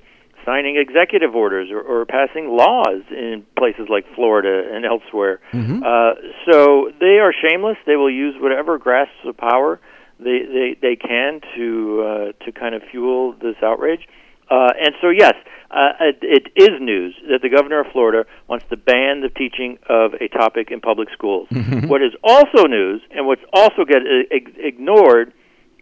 signing 0.44 0.76
executive 0.76 1.34
orders 1.34 1.70
or, 1.70 1.80
or 1.80 2.06
passing 2.06 2.48
laws 2.56 3.02
in 3.10 3.44
places 3.56 3.88
like 3.88 4.04
Florida 4.14 4.70
and 4.74 4.84
elsewhere. 4.84 5.40
Uh, 5.82 6.14
so 6.50 6.90
they 7.00 7.18
are 7.18 7.32
shameless. 7.32 7.76
They 7.86 7.96
will 7.96 8.10
use 8.10 8.34
whatever 8.38 8.78
grasps 8.78 9.24
of 9.24 9.36
power 9.36 9.80
they 10.18 10.40
they, 10.46 10.76
they 10.80 10.96
can 10.96 11.40
to 11.56 12.02
uh, 12.02 12.44
to 12.44 12.52
kind 12.52 12.74
of 12.74 12.82
fuel 12.90 13.32
this 13.32 13.56
outrage. 13.62 14.06
Uh, 14.50 14.68
and 14.78 14.94
so, 15.00 15.08
yes, 15.08 15.32
uh, 15.70 15.92
it, 16.00 16.18
it 16.22 16.52
is 16.54 16.80
news 16.80 17.14
that 17.30 17.40
the 17.40 17.48
governor 17.48 17.80
of 17.80 17.86
Florida 17.92 18.28
wants 18.46 18.64
to 18.68 18.76
ban 18.76 19.22
the 19.22 19.30
teaching 19.30 19.78
of 19.88 20.12
a 20.14 20.28
topic 20.28 20.70
in 20.70 20.80
public 20.80 21.08
schools. 21.12 21.48
what 21.86 22.02
is 22.02 22.12
also 22.22 22.64
news, 22.68 23.00
and 23.10 23.26
what's 23.26 23.42
also 23.52 23.84
get 23.84 24.02
uh, 24.02 24.36
ignored, 24.58 25.32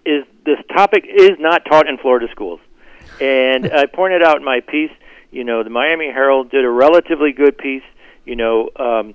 is 0.06 0.24
this 0.46 0.58
topic 0.74 1.04
is 1.06 1.32
not 1.38 1.64
taught 1.64 1.88
in 1.88 1.98
Florida 1.98 2.26
schools. 2.30 2.60
And 3.22 3.72
I 3.72 3.86
pointed 3.86 4.22
out 4.22 4.36
in 4.38 4.44
my 4.44 4.60
piece, 4.60 4.90
you 5.30 5.44
know, 5.44 5.62
the 5.62 5.70
Miami 5.70 6.06
Herald 6.06 6.50
did 6.50 6.64
a 6.64 6.70
relatively 6.70 7.32
good 7.32 7.56
piece, 7.56 7.84
you 8.24 8.34
know, 8.34 8.68
um, 8.76 9.14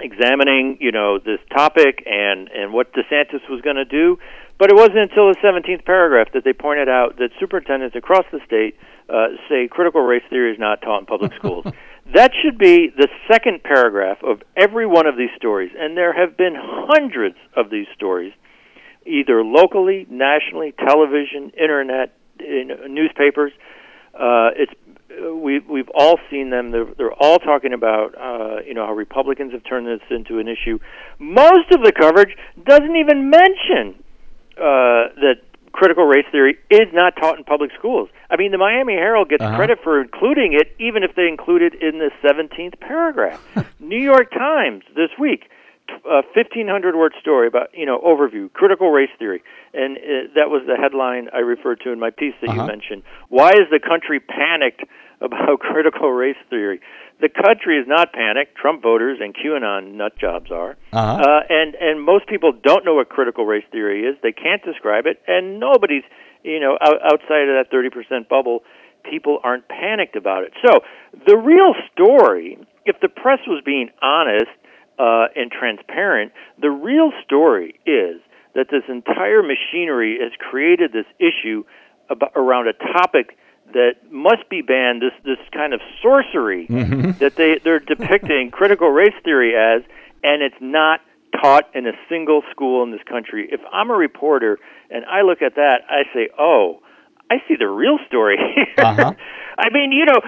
examining, 0.00 0.76
you 0.80 0.92
know, 0.92 1.18
this 1.18 1.40
topic 1.50 2.02
and 2.06 2.48
and 2.48 2.74
what 2.74 2.92
DeSantis 2.92 3.48
was 3.48 3.62
going 3.62 3.76
to 3.76 3.86
do. 3.86 4.18
But 4.58 4.70
it 4.70 4.76
wasn't 4.76 4.98
until 4.98 5.28
the 5.28 5.36
17th 5.42 5.84
paragraph 5.86 6.28
that 6.34 6.44
they 6.44 6.52
pointed 6.52 6.88
out 6.88 7.16
that 7.18 7.30
superintendents 7.40 7.96
across 7.96 8.24
the 8.32 8.40
state 8.44 8.76
uh, 9.08 9.28
say 9.48 9.66
critical 9.68 10.02
race 10.02 10.24
theory 10.28 10.52
is 10.52 10.58
not 10.58 10.82
taught 10.82 11.00
in 11.00 11.06
public 11.06 11.32
schools. 11.38 11.64
that 12.12 12.32
should 12.42 12.58
be 12.58 12.90
the 12.94 13.08
second 13.30 13.62
paragraph 13.62 14.18
of 14.22 14.42
every 14.56 14.86
one 14.86 15.06
of 15.06 15.16
these 15.16 15.30
stories, 15.36 15.70
and 15.78 15.96
there 15.96 16.12
have 16.12 16.36
been 16.36 16.54
hundreds 16.54 17.36
of 17.56 17.70
these 17.70 17.86
stories, 17.94 18.32
either 19.06 19.42
locally, 19.42 20.06
nationally, 20.10 20.72
television, 20.72 21.50
internet, 21.50 22.17
in 22.42 22.94
newspapers. 22.94 23.52
Uh, 24.14 24.50
it's 24.56 24.72
uh, 25.10 25.34
we 25.34 25.60
we've 25.60 25.88
all 25.94 26.18
seen 26.30 26.50
them. 26.50 26.70
They're, 26.70 26.86
they're 26.96 27.12
all 27.12 27.38
talking 27.38 27.72
about 27.72 28.14
uh, 28.18 28.62
you 28.66 28.74
know 28.74 28.86
how 28.86 28.94
Republicans 28.94 29.52
have 29.52 29.64
turned 29.64 29.86
this 29.86 30.00
into 30.10 30.38
an 30.38 30.48
issue. 30.48 30.78
Most 31.18 31.70
of 31.72 31.82
the 31.82 31.92
coverage 31.92 32.36
doesn't 32.64 32.96
even 32.96 33.30
mention 33.30 34.02
uh, 34.56 35.14
that 35.22 35.36
critical 35.72 36.04
race 36.04 36.26
theory 36.32 36.58
is 36.70 36.88
not 36.92 37.14
taught 37.16 37.38
in 37.38 37.44
public 37.44 37.70
schools. 37.78 38.08
I 38.30 38.36
mean, 38.36 38.50
the 38.50 38.58
Miami 38.58 38.94
Herald 38.94 39.28
gets 39.28 39.42
Uh-huh. 39.42 39.56
credit 39.56 39.78
for 39.84 40.00
including 40.00 40.52
it, 40.54 40.74
even 40.80 41.02
if 41.04 41.14
they 41.14 41.28
include 41.28 41.62
it 41.62 41.74
in 41.80 41.98
the 41.98 42.10
17th 42.24 42.80
paragraph. 42.80 43.40
New 43.80 43.98
York 44.00 44.30
Times 44.32 44.82
this 44.96 45.10
week 45.18 45.48
a 46.04 46.22
1500 46.34 46.96
word 46.96 47.12
story 47.20 47.46
about 47.48 47.68
you 47.74 47.86
know 47.86 47.98
overview 48.00 48.52
critical 48.52 48.90
race 48.90 49.10
theory. 49.18 49.42
And 49.74 49.96
uh 49.96 50.00
that 50.36 50.48
was 50.50 50.62
the 50.66 50.76
headline 50.76 51.28
i 51.34 51.38
referred 51.38 51.80
to 51.84 51.92
in 51.92 51.98
my 52.00 52.10
piece 52.10 52.34
that 52.40 52.50
Uh-huh. 52.50 52.62
you 52.62 52.66
mentioned. 52.66 53.02
Why 53.28 53.50
is 53.50 53.66
the 53.70 53.80
country 53.80 54.20
panicked 54.20 54.82
about 55.20 55.60
critical 55.60 56.10
race 56.12 56.36
theory? 56.50 56.80
The 57.20 57.28
country 57.28 57.78
is 57.80 57.86
not 57.88 58.12
panicked. 58.12 58.54
Trump 58.56 58.82
voters 58.82 59.18
and 59.20 59.34
qanon 59.34 59.94
nut 59.94 60.16
jobs 60.18 60.50
are. 60.52 60.76
Uh-huh. 60.92 61.22
uh, 61.22 61.40
and 61.48 61.74
and 61.74 62.02
most 62.02 62.26
people 62.28 62.52
don't 62.52 62.84
know 62.84 62.94
what 62.94 63.08
critical 63.08 63.44
race 63.44 63.64
theory 63.72 64.02
is. 64.04 64.16
They 64.22 64.32
can't 64.32 64.62
describe 64.64 65.06
it. 65.06 65.20
And 65.26 65.58
nobody's 65.58 66.04
you 66.44 66.60
know 66.60 66.78
out, 66.80 66.98
outside 67.02 67.48
of 67.48 67.54
that 67.58 67.66
30% 67.72 68.28
bubble 68.28 68.60
people 69.08 69.38
aren't 69.42 69.66
panicked 69.68 70.16
about 70.16 70.44
it. 70.44 70.52
So 70.64 70.80
the 71.26 71.36
real 71.36 71.72
story 71.92 72.58
if 72.84 72.96
the 73.00 73.08
press 73.08 73.40
was 73.46 73.62
being 73.64 73.90
honest 74.02 74.50
uh, 74.98 75.26
and 75.36 75.50
transparent. 75.50 76.32
The 76.60 76.70
real 76.70 77.12
story 77.24 77.80
is 77.86 78.20
that 78.54 78.66
this 78.70 78.82
entire 78.88 79.42
machinery 79.42 80.18
has 80.20 80.32
created 80.38 80.92
this 80.92 81.06
issue 81.18 81.64
about, 82.10 82.32
around 82.34 82.68
a 82.68 82.72
topic 82.72 83.36
that 83.72 84.10
must 84.10 84.48
be 84.48 84.62
banned. 84.62 85.02
This 85.02 85.12
this 85.24 85.38
kind 85.52 85.74
of 85.74 85.80
sorcery 86.02 86.66
that 86.66 87.36
they 87.36 87.60
they're 87.62 87.80
depicting 87.80 88.50
critical 88.52 88.88
race 88.88 89.14
theory 89.24 89.54
as, 89.54 89.82
and 90.22 90.42
it's 90.42 90.56
not 90.60 91.00
taught 91.40 91.64
in 91.74 91.86
a 91.86 91.92
single 92.08 92.42
school 92.50 92.82
in 92.82 92.90
this 92.90 93.02
country. 93.08 93.48
If 93.50 93.60
I'm 93.72 93.90
a 93.90 93.94
reporter 93.94 94.58
and 94.90 95.04
I 95.04 95.22
look 95.22 95.42
at 95.42 95.54
that, 95.56 95.82
I 95.88 96.02
say, 96.14 96.28
oh. 96.38 96.80
I 97.30 97.36
see 97.46 97.56
the 97.58 97.68
real 97.68 97.98
story. 98.06 98.38
Uh-huh. 98.78 99.12
I 99.58 99.70
mean, 99.70 99.90
you 99.90 100.06
know, 100.06 100.20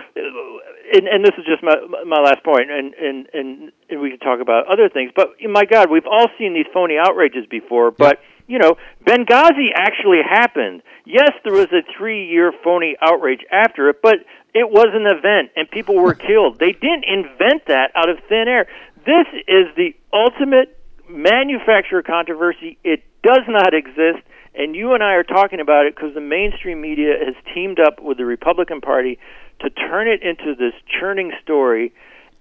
and, 0.93 1.07
and 1.07 1.25
this 1.25 1.35
is 1.39 1.45
just 1.47 1.63
my 1.63 1.77
my 2.05 2.21
last 2.21 2.43
point, 2.43 2.71
and 2.71 2.95
and 2.95 3.27
and, 3.33 3.73
and 3.89 4.01
we 4.01 4.11
can 4.11 4.19
talk 4.19 4.41
about 4.41 4.67
other 4.67 4.89
things. 4.89 5.13
But 5.15 5.35
my 5.49 5.65
God, 5.65 5.89
we've 5.91 6.07
all 6.07 6.27
seen 6.37 6.53
these 6.53 6.67
phony 6.75 6.97
outrages 6.99 7.47
before. 7.49 7.93
But 7.93 8.21
you 8.49 8.59
know, 8.59 8.77
Benghazi 9.07 9.69
actually 9.75 10.21
happened. 10.29 10.83
Yes, 11.07 11.31
there 11.45 11.53
was 11.53 11.69
a 11.73 11.83
three-year 11.97 12.53
phony 12.65 12.97
outrage 13.01 13.41
after 13.53 13.89
it, 13.89 14.03
but 14.03 14.17
it 14.53 14.69
was 14.69 14.89
an 14.93 15.07
event, 15.07 15.53
and 15.55 15.71
people 15.71 15.95
were 15.95 16.15
killed. 16.29 16.59
They 16.59 16.73
didn't 16.73 17.05
invent 17.07 17.67
that 17.69 17.93
out 17.95 18.09
of 18.09 18.19
thin 18.29 18.49
air. 18.49 18.67
This 19.07 19.27
is 19.47 19.67
the 19.77 19.95
ultimate 20.13 20.77
manufacturer 21.09 22.03
controversy. 22.03 22.79
It 22.83 23.05
does 23.23 23.43
not 23.49 23.75
exist. 23.75 24.27
And 24.55 24.75
you 24.75 24.95
and 24.95 25.03
I 25.03 25.15
are 25.15 25.23
talking 25.23 25.61
about 25.61 25.87
it 25.87 25.95
because 25.95 26.15
the 26.15 26.21
mainstream 26.21 26.81
media 26.81 27.15
has 27.25 27.35
teamed 27.55 27.79
up 27.79 28.01
with 28.03 28.19
the 28.19 28.27
Republican 28.27 28.81
Party 28.81 29.19
to 29.61 29.71
turn 29.71 30.09
it 30.09 30.23
into 30.23 30.55
this 30.55 30.73
churning 31.01 31.33
story. 31.43 31.93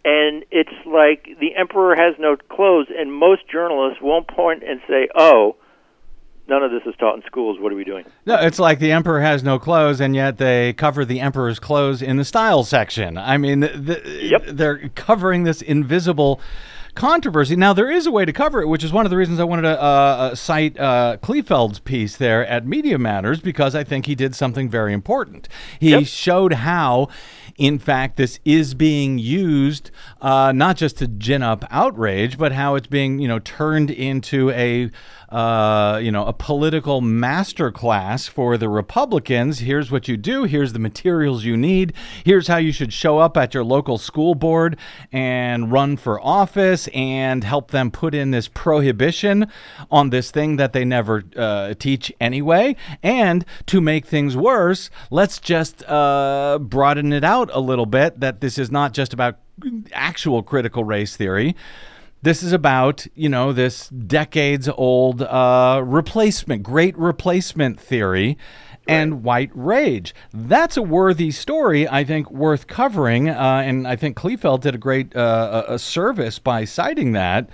And 0.05 0.43
it's 0.49 0.73
like 0.85 1.27
the 1.39 1.55
emperor 1.55 1.95
has 1.95 2.15
no 2.19 2.35
clothes, 2.37 2.87
and 2.97 3.13
most 3.13 3.41
journalists 3.51 4.01
won't 4.01 4.27
point 4.27 4.63
and 4.63 4.79
say, 4.87 5.09
"Oh, 5.13 5.57
none 6.47 6.63
of 6.63 6.71
this 6.71 6.81
is 6.85 6.95
taught 6.97 7.15
in 7.17 7.21
schools. 7.23 7.59
What 7.59 7.73
are 7.73 7.75
we 7.75 7.83
doing?" 7.83 8.05
No, 8.25 8.35
it's 8.35 8.59
like 8.59 8.79
the 8.79 8.93
emperor 8.93 9.19
has 9.19 9.43
no 9.43 9.59
clothes, 9.59 9.99
and 9.99 10.15
yet 10.15 10.37
they 10.37 10.71
cover 10.73 11.03
the 11.03 11.19
emperor's 11.19 11.59
clothes 11.59 12.01
in 12.01 12.15
the 12.15 12.23
style 12.23 12.63
section. 12.63 13.17
I 13.17 13.37
mean, 13.37 13.59
th- 13.61 13.85
th- 13.85 14.31
Yep. 14.31 14.43
they're 14.47 14.89
covering 14.95 15.43
this 15.43 15.61
invisible 15.61 16.39
controversy. 16.99 17.55
Now, 17.55 17.73
there 17.73 17.89
is 17.89 18.05
a 18.05 18.11
way 18.11 18.25
to 18.25 18.33
cover 18.33 18.61
it, 18.61 18.67
which 18.67 18.83
is 18.83 18.91
one 18.91 19.05
of 19.05 19.09
the 19.09 19.17
reasons 19.17 19.39
I 19.39 19.45
wanted 19.45 19.63
to 19.63 19.81
uh, 19.81 19.85
uh, 19.85 20.35
cite 20.35 20.79
uh, 20.79 21.17
Kleefeld's 21.21 21.79
piece 21.79 22.17
there 22.17 22.45
at 22.45 22.67
Media 22.67 22.97
Matters, 22.99 23.39
because 23.39 23.73
I 23.73 23.83
think 23.83 24.05
he 24.05 24.13
did 24.15 24.35
something 24.35 24.69
very 24.69 24.93
important. 24.93 25.47
He 25.79 25.91
Yep. 25.91 26.05
showed 26.05 26.53
how. 26.53 27.07
In 27.59 27.77
fact, 27.77 28.15
this 28.15 28.39
is 28.45 28.73
being 28.73 29.19
used 29.19 29.91
uh, 30.21 30.53
not 30.53 30.77
just 30.77 30.97
to 30.99 31.07
gin 31.07 31.43
up 31.43 31.65
outrage, 31.69 32.37
but 32.37 32.53
how 32.53 32.75
it's 32.75 32.87
being, 32.87 33.19
you 33.19 33.27
know, 33.27 33.39
turned 33.39 33.91
into 33.91 34.49
a, 34.51 34.89
uh, 35.27 35.99
you 36.01 36.09
know, 36.09 36.25
a 36.25 36.31
political 36.31 37.01
masterclass 37.01 38.29
for 38.29 38.57
the 38.57 38.69
Republicans. 38.69 39.59
Here's 39.59 39.91
what 39.91 40.07
you 40.07 40.15
do. 40.15 40.45
Here's 40.45 40.71
the 40.71 40.79
materials 40.79 41.43
you 41.43 41.57
need. 41.57 41.93
Here's 42.23 42.47
how 42.47 42.57
you 42.57 42.71
should 42.71 42.93
show 42.93 43.17
up 43.17 43.35
at 43.35 43.53
your 43.53 43.65
local 43.65 43.97
school 43.97 44.35
board 44.35 44.77
and 45.11 45.69
run 45.69 45.97
for 45.97 46.19
office 46.21 46.87
and 46.93 47.43
help 47.43 47.71
them 47.71 47.91
put 47.91 48.15
in 48.15 48.31
this 48.31 48.47
prohibition 48.47 49.47
on 49.91 50.11
this 50.11 50.31
thing 50.31 50.55
that 50.55 50.71
they 50.71 50.85
never 50.85 51.25
uh, 51.35 51.73
teach 51.73 52.11
anyway. 52.21 52.77
And 53.03 53.43
to 53.65 53.81
make 53.81 54.05
things 54.05 54.37
worse, 54.37 54.89
let's 55.11 55.39
just 55.39 55.83
uh, 55.89 56.57
broaden 56.61 57.11
it 57.11 57.25
out 57.49 57.55
a 57.55 57.59
little 57.59 57.85
bit 57.85 58.19
that 58.19 58.41
this 58.41 58.57
is 58.57 58.71
not 58.71 58.93
just 58.93 59.13
about 59.13 59.37
actual 59.91 60.43
critical 60.43 60.83
race 60.83 61.15
theory. 61.15 61.55
This 62.21 62.43
is 62.43 62.51
about, 62.51 63.07
you 63.15 63.29
know, 63.29 63.53
this 63.53 63.87
decades 63.89 64.67
old 64.67 65.21
uh, 65.21 65.81
replacement, 65.85 66.63
great 66.63 66.97
replacement 66.97 67.79
theory 67.79 68.37
and 68.87 69.23
white 69.23 69.51
rage. 69.53 70.15
That's 70.33 70.75
a 70.75 70.81
worthy 70.81 71.31
story, 71.31 71.87
I 71.87 72.03
think, 72.03 72.29
worth 72.31 72.67
covering. 72.67 73.29
Uh, 73.29 73.61
and 73.63 73.87
I 73.87 73.95
think 73.95 74.17
Kleefeld 74.17 74.61
did 74.61 74.75
a 74.75 74.77
great 74.77 75.15
uh, 75.15 75.63
a 75.67 75.79
service 75.79 76.39
by 76.39 76.65
citing 76.65 77.13
that. 77.13 77.49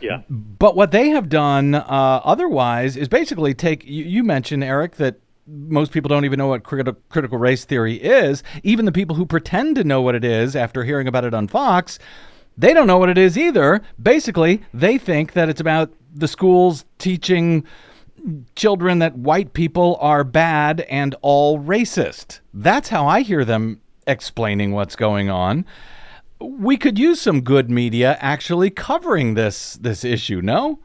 Yeah. 0.00 0.22
But 0.30 0.76
what 0.76 0.90
they 0.90 1.10
have 1.10 1.28
done 1.28 1.74
uh, 1.74 2.20
otherwise 2.24 2.96
is 2.96 3.08
basically 3.08 3.52
take. 3.54 3.84
You, 3.84 4.04
you 4.04 4.24
mentioned 4.24 4.64
Eric 4.64 4.96
that 4.96 5.20
most 5.48 5.92
people 5.92 6.08
don't 6.08 6.24
even 6.24 6.38
know 6.38 6.48
what 6.48 6.62
criti- 6.62 6.96
critical 7.08 7.38
race 7.38 7.64
theory 7.64 7.94
is. 7.94 8.42
Even 8.62 8.84
the 8.84 8.92
people 8.92 9.16
who 9.16 9.24
pretend 9.24 9.76
to 9.76 9.84
know 9.84 10.02
what 10.02 10.14
it 10.14 10.24
is 10.24 10.54
after 10.54 10.84
hearing 10.84 11.08
about 11.08 11.24
it 11.24 11.34
on 11.34 11.48
Fox, 11.48 11.98
they 12.56 12.74
don't 12.74 12.86
know 12.86 12.98
what 12.98 13.08
it 13.08 13.18
is 13.18 13.38
either. 13.38 13.80
Basically, 14.02 14.62
they 14.74 14.98
think 14.98 15.32
that 15.32 15.48
it's 15.48 15.60
about 15.60 15.92
the 16.14 16.28
schools 16.28 16.84
teaching 16.98 17.64
children 18.56 18.98
that 18.98 19.16
white 19.16 19.52
people 19.52 19.96
are 20.00 20.24
bad 20.24 20.80
and 20.82 21.14
all 21.22 21.58
racist. 21.58 22.40
That's 22.52 22.88
how 22.88 23.06
I 23.06 23.20
hear 23.20 23.44
them 23.44 23.80
explaining 24.06 24.72
what's 24.72 24.96
going 24.96 25.30
on. 25.30 25.64
We 26.40 26.76
could 26.76 26.98
use 26.98 27.20
some 27.20 27.40
good 27.42 27.70
media 27.70 28.16
actually 28.20 28.70
covering 28.70 29.34
this 29.34 29.74
this 29.74 30.04
issue, 30.04 30.40
no? 30.40 30.78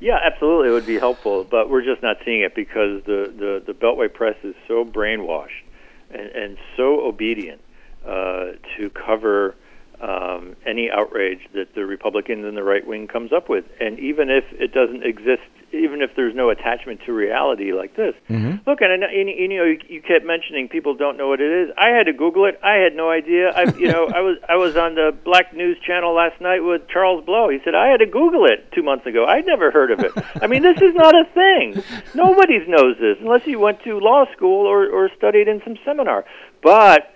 Yeah, 0.00 0.18
absolutely, 0.24 0.68
it 0.68 0.72
would 0.72 0.86
be 0.86 0.98
helpful, 0.98 1.44
but 1.50 1.68
we're 1.68 1.84
just 1.84 2.02
not 2.02 2.18
seeing 2.24 2.42
it 2.42 2.54
because 2.54 3.02
the 3.04 3.32
the, 3.36 3.62
the 3.66 3.72
Beltway 3.72 4.12
press 4.12 4.36
is 4.44 4.54
so 4.68 4.84
brainwashed 4.84 5.64
and, 6.10 6.28
and 6.30 6.58
so 6.76 7.00
obedient 7.00 7.60
uh, 8.06 8.52
to 8.76 8.90
cover 8.90 9.56
um, 10.00 10.54
any 10.64 10.88
outrage 10.90 11.40
that 11.54 11.74
the 11.74 11.84
Republicans 11.84 12.44
and 12.44 12.56
the 12.56 12.62
right 12.62 12.86
wing 12.86 13.08
comes 13.08 13.32
up 13.32 13.48
with, 13.48 13.64
and 13.80 13.98
even 13.98 14.30
if 14.30 14.44
it 14.52 14.72
doesn't 14.72 15.02
exist, 15.02 15.42
even 15.72 16.00
if 16.02 16.10
there's 16.16 16.34
no 16.34 16.50
attachment 16.50 17.00
to 17.06 17.12
reality 17.12 17.72
like 17.72 17.94
this. 17.96 18.14
mhm 18.28 18.64
Look, 18.66 18.80
and, 18.80 19.02
and 19.02 19.28
you 19.28 19.48
know, 19.48 19.64
you, 19.64 19.78
you 19.88 20.02
kept 20.02 20.24
mentioning 20.24 20.68
people 20.68 20.94
don't 20.94 21.16
know 21.16 21.28
what 21.28 21.40
it 21.40 21.50
is. 21.50 21.74
I 21.78 21.88
had 21.90 22.04
to 22.06 22.12
Google 22.12 22.44
it. 22.46 22.58
I 22.62 22.74
had 22.74 22.94
no 22.94 23.10
idea. 23.10 23.50
I, 23.50 23.62
you 23.76 23.88
know, 23.90 24.06
I 24.14 24.20
was 24.20 24.38
I 24.48 24.56
was 24.56 24.76
on 24.76 24.94
the 24.94 25.16
Black 25.24 25.54
News 25.54 25.78
Channel 25.86 26.14
last 26.14 26.40
night 26.40 26.60
with 26.60 26.88
Charles 26.88 27.24
Blow. 27.24 27.48
He 27.48 27.58
said 27.64 27.74
I 27.74 27.88
had 27.88 27.98
to 27.98 28.06
Google 28.06 28.44
it 28.46 28.70
two 28.72 28.82
months 28.82 29.06
ago. 29.06 29.24
I'd 29.26 29.46
never 29.46 29.70
heard 29.70 29.90
of 29.90 30.00
it. 30.00 30.12
I 30.42 30.46
mean, 30.46 30.62
this 30.62 30.80
is 30.80 30.94
not 30.94 31.14
a 31.14 31.24
thing. 31.34 31.82
Nobody 32.14 32.58
knows 32.66 32.96
this 32.98 33.16
unless 33.20 33.46
you 33.46 33.58
went 33.58 33.82
to 33.84 33.98
law 34.00 34.24
school 34.36 34.66
or 34.66 34.88
or 34.88 35.10
studied 35.16 35.48
in 35.48 35.60
some 35.64 35.76
seminar. 35.84 36.24
But 36.62 37.14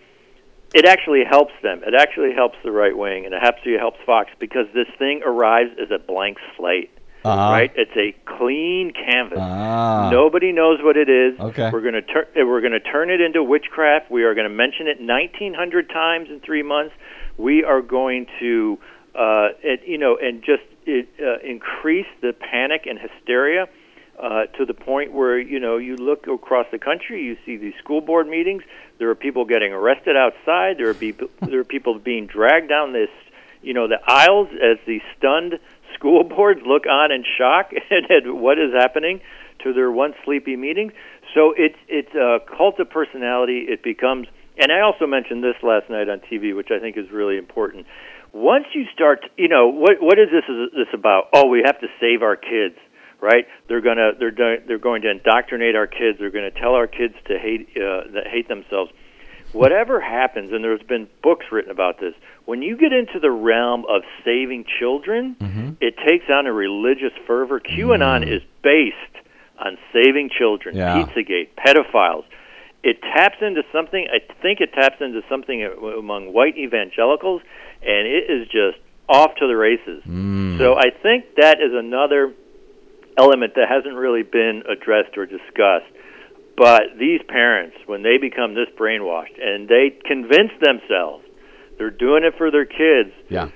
it 0.74 0.86
actually 0.86 1.24
helps 1.28 1.52
them. 1.62 1.82
It 1.86 1.94
actually 1.94 2.32
helps 2.32 2.56
the 2.64 2.72
right 2.72 2.96
wing, 2.96 3.26
and 3.26 3.34
it 3.34 3.42
actually 3.42 3.76
helps 3.76 3.98
Fox 4.06 4.30
because 4.38 4.66
this 4.72 4.88
thing 4.98 5.20
arrives 5.24 5.70
as 5.82 5.90
a 5.90 5.98
blank 5.98 6.38
slate. 6.56 6.90
Uh-huh. 7.24 7.52
Right? 7.52 7.72
It's 7.76 7.96
a 7.96 8.14
clean 8.36 8.92
canvas. 8.92 9.38
Ah. 9.40 10.10
Nobody 10.10 10.52
knows 10.52 10.80
what 10.82 10.96
it 10.96 11.08
is. 11.08 11.38
Okay. 11.38 11.70
We're 11.72 11.80
going 11.80 11.94
to 11.94 12.02
turn 12.02 12.26
we're 12.34 12.60
going 12.60 12.72
to 12.72 12.80
turn 12.80 13.10
it 13.10 13.20
into 13.20 13.42
witchcraft. 13.42 14.10
We 14.10 14.24
are 14.24 14.34
going 14.34 14.48
to 14.48 14.54
mention 14.54 14.88
it 14.88 15.00
1900 15.00 15.88
times 15.88 16.28
in 16.30 16.40
3 16.40 16.62
months. 16.62 16.94
We 17.36 17.64
are 17.64 17.80
going 17.80 18.26
to 18.40 18.78
uh 19.14 19.48
it, 19.62 19.82
you 19.86 19.98
know 19.98 20.16
and 20.16 20.42
just 20.42 20.62
it, 20.86 21.08
uh, 21.20 21.38
increase 21.46 22.06
the 22.22 22.32
panic 22.32 22.86
and 22.86 22.98
hysteria 22.98 23.68
uh, 24.20 24.46
to 24.56 24.64
the 24.64 24.74
point 24.74 25.12
where 25.12 25.38
you 25.38 25.58
know 25.58 25.76
you 25.76 25.96
look 25.96 26.26
across 26.26 26.66
the 26.70 26.78
country, 26.78 27.22
you 27.22 27.36
see 27.44 27.56
these 27.56 27.74
school 27.82 28.00
board 28.00 28.28
meetings. 28.28 28.62
There 28.98 29.10
are 29.10 29.14
people 29.14 29.44
getting 29.44 29.72
arrested 29.72 30.16
outside. 30.16 30.78
There 30.78 30.88
are 30.88 30.94
people 30.94 31.28
there 31.40 31.60
are 31.60 31.64
people 31.64 31.98
being 31.98 32.26
dragged 32.26 32.68
down 32.68 32.92
this 32.92 33.10
you 33.62 33.74
know 33.74 33.88
the 33.88 33.98
aisles 34.06 34.48
as 34.52 34.78
the 34.86 35.00
stunned 35.16 35.58
school 36.02 36.24
boards 36.36 36.60
look 36.66 36.86
on 36.86 37.12
in 37.12 37.24
shock 37.38 37.70
at, 37.90 38.10
at 38.10 38.34
what 38.34 38.58
is 38.58 38.74
happening 38.74 39.20
to 39.62 39.72
their 39.72 39.90
once 39.90 40.14
sleepy 40.24 40.56
meetings. 40.56 40.92
So 41.34 41.54
it's 41.56 41.78
it's 41.88 42.14
a 42.14 42.38
cult 42.56 42.80
of 42.80 42.90
personality. 42.90 43.66
It 43.68 43.82
becomes, 43.82 44.26
and 44.58 44.72
I 44.72 44.80
also 44.80 45.06
mentioned 45.06 45.42
this 45.42 45.56
last 45.62 45.88
night 45.88 46.08
on 46.08 46.20
TV, 46.20 46.54
which 46.54 46.68
I 46.70 46.80
think 46.80 46.98
is 46.98 47.10
really 47.10 47.38
important. 47.38 47.86
Once 48.32 48.64
you 48.74 48.84
start, 48.92 49.24
you 49.36 49.48
know, 49.48 49.68
what 49.68 49.96
what 50.00 50.18
is 50.18 50.28
this 50.32 50.44
is 50.48 50.72
this 50.72 50.92
about? 50.92 51.28
Oh, 51.32 51.46
we 51.46 51.62
have 51.64 51.78
to 51.80 51.86
save 52.00 52.22
our 52.22 52.36
kids, 52.36 52.76
right? 53.20 53.46
They're 53.68 53.80
gonna 53.80 54.12
they're 54.18 54.58
they're 54.66 54.78
going 54.78 55.02
to 55.02 55.10
indoctrinate 55.10 55.76
our 55.76 55.86
kids. 55.86 56.18
They're 56.18 56.30
going 56.30 56.50
to 56.50 56.58
tell 56.60 56.74
our 56.74 56.86
kids 56.86 57.14
to 57.28 57.38
hate 57.38 57.68
uh, 57.76 58.12
that 58.12 58.26
hate 58.26 58.48
themselves. 58.48 58.90
whatever 59.52 60.00
happens, 60.00 60.52
and 60.52 60.64
there's 60.64 60.82
been 60.82 61.08
books 61.22 61.46
written 61.52 61.70
about 61.70 62.00
this, 62.00 62.14
when 62.44 62.62
you 62.62 62.76
get 62.76 62.92
into 62.92 63.18
the 63.20 63.30
realm 63.30 63.84
of 63.88 64.02
saving 64.24 64.64
children, 64.78 65.36
Mm-hmm. 65.40 65.70
it 65.80 65.94
takes 66.06 66.24
on 66.30 66.46
a 66.46 66.52
religious 66.52 67.12
fervor. 67.26 67.60
QAnon 67.60 68.22
is 68.26 68.42
based 68.62 68.96
on 69.58 69.78
saving 69.92 70.30
children, 70.36 70.74
Mm. 70.74 70.78
Yeah. 70.78 71.04
Pizzagate, 71.04 71.48
pedophiles. 71.56 72.24
It 72.82 73.00
taps 73.00 73.36
into 73.40 73.62
something, 73.72 74.06
I 74.12 74.18
think 74.42 74.60
it 74.60 74.72
taps 74.72 74.96
into 75.00 75.22
something 75.28 75.62
among 75.62 76.32
white 76.32 76.58
evangelicals, 76.58 77.42
and 77.80 78.08
it 78.08 78.28
is 78.28 78.48
just 78.48 78.78
off 79.08 79.34
to 79.36 79.46
the 79.46 79.56
races. 79.56 80.02
Mm. 80.08 80.58
So 80.58 80.74
I 80.74 80.90
think 81.02 81.36
that 81.36 81.58
is 81.60 81.72
another 81.72 82.32
element 83.16 83.54
that 83.54 83.68
hasn't 83.68 83.94
really 83.94 84.22
been 84.24 84.62
addressed 84.68 85.16
or 85.16 85.26
discussed. 85.26 85.86
But 86.56 86.98
these 86.98 87.20
parents, 87.28 87.76
when 87.86 88.02
they 88.02 88.18
become 88.18 88.54
this 88.54 88.68
brainwashed 88.78 89.38
and 89.40 89.68
they 89.68 89.90
convince 90.04 90.50
themselves 90.60 91.24
they're 91.78 91.90
doing 91.90 92.24
it 92.24 92.34
for 92.36 92.50
their 92.50 92.64
kids, 92.66 93.10
Yeah. 93.28 93.48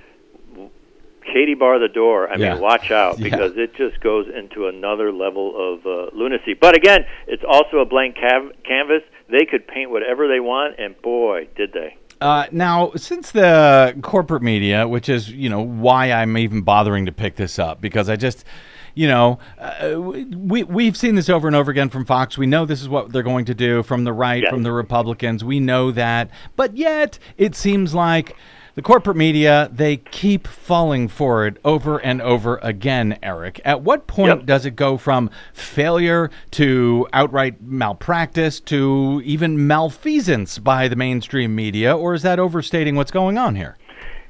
Katie 1.33 1.55
bar 1.55 1.79
the 1.81 1.89
door. 1.89 2.31
I 2.31 2.37
Yeah. 2.37 2.53
mean, 2.55 2.62
watch 2.62 2.91
out 2.93 3.19
Yeah. 3.19 3.25
because 3.31 3.57
it 3.57 3.75
just 3.75 4.01
goes 4.01 4.27
into 4.29 4.69
another 4.69 5.11
level 5.12 5.55
of 5.75 5.85
uh, 5.87 6.11
lunacy. 6.17 6.55
But 6.55 6.77
again, 6.77 7.05
it's 7.27 7.43
also 7.47 7.79
a 7.79 7.85
blank 7.85 8.17
cav- 8.17 8.53
canvas. 8.64 9.03
They 9.29 9.45
could 9.45 9.67
paint 9.67 9.91
whatever 9.91 10.29
they 10.29 10.39
want, 10.41 10.77
and 10.79 11.01
boy, 11.03 11.49
did 11.57 11.73
they. 11.73 11.97
Uh, 12.21 12.47
now, 12.53 12.93
since 12.95 13.33
the 13.33 13.95
corporate 14.03 14.43
media, 14.43 14.87
which 14.87 15.09
is 15.09 15.31
you 15.31 15.51
know 15.51 15.61
why 15.61 16.12
I'm 16.12 16.39
even 16.39 16.62
bothering 16.62 17.07
to 17.07 17.12
pick 17.12 17.35
this 17.35 17.59
up, 17.59 17.81
because 17.81 18.09
I 18.09 18.14
just, 18.17 18.45
you 18.97 19.07
know, 19.07 19.38
uh, 19.59 20.01
we 20.01 20.64
we've 20.64 20.97
seen 20.97 21.14
this 21.14 21.28
over 21.28 21.47
and 21.47 21.55
over 21.55 21.70
again 21.70 21.90
from 21.90 22.05
Fox. 22.05 22.36
We 22.36 22.47
know 22.47 22.64
this 22.66 22.80
is 22.82 22.88
what 22.88 23.12
they're 23.12 23.22
going 23.22 23.44
to 23.44 23.55
do 23.55 23.82
from 23.84 24.03
the 24.05 24.12
right, 24.12 24.42
Yes. 24.42 24.51
from 24.51 24.64
the 24.64 24.72
Republicans. 24.72 25.44
We 25.44 25.61
know 25.61 25.92
that, 25.92 26.30
but 26.57 26.76
yet 26.76 27.20
it 27.36 27.55
seems 27.55 27.94
like. 27.94 28.34
The 28.74 28.82
corporate 28.82 29.16
media, 29.16 29.70
they 29.72 29.97
keep 29.97 30.47
falling 30.47 31.09
for 31.09 31.47
it 31.47 31.57
over 31.64 31.97
and 31.97 32.20
over 32.20 32.59
again, 32.62 33.18
Eric. 33.22 33.59
At 33.64 33.80
what 33.80 34.07
point 34.07 34.40
Yep. 34.40 34.44
does 34.44 34.66
it 34.66 34.76
go 34.76 34.99
from 34.99 35.30
failure 35.55 36.30
to 36.51 37.09
outright 37.14 37.55
malpractice 37.62 38.61
to 38.61 39.22
even 39.24 39.66
malfeasance 39.66 40.59
by 40.59 40.88
the 40.88 40.97
mainstream 40.97 41.55
media, 41.55 41.97
or 41.97 42.12
is 42.12 42.20
that 42.20 42.38
overstating 42.38 42.97
what's 42.97 43.11
going 43.11 43.38
on 43.38 43.57
here? 43.57 43.78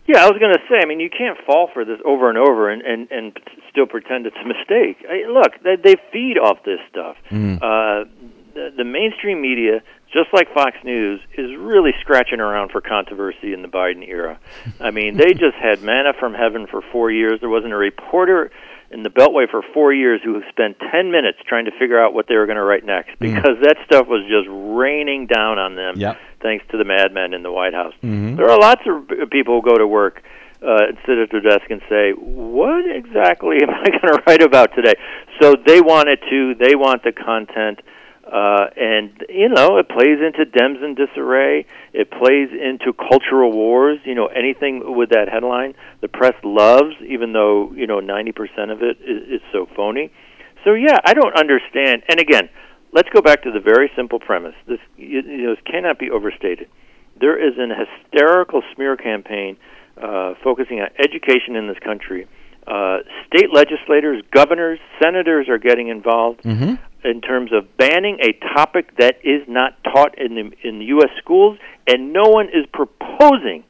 Yeah, 0.06 0.24
I 0.24 0.30
was 0.30 0.38
going 0.38 0.52
to 0.52 0.60
say. 0.70 0.78
I 0.80 0.86
mean, 0.86 1.00
you 1.00 1.10
can't 1.10 1.38
fall 1.44 1.68
for 1.74 1.84
this 1.84 1.98
over 2.04 2.28
and 2.28 2.38
over 2.38 2.70
and 2.70 2.82
and, 2.82 3.08
and 3.10 3.32
still 3.76 3.86
pretend 3.86 4.24
it's 4.26 4.36
a 4.42 4.48
mistake. 4.48 5.04
I, 5.08 5.28
look, 5.28 5.52
they, 5.62 5.76
they 5.76 5.96
feed 6.10 6.38
off 6.38 6.64
this 6.64 6.80
stuff. 6.88 7.16
Mm. 7.30 7.56
Uh, 7.56 8.08
the, 8.54 8.72
the 8.78 8.84
mainstream 8.84 9.42
media, 9.42 9.82
just 10.10 10.32
like 10.32 10.52
Fox 10.54 10.76
News, 10.82 11.20
is 11.36 11.50
really 11.58 11.92
scratching 12.00 12.40
around 12.40 12.70
for 12.70 12.80
controversy 12.80 13.52
in 13.52 13.60
the 13.60 13.68
Biden 13.68 14.06
era. 14.08 14.40
I 14.80 14.90
mean, 14.90 15.18
they 15.18 15.34
just 15.44 15.56
had 15.60 15.82
manna 15.82 16.14
from 16.18 16.32
heaven 16.32 16.66
for 16.66 16.80
four 16.90 17.10
years. 17.10 17.40
There 17.40 17.50
wasn't 17.50 17.74
a 17.74 17.76
reporter 17.76 18.50
in 18.90 19.02
the 19.02 19.10
Beltway 19.10 19.50
for 19.50 19.62
four 19.74 19.92
years 19.92 20.22
who 20.24 20.40
spent 20.48 20.78
ten 20.90 21.10
minutes 21.10 21.38
trying 21.46 21.66
to 21.66 21.72
figure 21.72 22.02
out 22.02 22.14
what 22.14 22.28
they 22.28 22.36
were 22.36 22.46
going 22.46 22.56
to 22.56 22.62
write 22.62 22.84
next 22.84 23.10
mm. 23.18 23.34
because 23.34 23.58
that 23.62 23.76
stuff 23.84 24.06
was 24.06 24.22
just 24.22 24.46
raining 24.48 25.26
down 25.26 25.58
on 25.58 25.74
them 25.74 25.98
Yep. 25.98 26.16
thanks 26.40 26.64
to 26.70 26.78
the 26.78 26.84
madmen 26.84 27.34
in 27.34 27.42
the 27.42 27.52
White 27.52 27.74
House. 27.74 27.94
Mm-hmm. 28.02 28.36
There 28.36 28.48
are 28.48 28.58
lots 28.58 28.82
of 28.86 29.28
people 29.28 29.60
who 29.60 29.68
go 29.68 29.76
to 29.76 29.86
work 29.86 30.22
uh, 30.66 30.92
sit 31.06 31.18
at 31.18 31.30
their 31.30 31.40
desk 31.40 31.70
and 31.70 31.80
say, 31.88 32.12
"What 32.12 32.84
exactly 32.90 33.58
am 33.62 33.70
I 33.70 33.84
going 33.90 34.14
to 34.14 34.22
write 34.26 34.42
about 34.42 34.74
today?" 34.74 34.94
So 35.40 35.54
they 35.54 35.80
want 35.80 36.08
it 36.08 36.20
to. 36.28 36.54
They 36.54 36.74
want 36.74 37.04
the 37.04 37.12
content, 37.12 37.80
uh, 38.26 38.66
and 38.76 39.24
you 39.28 39.48
know, 39.48 39.78
it 39.78 39.88
plays 39.88 40.18
into 40.18 40.44
Dems 40.44 40.82
and 40.82 40.96
disarray. 40.96 41.66
It 41.92 42.10
plays 42.10 42.50
into 42.50 42.92
cultural 42.92 43.52
wars. 43.52 43.98
You 44.04 44.16
know, 44.16 44.26
anything 44.26 44.96
with 44.96 45.10
that 45.10 45.28
headline, 45.28 45.74
the 46.00 46.08
press 46.08 46.34
loves, 46.42 46.94
even 47.06 47.32
though 47.32 47.72
you 47.72 47.86
know 47.86 48.00
ninety 48.00 48.32
percent 48.32 48.70
of 48.70 48.82
it 48.82 48.98
is, 49.00 49.40
is 49.40 49.42
so 49.52 49.66
phony. 49.76 50.10
So 50.64 50.74
yeah, 50.74 50.98
I 51.04 51.14
don't 51.14 51.38
understand. 51.38 52.02
And 52.08 52.18
again, 52.18 52.48
let's 52.92 53.08
go 53.10 53.22
back 53.22 53.44
to 53.44 53.52
the 53.52 53.60
very 53.60 53.90
simple 53.94 54.18
premise. 54.18 54.54
This 54.66 54.80
you, 54.96 55.22
you 55.22 55.46
know, 55.46 55.54
this 55.54 55.62
cannot 55.64 56.00
be 56.00 56.10
overstated. 56.10 56.68
There 57.18 57.38
is 57.38 57.54
an 57.56 57.70
hysterical 57.70 58.62
smear 58.74 58.96
campaign 58.96 59.56
uh, 60.00 60.34
focusing 60.42 60.80
on 60.80 60.88
education 60.98 61.56
in 61.56 61.66
this 61.68 61.78
country. 61.78 62.26
Uh, 62.66 62.98
state 63.26 63.52
legislators, 63.52 64.22
governors, 64.32 64.78
senators 65.02 65.48
are 65.48 65.58
getting 65.58 65.88
involved 65.88 66.44
in 67.04 67.20
terms 67.20 67.52
of 67.52 67.76
banning 67.76 68.18
a 68.20 68.32
topic 68.54 68.96
that 68.96 69.16
is 69.22 69.42
not 69.46 69.76
taught 69.84 70.18
in 70.18 70.34
the 70.34 70.68
in 70.68 70.80
the 70.80 70.86
U.S. 70.86 71.10
schools, 71.18 71.58
and 71.86 72.12
no 72.12 72.24
one 72.24 72.46
is 72.48 72.66
proposing 72.72 73.62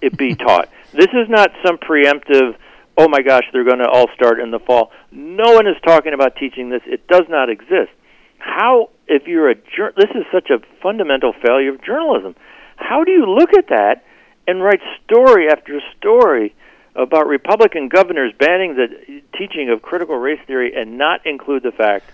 it 0.00 0.16
be 0.16 0.34
taught. 0.46 0.68
This 0.92 1.08
is 1.12 1.28
not 1.28 1.50
some 1.66 1.78
preemptive. 1.78 2.54
Oh 2.96 3.08
my 3.08 3.22
gosh, 3.22 3.42
they're 3.52 3.64
going 3.64 3.80
to 3.80 3.88
all 3.88 4.06
start 4.14 4.38
in 4.38 4.52
the 4.52 4.60
fall. 4.60 4.92
No 5.10 5.54
one 5.54 5.66
is 5.66 5.74
talking 5.84 6.14
about 6.14 6.36
teaching 6.36 6.70
this. 6.70 6.82
It 6.86 7.08
does 7.08 7.24
not 7.28 7.50
exist. 7.50 7.90
How, 8.38 8.90
if 9.08 9.26
you're 9.26 9.50
a 9.50 9.56
jour- 9.56 9.92
this 9.96 10.10
is 10.10 10.22
such 10.32 10.50
a 10.50 10.58
fundamental 10.80 11.32
failure 11.44 11.70
of 11.74 11.82
journalism. 11.82 12.36
How 12.76 13.02
do 13.02 13.10
you 13.10 13.26
look 13.26 13.50
at 13.58 13.68
that 13.70 14.04
and 14.46 14.62
write 14.62 14.80
story 15.04 15.48
after 15.48 15.80
story 15.96 16.54
about 16.94 17.26
Republican 17.26 17.88
governors 17.88 18.32
banning 18.38 18.76
the 18.76 19.22
teaching 19.36 19.70
of 19.70 19.82
critical 19.82 20.16
race 20.16 20.40
theory 20.46 20.72
and 20.74 20.98
not 20.98 21.26
include 21.26 21.62
the 21.62 21.72
fact 21.72 22.10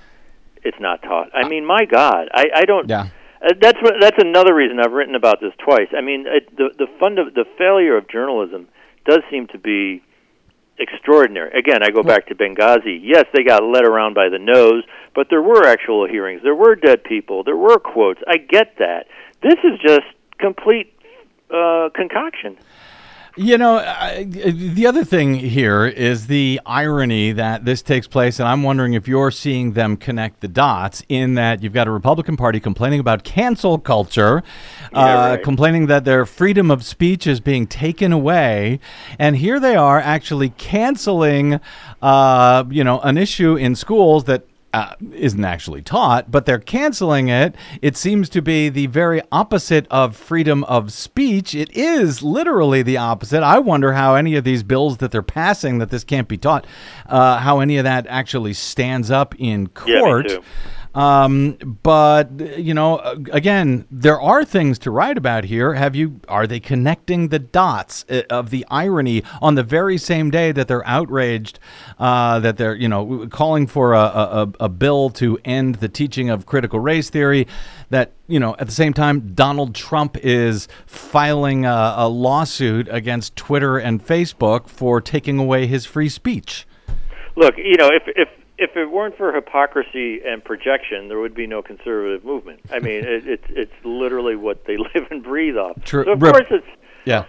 it's 0.62 0.80
not 0.80 1.02
taught? 1.02 1.30
I 1.34 1.48
mean, 1.48 1.64
my 1.64 1.84
God, 1.84 2.28
I, 2.32 2.46
I 2.54 2.64
don't. 2.64 2.88
Yeah. 2.88 3.08
Uh, 3.42 3.54
that's 3.60 3.78
what, 3.80 3.94
that's 4.00 4.18
another 4.18 4.54
reason 4.54 4.78
I've 4.78 4.92
written 4.92 5.14
about 5.14 5.40
this 5.40 5.52
twice. 5.64 5.88
I 5.96 6.02
mean, 6.02 6.26
it, 6.26 6.56
the 6.56 6.70
the 6.76 6.86
fund 6.98 7.18
of, 7.18 7.34
the 7.34 7.46
failure 7.56 7.96
of 7.96 8.08
journalism 8.08 8.68
does 9.06 9.20
seem 9.30 9.46
to 9.48 9.58
be 9.58 10.02
extraordinary. 10.78 11.58
Again, 11.58 11.82
I 11.82 11.90
go 11.90 12.02
back 12.02 12.26
to 12.28 12.34
Benghazi. 12.34 13.00
Yes, 13.02 13.24
they 13.34 13.42
got 13.42 13.62
led 13.62 13.84
around 13.84 14.14
by 14.14 14.28
the 14.28 14.38
nose, 14.38 14.84
but 15.14 15.28
there 15.28 15.42
were 15.42 15.66
actual 15.66 16.06
hearings. 16.08 16.42
There 16.42 16.54
were 16.54 16.74
dead 16.74 17.04
people. 17.04 17.44
There 17.44 17.56
were 17.56 17.78
quotes. 17.78 18.20
I 18.26 18.38
get 18.38 18.78
that. 18.78 19.06
This 19.42 19.58
is 19.64 19.78
just 19.80 20.06
complete 20.38 20.94
uh, 21.52 21.90
concoction. 21.94 22.56
You 23.36 23.58
know, 23.58 23.78
I, 23.78 24.24
the 24.24 24.86
other 24.86 25.04
thing 25.04 25.34
here 25.34 25.86
is 25.86 26.26
the 26.26 26.60
irony 26.66 27.30
that 27.32 27.64
this 27.64 27.80
takes 27.80 28.08
place, 28.08 28.40
and 28.40 28.48
I'm 28.48 28.64
wondering 28.64 28.94
if 28.94 29.06
you're 29.06 29.30
seeing 29.30 29.72
them 29.72 29.96
connect 29.96 30.40
the 30.40 30.48
dots 30.48 31.04
in 31.08 31.34
that 31.34 31.62
you've 31.62 31.72
got 31.72 31.86
a 31.86 31.92
Republican 31.92 32.36
Party 32.36 32.58
complaining 32.58 32.98
about 32.98 33.22
cancel 33.22 33.78
culture, 33.78 34.42
uh, 34.92 35.34
right. 35.36 35.42
complaining 35.44 35.86
that 35.86 36.04
their 36.04 36.26
freedom 36.26 36.72
of 36.72 36.84
speech 36.84 37.28
is 37.28 37.38
being 37.38 37.68
taken 37.68 38.12
away, 38.12 38.80
and 39.16 39.36
here 39.36 39.60
they 39.60 39.76
are 39.76 40.00
actually 40.00 40.50
canceling, 40.50 41.60
uh, 42.02 42.64
you 42.68 42.82
know, 42.82 42.98
an 43.00 43.16
issue 43.16 43.54
in 43.54 43.76
schools 43.76 44.24
that 44.24 44.44
uh, 44.72 44.94
isn't 45.12 45.44
actually 45.44 45.82
taught, 45.82 46.30
but 46.30 46.46
they're 46.46 46.58
canceling 46.58 47.28
it. 47.28 47.56
It 47.82 47.96
seems 47.96 48.28
to 48.30 48.40
be 48.42 48.68
the 48.68 48.86
very 48.86 49.20
opposite 49.32 49.86
of 49.90 50.14
freedom 50.16 50.62
of 50.64 50.92
speech. 50.92 51.54
It 51.54 51.70
is 51.76 52.22
literally 52.22 52.82
the 52.82 52.96
opposite. 52.96 53.42
I 53.42 53.58
wonder 53.58 53.94
how 53.94 54.14
any 54.14 54.36
of 54.36 54.44
these 54.44 54.62
bills 54.62 54.98
that 54.98 55.10
they're 55.10 55.22
passing 55.22 55.78
that 55.78 55.90
this 55.90 56.04
can't 56.04 56.28
be 56.28 56.38
taught, 56.38 56.66
uh, 57.06 57.38
how 57.38 57.60
any 57.60 57.78
of 57.78 57.84
that 57.84 58.06
actually 58.08 58.52
stands 58.52 59.10
up 59.10 59.34
in 59.38 59.68
Yeah, 59.86 60.00
court. 60.00 60.28
too. 60.28 60.42
Um, 60.94 61.78
but 61.82 62.58
you 62.58 62.74
know, 62.74 62.98
again, 63.32 63.86
there 63.90 64.20
are 64.20 64.44
things 64.44 64.78
to 64.80 64.90
write 64.90 65.16
about 65.16 65.44
here. 65.44 65.74
Have 65.74 65.94
you? 65.94 66.20
Are 66.28 66.46
they 66.46 66.58
connecting 66.58 67.28
the 67.28 67.38
dots 67.38 68.04
uh, 68.10 68.22
of 68.28 68.50
the 68.50 68.66
irony 68.70 69.22
on 69.40 69.54
the 69.54 69.62
very 69.62 69.98
same 69.98 70.30
day 70.30 70.50
that 70.52 70.66
they're 70.66 70.86
outraged, 70.86 71.60
uh, 71.98 72.40
that 72.40 72.56
they're 72.56 72.74
you 72.74 72.88
know 72.88 73.28
calling 73.30 73.66
for 73.68 73.94
a, 73.94 74.00
a, 74.00 74.52
a 74.60 74.68
bill 74.68 75.10
to 75.10 75.38
end 75.44 75.76
the 75.76 75.88
teaching 75.88 76.28
of 76.28 76.46
critical 76.46 76.80
race 76.80 77.08
theory? 77.08 77.46
That 77.90 78.12
you 78.26 78.40
know, 78.40 78.56
at 78.58 78.66
the 78.66 78.74
same 78.74 78.92
time, 78.92 79.34
Donald 79.34 79.76
Trump 79.76 80.16
is 80.16 80.66
filing 80.86 81.66
a, 81.66 81.94
a 81.98 82.08
lawsuit 82.08 82.88
against 82.90 83.36
Twitter 83.36 83.78
and 83.78 84.04
Facebook 84.04 84.68
for 84.68 85.00
taking 85.00 85.38
away 85.38 85.68
his 85.68 85.86
free 85.86 86.08
speech. 86.08 86.66
Look, 87.36 87.56
you 87.58 87.76
know, 87.76 87.90
if 87.92 88.02
if 88.16 88.28
if 88.60 88.76
it 88.76 88.86
weren't 88.90 89.16
for 89.16 89.32
hypocrisy 89.32 90.20
and 90.24 90.44
projection, 90.44 91.08
there 91.08 91.18
would 91.18 91.34
be 91.34 91.46
no 91.46 91.62
conservative 91.62 92.24
movement. 92.24 92.60
I 92.70 92.78
mean, 92.86 93.04
it, 93.04 93.26
it's 93.26 93.44
it's 93.48 93.72
literally 93.84 94.36
what 94.36 94.64
they 94.66 94.76
live 94.94 95.08
and 95.10 95.22
breathe 95.22 95.56
off. 95.56 95.82
True. 95.84 96.04
So 96.04 96.12
of 96.12 96.22
Rip- 96.22 96.34
course 96.34 96.46
it's 96.50 96.66
Yeah. 97.06 97.24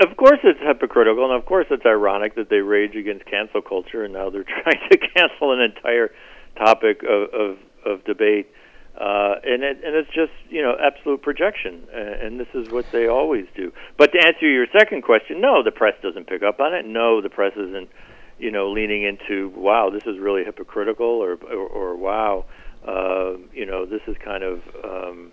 of 0.00 0.16
course 0.16 0.38
it's 0.44 0.60
hypocritical, 0.60 1.24
and 1.24 1.34
of 1.34 1.44
course 1.46 1.66
it's 1.70 1.84
ironic 1.84 2.36
that 2.36 2.48
they 2.48 2.60
rage 2.60 2.94
against 2.96 3.26
cancel 3.26 3.60
culture, 3.60 4.04
and 4.04 4.14
now 4.14 4.30
they're 4.30 4.44
trying 4.62 4.80
to 4.90 4.98
cancel 4.98 5.52
an 5.52 5.60
entire 5.60 6.10
topic 6.56 7.02
of 7.02 7.28
of, 7.34 7.58
of 7.84 8.04
debate. 8.04 8.48
Uh, 9.00 9.36
and 9.44 9.62
it, 9.62 9.76
and 9.84 9.94
it's 9.94 10.08
just 10.12 10.32
you 10.50 10.60
know 10.62 10.74
absolute 10.80 11.22
projection, 11.22 11.86
uh, 11.94 12.24
and 12.26 12.40
this 12.40 12.48
is 12.54 12.68
what 12.70 12.84
they 12.90 13.06
always 13.06 13.46
do. 13.54 13.72
But 13.96 14.10
to 14.12 14.18
answer 14.18 14.48
your 14.48 14.66
second 14.76 15.02
question, 15.02 15.40
no, 15.40 15.62
the 15.62 15.70
press 15.70 15.94
doesn't 16.02 16.26
pick 16.26 16.42
up 16.42 16.58
on 16.58 16.74
it. 16.74 16.84
No, 16.84 17.20
the 17.20 17.28
press 17.30 17.52
isn't 17.56 17.88
you 18.38 18.50
know 18.50 18.70
leaning 18.70 19.02
into 19.02 19.48
wow, 19.56 19.90
this 19.90 20.02
is 20.06 20.18
really 20.18 20.44
hypocritical, 20.44 21.06
or 21.06 21.32
or, 21.34 21.66
or 21.66 21.96
wow, 21.96 22.44
uh, 22.86 23.36
you 23.52 23.66
know 23.66 23.86
this 23.86 24.02
is 24.06 24.16
kind 24.24 24.42
of 24.42 24.60
um, 24.84 25.32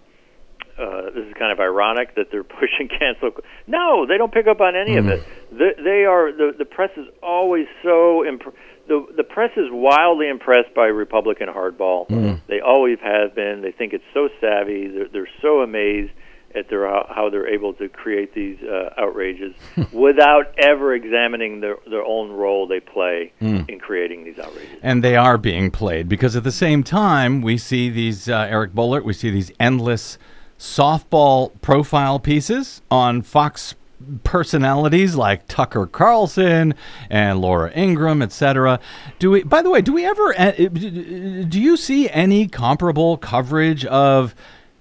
uh, 0.78 1.10
this 1.14 1.26
is 1.26 1.34
kind 1.40 1.52
of 1.52 1.60
ironic 1.60 2.16
that 2.16 2.28
they're 2.32 2.44
pushing 2.60 2.90
cancel. 2.90 3.32
No, 3.68 4.06
they 4.06 4.18
don't 4.18 4.34
pick 4.34 4.48
up 4.48 4.60
on 4.62 4.76
any 4.76 4.98
of 4.98 5.08
it. 5.08 5.24
They, 5.52 5.84
they 5.84 6.06
are 6.06 6.32
the 6.32 6.54
the 6.58 6.66
press 6.66 6.92
is 6.98 7.08
always 7.24 7.68
so 7.84 8.26
imp- 8.26 8.56
the 8.88 9.06
the 9.16 9.24
press 9.24 9.52
is 9.58 9.68
wildly 9.72 10.30
impressed 10.30 10.74
by 10.76 10.86
Republican 10.88 11.48
hardball. 11.48 12.10
They 12.48 12.60
always 12.60 13.00
have 13.02 13.34
been. 13.36 13.62
They 13.62 13.72
think 13.72 13.94
it's 13.94 14.04
so 14.14 14.30
savvy. 14.42 14.88
They're 14.88 15.08
they're 15.08 15.30
so 15.42 15.62
amazed 15.62 16.12
at 16.56 16.70
their 16.70 16.88
how, 16.88 17.06
how 17.14 17.30
they're 17.30 17.48
able 17.48 17.74
to 17.74 17.90
create 17.90 18.34
these 18.34 18.58
uh, 18.64 18.90
outrages 18.98 19.54
without 19.92 20.54
ever 20.58 20.94
examining 20.94 21.60
their 21.62 21.78
their 21.90 22.04
own 22.04 22.32
role 22.32 22.68
they 22.68 22.80
play 22.80 23.32
in 23.42 23.80
creating 23.80 24.24
these 24.24 24.40
outrages. 24.40 24.80
and 24.82 25.04
they 25.04 25.16
are 25.16 25.38
being 25.38 25.70
played 25.72 26.08
because 26.08 26.36
at 26.36 26.44
the 26.44 26.52
same 26.52 26.84
time 26.84 27.42
we 27.42 27.58
see 27.58 27.90
these 27.90 28.30
uh, 28.30 28.48
Eric 28.50 28.74
Boehlert, 28.74 29.04
we 29.04 29.14
see 29.14 29.30
these 29.30 29.52
endless 29.60 30.18
softball 30.58 31.52
profile 31.62 32.20
pieces 32.20 32.82
on 32.90 33.22
Fox 33.22 33.76
personalities 34.24 35.16
like 35.16 35.48
Tucker 35.48 35.88
Carlson 35.88 36.74
and 37.10 37.40
Laura 37.42 37.72
Ingraham, 37.76 38.22
etc. 38.22 38.80
Do 39.20 39.32
we? 39.32 39.44
By 39.44 39.62
the 39.62 39.70
way, 39.70 39.82
do 39.82 39.94
we 39.94 40.06
ever? 40.06 40.34
uh, 40.40 40.52
Do 40.52 41.60
you 41.62 41.78
see 41.78 42.10
any 42.10 42.48
comparable 42.48 43.18
coverage 43.18 43.86
of 43.86 44.36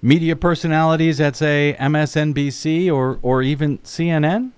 media 0.04 0.36
personalities 0.36 1.18
at 1.18 1.34
say 1.34 1.74
MSNBC 1.80 2.92
or 2.92 3.18
or 3.22 3.42
even 3.42 3.78
CNN? 3.78 4.52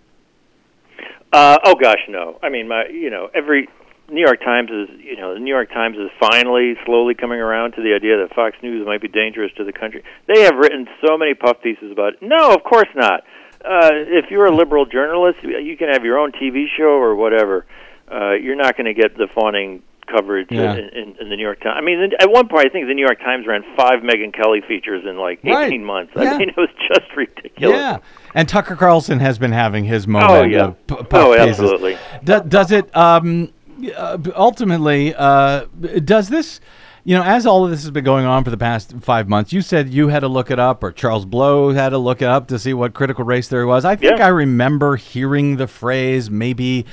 Uh, 1.33 1.59
oh 1.65 1.75
gosh, 1.75 2.01
no. 2.09 2.39
I 2.43 2.51
mean, 2.51 2.69
my 2.69 2.87
you 2.91 3.09
know 3.09 3.31
every 3.35 3.69
New 4.11 4.21
York 4.21 4.41
Times 4.41 4.71
is 4.71 4.89
you 4.99 5.17
know 5.17 5.35
the 5.35 5.41
New 5.41 5.55
York 5.55 5.71
Times 5.71 5.97
is 5.97 6.11
finally 6.21 6.75
slowly 6.85 7.15
coming 7.15 7.39
around 7.39 7.73
to 7.73 7.83
the 7.83 7.95
idea 7.95 8.19
that 8.19 8.35
Fox 8.35 8.57
News 8.63 8.85
might 8.85 9.01
be 9.01 9.09
dangerous 9.09 9.53
to 9.57 9.65
the 9.65 9.73
country. 9.73 10.03
They 10.27 10.43
have 10.43 10.57
written 10.57 10.87
so 11.07 11.17
many 11.17 11.35
puff 11.35 11.63
pieces 11.63 11.93
about 11.93 12.15
it. 12.15 12.19
No, 12.21 12.53
of 12.53 12.65
course 12.65 12.89
not. 12.95 13.21
Uh, 13.65 13.91
if 13.93 14.31
you're 14.31 14.47
a 14.47 14.55
liberal 14.55 14.85
journalist, 14.85 15.39
you 15.43 15.77
can 15.77 15.89
have 15.89 16.05
your 16.05 16.19
own 16.19 16.33
TV 16.33 16.67
show 16.77 17.01
or 17.01 17.17
whatever. 17.17 17.67
Uh, 18.11 18.35
you're 18.35 18.57
not 18.57 18.77
going 18.77 18.87
to 18.87 18.95
get 18.95 19.17
the 19.17 19.27
fawning 19.35 19.83
coverage 20.07 20.49
Yeah. 20.51 20.73
in, 20.75 20.89
in, 20.91 21.17
in 21.21 21.29
the 21.29 21.37
New 21.37 21.43
York 21.43 21.61
Times. 21.61 21.77
I 21.77 21.81
mean, 21.81 22.11
at 22.19 22.31
one 22.31 22.49
point, 22.49 22.67
I 22.67 22.69
think 22.71 22.87
the 22.87 22.95
New 22.95 23.05
York 23.05 23.19
Times 23.21 23.47
ran 23.47 23.63
five 23.77 24.01
Megyn 24.01 24.33
Kelly 24.35 24.61
features 24.67 25.05
in 25.09 25.17
like 25.19 25.41
18 25.45 25.53
Right. 25.53 25.81
months. 25.81 26.13
Yeah. 26.17 26.35
I 26.35 26.39
mean, 26.39 26.49
it 26.51 26.57
was 26.57 26.69
just 26.89 27.11
ridiculous. 27.17 27.77
Yeah, 27.77 27.99
and 28.35 28.49
Tucker 28.49 28.77
Carlson 28.77 29.21
has 29.21 29.39
been 29.39 29.53
having 29.53 29.85
his 29.85 30.07
moment. 30.07 30.31
Oh 30.33 30.43
yeah. 30.45 30.65
of 30.67 30.87
p- 30.87 30.95
oh, 31.13 31.33
pieces. 31.35 31.49
absolutely. 31.61 31.99
Do, 32.25 32.41
does 32.47 32.73
it 32.73 32.95
um, 32.97 33.53
uh, 33.97 34.19
ultimately? 34.35 35.15
Uh, 35.15 35.67
does 36.05 36.29
this? 36.29 36.61
You 37.05 37.15
know, 37.15 37.23
as 37.23 37.47
all 37.47 37.65
of 37.65 37.71
this 37.71 37.83
has 37.83 37.93
been 37.93 38.03
going 38.03 38.27
on 38.27 38.43
for 38.43 38.51
the 38.51 38.57
past 38.57 38.93
five 39.01 39.29
months, 39.29 39.53
you 39.53 39.63
said 39.63 39.91
you 39.91 40.09
had 40.09 40.21
to 40.21 40.29
look 40.29 40.51
it 40.51 40.59
up, 40.59 40.83
or 40.83 40.91
Charles 40.91 41.25
Blow 41.25 41.71
had 41.71 41.91
to 41.91 41.99
look 41.99 42.21
it 42.21 42.27
up 42.27 42.49
to 42.49 42.59
see 42.59 42.75
what 42.75 42.95
critical 42.95 43.25
race 43.25 43.47
theory 43.47 43.65
was. 43.65 43.85
I 43.85 43.95
think 43.95 44.19
Yeah. 44.19 44.25
I 44.27 44.31
remember 44.31 44.97
hearing 44.97 45.57
the 45.57 45.69
phrase, 45.69 46.33
maybe 46.33 46.85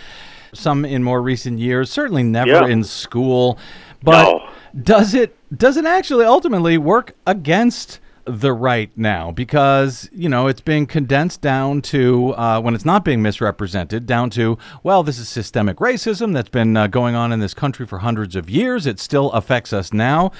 some 0.53 0.85
in 0.85 1.03
more 1.03 1.21
recent 1.21 1.59
years, 1.59 1.89
certainly 1.89 2.23
never 2.23 2.49
Yeah. 2.49 2.65
in 2.67 2.83
school. 2.83 3.57
But 4.03 4.23
No. 4.31 4.49
does 4.81 5.13
it 5.13 5.35
does 5.55 5.77
it 5.77 5.85
actually 5.85 6.25
ultimately 6.25 6.77
work 6.77 7.13
against 7.27 7.99
the 8.25 8.53
right 8.53 8.91
now 8.95 9.31
because 9.31 10.09
you 10.13 10.29
know 10.29 10.47
it's 10.47 10.61
being 10.61 10.85
condensed 10.85 11.41
down 11.41 11.81
to 11.81 12.33
uh, 12.35 12.59
when 12.61 12.73
it's 12.73 12.85
not 12.85 13.03
being 13.03 13.21
misrepresented 13.21 14.05
down 14.05 14.29
to 14.29 14.57
well 14.81 15.03
this 15.03 15.19
is 15.19 15.27
systemic 15.27 15.77
racism 15.77 16.33
that's 16.33 16.49
been 16.49 16.77
uh, 16.77 16.87
going 16.87 17.15
on 17.15 17.31
in 17.31 17.39
this 17.39 17.53
country 17.53 17.85
for 17.85 17.99
hundreds 17.99 18.35
of 18.35 18.49
years. 18.49 18.85
It 18.85 18.99
still 18.99 19.31
affects 19.31 19.73
us 19.73 19.91
now. 19.91 20.31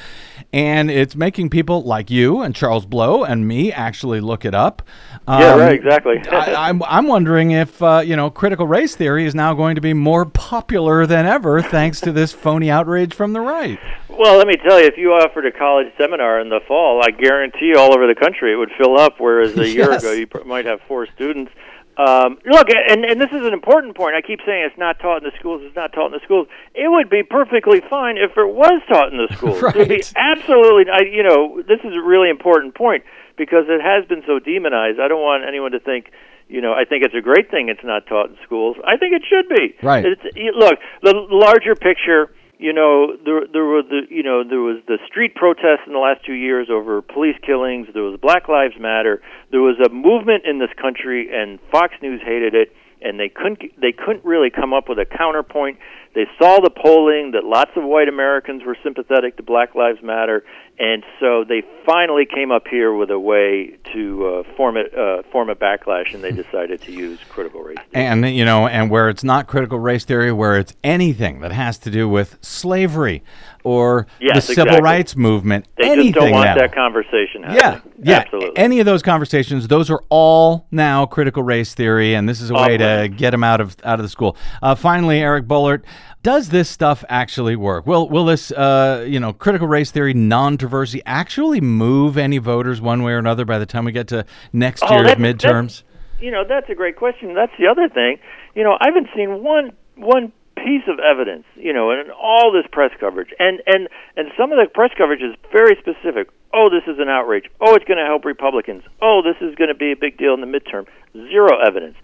And 0.51 0.89
it's 0.89 1.15
making 1.15 1.49
people 1.49 1.83
like 1.83 2.09
you 2.09 2.41
and 2.41 2.55
Charles 2.55 2.85
Blow 2.85 3.23
and 3.23 3.47
me 3.47 3.71
actually 3.71 4.21
look 4.21 4.45
it 4.45 4.53
up. 4.53 4.81
Yeah, 5.27 5.53
Um, 5.53 5.59
right, 5.59 5.73
exactly. 5.73 6.21
I, 6.31 6.69
I'm, 6.69 6.83
I'm 6.83 7.07
wondering 7.07 7.51
if 7.51 7.81
uh, 7.81 8.01
you 8.05 8.15
know 8.15 8.29
critical 8.29 8.67
race 8.67 8.95
theory 8.95 9.25
is 9.25 9.35
now 9.35 9.53
going 9.53 9.75
to 9.75 9.81
be 9.81 9.93
more 9.93 10.25
popular 10.25 11.05
than 11.05 11.25
ever 11.25 11.61
thanks 11.61 11.99
to 12.01 12.11
this 12.11 12.31
phony 12.31 12.69
outrage 12.69 13.13
from 13.13 13.33
the 13.33 13.41
right 13.41 13.79
Well, 14.17 14.37
let 14.37 14.47
me 14.47 14.55
tell 14.57 14.79
you, 14.79 14.85
if 14.87 14.97
you 14.97 15.11
offered 15.13 15.45
a 15.45 15.51
college 15.51 15.87
seminar 15.97 16.39
in 16.39 16.49
the 16.49 16.59
fall, 16.67 17.01
I 17.03 17.11
guarantee 17.11 17.73
all 17.75 17.93
over 17.93 18.07
the 18.07 18.15
country 18.15 18.53
it 18.53 18.55
would 18.55 18.71
fill 18.77 18.97
up. 18.97 19.15
Whereas 19.19 19.57
a 19.57 19.67
year 19.67 19.91
Yes. 19.91 20.03
ago, 20.03 20.11
you 20.13 20.27
might 20.45 20.65
have 20.65 20.79
four 20.87 21.07
students. 21.07 21.51
Um, 21.95 22.39
look, 22.45 22.69
and 22.71 23.05
and 23.05 23.21
this 23.21 23.29
is 23.31 23.45
an 23.45 23.53
important 23.53 23.95
point. 23.95 24.15
I 24.15 24.21
keep 24.21 24.39
saying 24.45 24.63
it's 24.65 24.77
not 24.79 24.99
taught 24.99 25.17
in 25.23 25.29
the 25.29 25.35
schools. 25.37 25.61
It's 25.63 25.75
not 25.75 25.93
taught 25.93 26.07
in 26.07 26.13
the 26.13 26.21
schools. 26.25 26.47
It 26.73 26.89
would 26.89 27.07
be 27.09 27.21
perfectly 27.21 27.81
fine 27.87 28.17
if 28.17 28.31
it 28.35 28.47
was 28.49 28.81
taught 28.89 29.11
in 29.13 29.17
the 29.17 29.29
schools. 29.35 29.61
It 29.63 29.75
would 29.75 29.89
be 29.89 30.03
absolutely. 30.15 30.91
I, 30.91 31.01
you 31.03 31.21
know, 31.21 31.61
this 31.61 31.79
is 31.83 31.93
a 31.95 32.01
really 32.01 32.29
important 32.31 32.73
point 32.73 33.03
because 33.37 33.65
it 33.67 33.81
has 33.81 34.05
been 34.07 34.23
so 34.25 34.39
demonized. 34.39 34.99
I 34.99 35.07
don't 35.07 35.21
want 35.21 35.43
anyone 35.47 35.71
to 35.73 35.79
think. 35.79 36.11
You 36.49 36.61
know, 36.61 36.73
I 36.73 36.83
think 36.85 37.03
it's 37.05 37.15
a 37.15 37.21
great 37.21 37.49
thing 37.51 37.69
it's 37.69 37.83
not 37.83 38.05
taught 38.07 38.29
in 38.29 38.37
schools. 38.43 38.75
I 38.85 38.97
think 38.97 39.13
it 39.13 39.21
should 39.29 39.47
be. 39.49 39.75
Right. 39.81 40.03
It's, 40.05 40.21
look, 40.57 40.77
the 41.01 41.13
larger 41.29 41.73
picture 41.75 42.31
you 42.63 42.71
know 42.71 43.11
there 43.25 43.41
there 43.51 43.65
were 43.65 43.83
the 43.83 44.07
you 44.09 44.23
know 44.23 44.47
there 44.47 44.61
was 44.61 44.79
the 44.87 44.97
street 45.05 45.35
protests 45.35 45.83
in 45.85 45.91
the 45.91 45.99
last 45.99 46.23
two 46.25 46.31
years 46.31 46.69
over 46.71 47.01
police 47.01 47.35
killings. 47.45 47.87
There 47.93 48.03
was 48.03 48.17
black 48.17 48.47
lives 48.47 48.75
matter. 48.79 49.21
There 49.51 49.59
was 49.59 49.75
a 49.85 49.89
movement 49.89 50.45
in 50.45 50.59
this 50.59 50.71
country 50.81 51.27
and 51.27 51.59
fox 51.69 51.93
news 52.01 52.21
hated 52.23 52.55
it 52.55 52.71
and 53.01 53.19
they 53.19 53.27
couldn't 53.27 53.59
they 53.79 53.91
couldn't 53.91 54.23
really 54.23 54.49
come 54.49 54.73
up 54.73 54.87
with 54.87 54.97
a 54.97 55.05
counterpoint 55.05 55.77
they 56.15 56.25
saw 56.37 56.59
the 56.59 56.69
polling 56.69 57.31
that 57.31 57.43
lots 57.43 57.71
of 57.75 57.83
white 57.83 58.07
americans 58.07 58.63
were 58.65 58.77
sympathetic 58.83 59.37
to 59.37 59.43
black 59.43 59.75
lives 59.75 59.99
matter 60.01 60.43
and 60.79 61.03
so 61.19 61.43
they 61.47 61.61
finally 61.85 62.25
came 62.25 62.51
up 62.51 62.67
here 62.67 62.93
with 62.93 63.11
a 63.11 63.19
way 63.19 63.77
to 63.93 64.25
uh, 64.25 64.55
form 64.57 64.75
it 64.77 64.93
uh, 64.97 65.21
form 65.31 65.49
a 65.49 65.55
backlash 65.55 66.13
and 66.13 66.23
they 66.23 66.31
decided 66.43 66.81
to 66.81 66.91
use 66.91 67.19
critical 67.29 67.61
race 67.61 67.77
and 67.93 68.27
you 68.29 68.45
know 68.45 68.67
and 68.67 68.89
where 68.89 69.09
it's 69.09 69.23
not 69.23 69.47
critical 69.47 69.79
race 69.79 70.03
theory 70.05 70.31
where 70.31 70.57
it's 70.57 70.73
anything 70.83 71.41
that 71.41 71.51
has 71.51 71.77
to 71.77 71.89
do 71.91 72.07
with 72.09 72.37
slavery 72.41 73.23
or 73.63 74.07
Yes, 74.19 74.35
the 74.47 74.53
civil 74.53 74.63
exactly. 74.63 74.83
rights 74.83 75.15
movement 75.15 75.67
they 75.77 75.89
anything 75.89 76.13
just 76.13 76.19
don't 76.19 76.31
want 76.31 76.45
now. 76.45 76.55
that 76.55 76.73
conversation 76.73 77.41
yeah, 77.43 77.49
happening 77.51 77.93
yeah. 78.03 78.17
absolutely 78.19 78.57
Any 78.57 78.79
of 78.79 78.85
those 78.85 79.01
conversations, 79.01 79.67
those 79.67 79.89
are 79.89 80.01
all 80.09 80.67
now 80.71 81.05
critical 81.05 81.43
race 81.43 81.73
theory, 81.73 82.13
and 82.13 82.27
this 82.27 82.39
is 82.41 82.49
a 82.49 82.53
way 82.53 82.77
to 82.77 83.09
get 83.15 83.31
them 83.31 83.43
out 83.43 83.61
of 83.61 83.75
out 83.83 83.99
of 83.99 84.03
the 84.03 84.09
school. 84.09 84.35
Uh, 84.61 84.75
finally, 84.75 85.19
Eric 85.19 85.45
Boehlert, 85.47 85.83
does 86.23 86.49
this 86.49 86.69
stuff 86.69 87.03
actually 87.09 87.55
work? 87.55 87.85
Will 87.85 88.09
will 88.09 88.25
this 88.25 88.51
uh, 88.51 89.05
you 89.07 89.19
know 89.19 89.33
critical 89.33 89.67
race 89.67 89.91
theory 89.91 90.13
non-controversy 90.13 91.01
actually 91.05 91.61
move 91.61 92.17
any 92.17 92.37
voters 92.37 92.81
one 92.81 93.03
way 93.03 93.11
or 93.11 93.17
another 93.19 93.45
by 93.45 93.59
the 93.59 93.65
time 93.65 93.85
we 93.85 93.91
get 93.91 94.07
to 94.07 94.25
next 94.51 94.83
Oh, 94.83 94.93
year's 94.95 95.07
that's- 95.07 95.21
that's- 95.41 95.43
midterms? 95.43 95.83
you 96.19 96.31
know 96.31 96.43
that's 96.47 96.69
a 96.69 96.75
great 96.75 96.95
question. 96.95 97.33
That's 97.33 97.51
the 97.59 97.67
other 97.67 97.89
thing. 97.89 98.17
You 98.55 98.63
know 98.63 98.77
i 98.79 98.85
haven't 98.85 99.07
seen 99.15 99.43
one 99.43 99.73
one 99.95 100.31
piece 100.55 100.83
of 100.87 100.97
evidence 100.99 101.43
you 101.55 101.73
know 101.73 101.91
in 101.91 102.09
all 102.11 102.51
this 102.53 102.65
press 102.71 102.91
coverage. 102.99 103.29
And 103.39 103.61
and 103.67 103.89
and 104.15 104.31
some 104.37 104.51
of 104.51 104.57
the 104.57 104.67
press 104.73 104.91
coverage 104.97 105.21
is 105.21 105.35
very 105.51 105.75
specific. 105.81 106.29
Oh 106.53 106.69
this 106.69 106.83
is 106.87 106.99
an 106.99 107.09
outrage. 107.09 107.45
Oh 107.59 107.75
it's 107.75 107.85
going 107.85 107.97
to 107.99 108.05
help 108.05 108.23
republicans. 108.23 108.83
Oh 109.01 109.21
this 109.23 109.35
is 109.45 109.55
going 109.55 109.67
to 109.69 109.75
be 109.75 109.91
a 109.91 109.95
big 109.97 110.17
deal 110.17 110.33
in 110.33 110.39
the 110.41 110.47
midterm. 110.47 110.85
Zero 111.13 111.59
evidence 111.59 111.95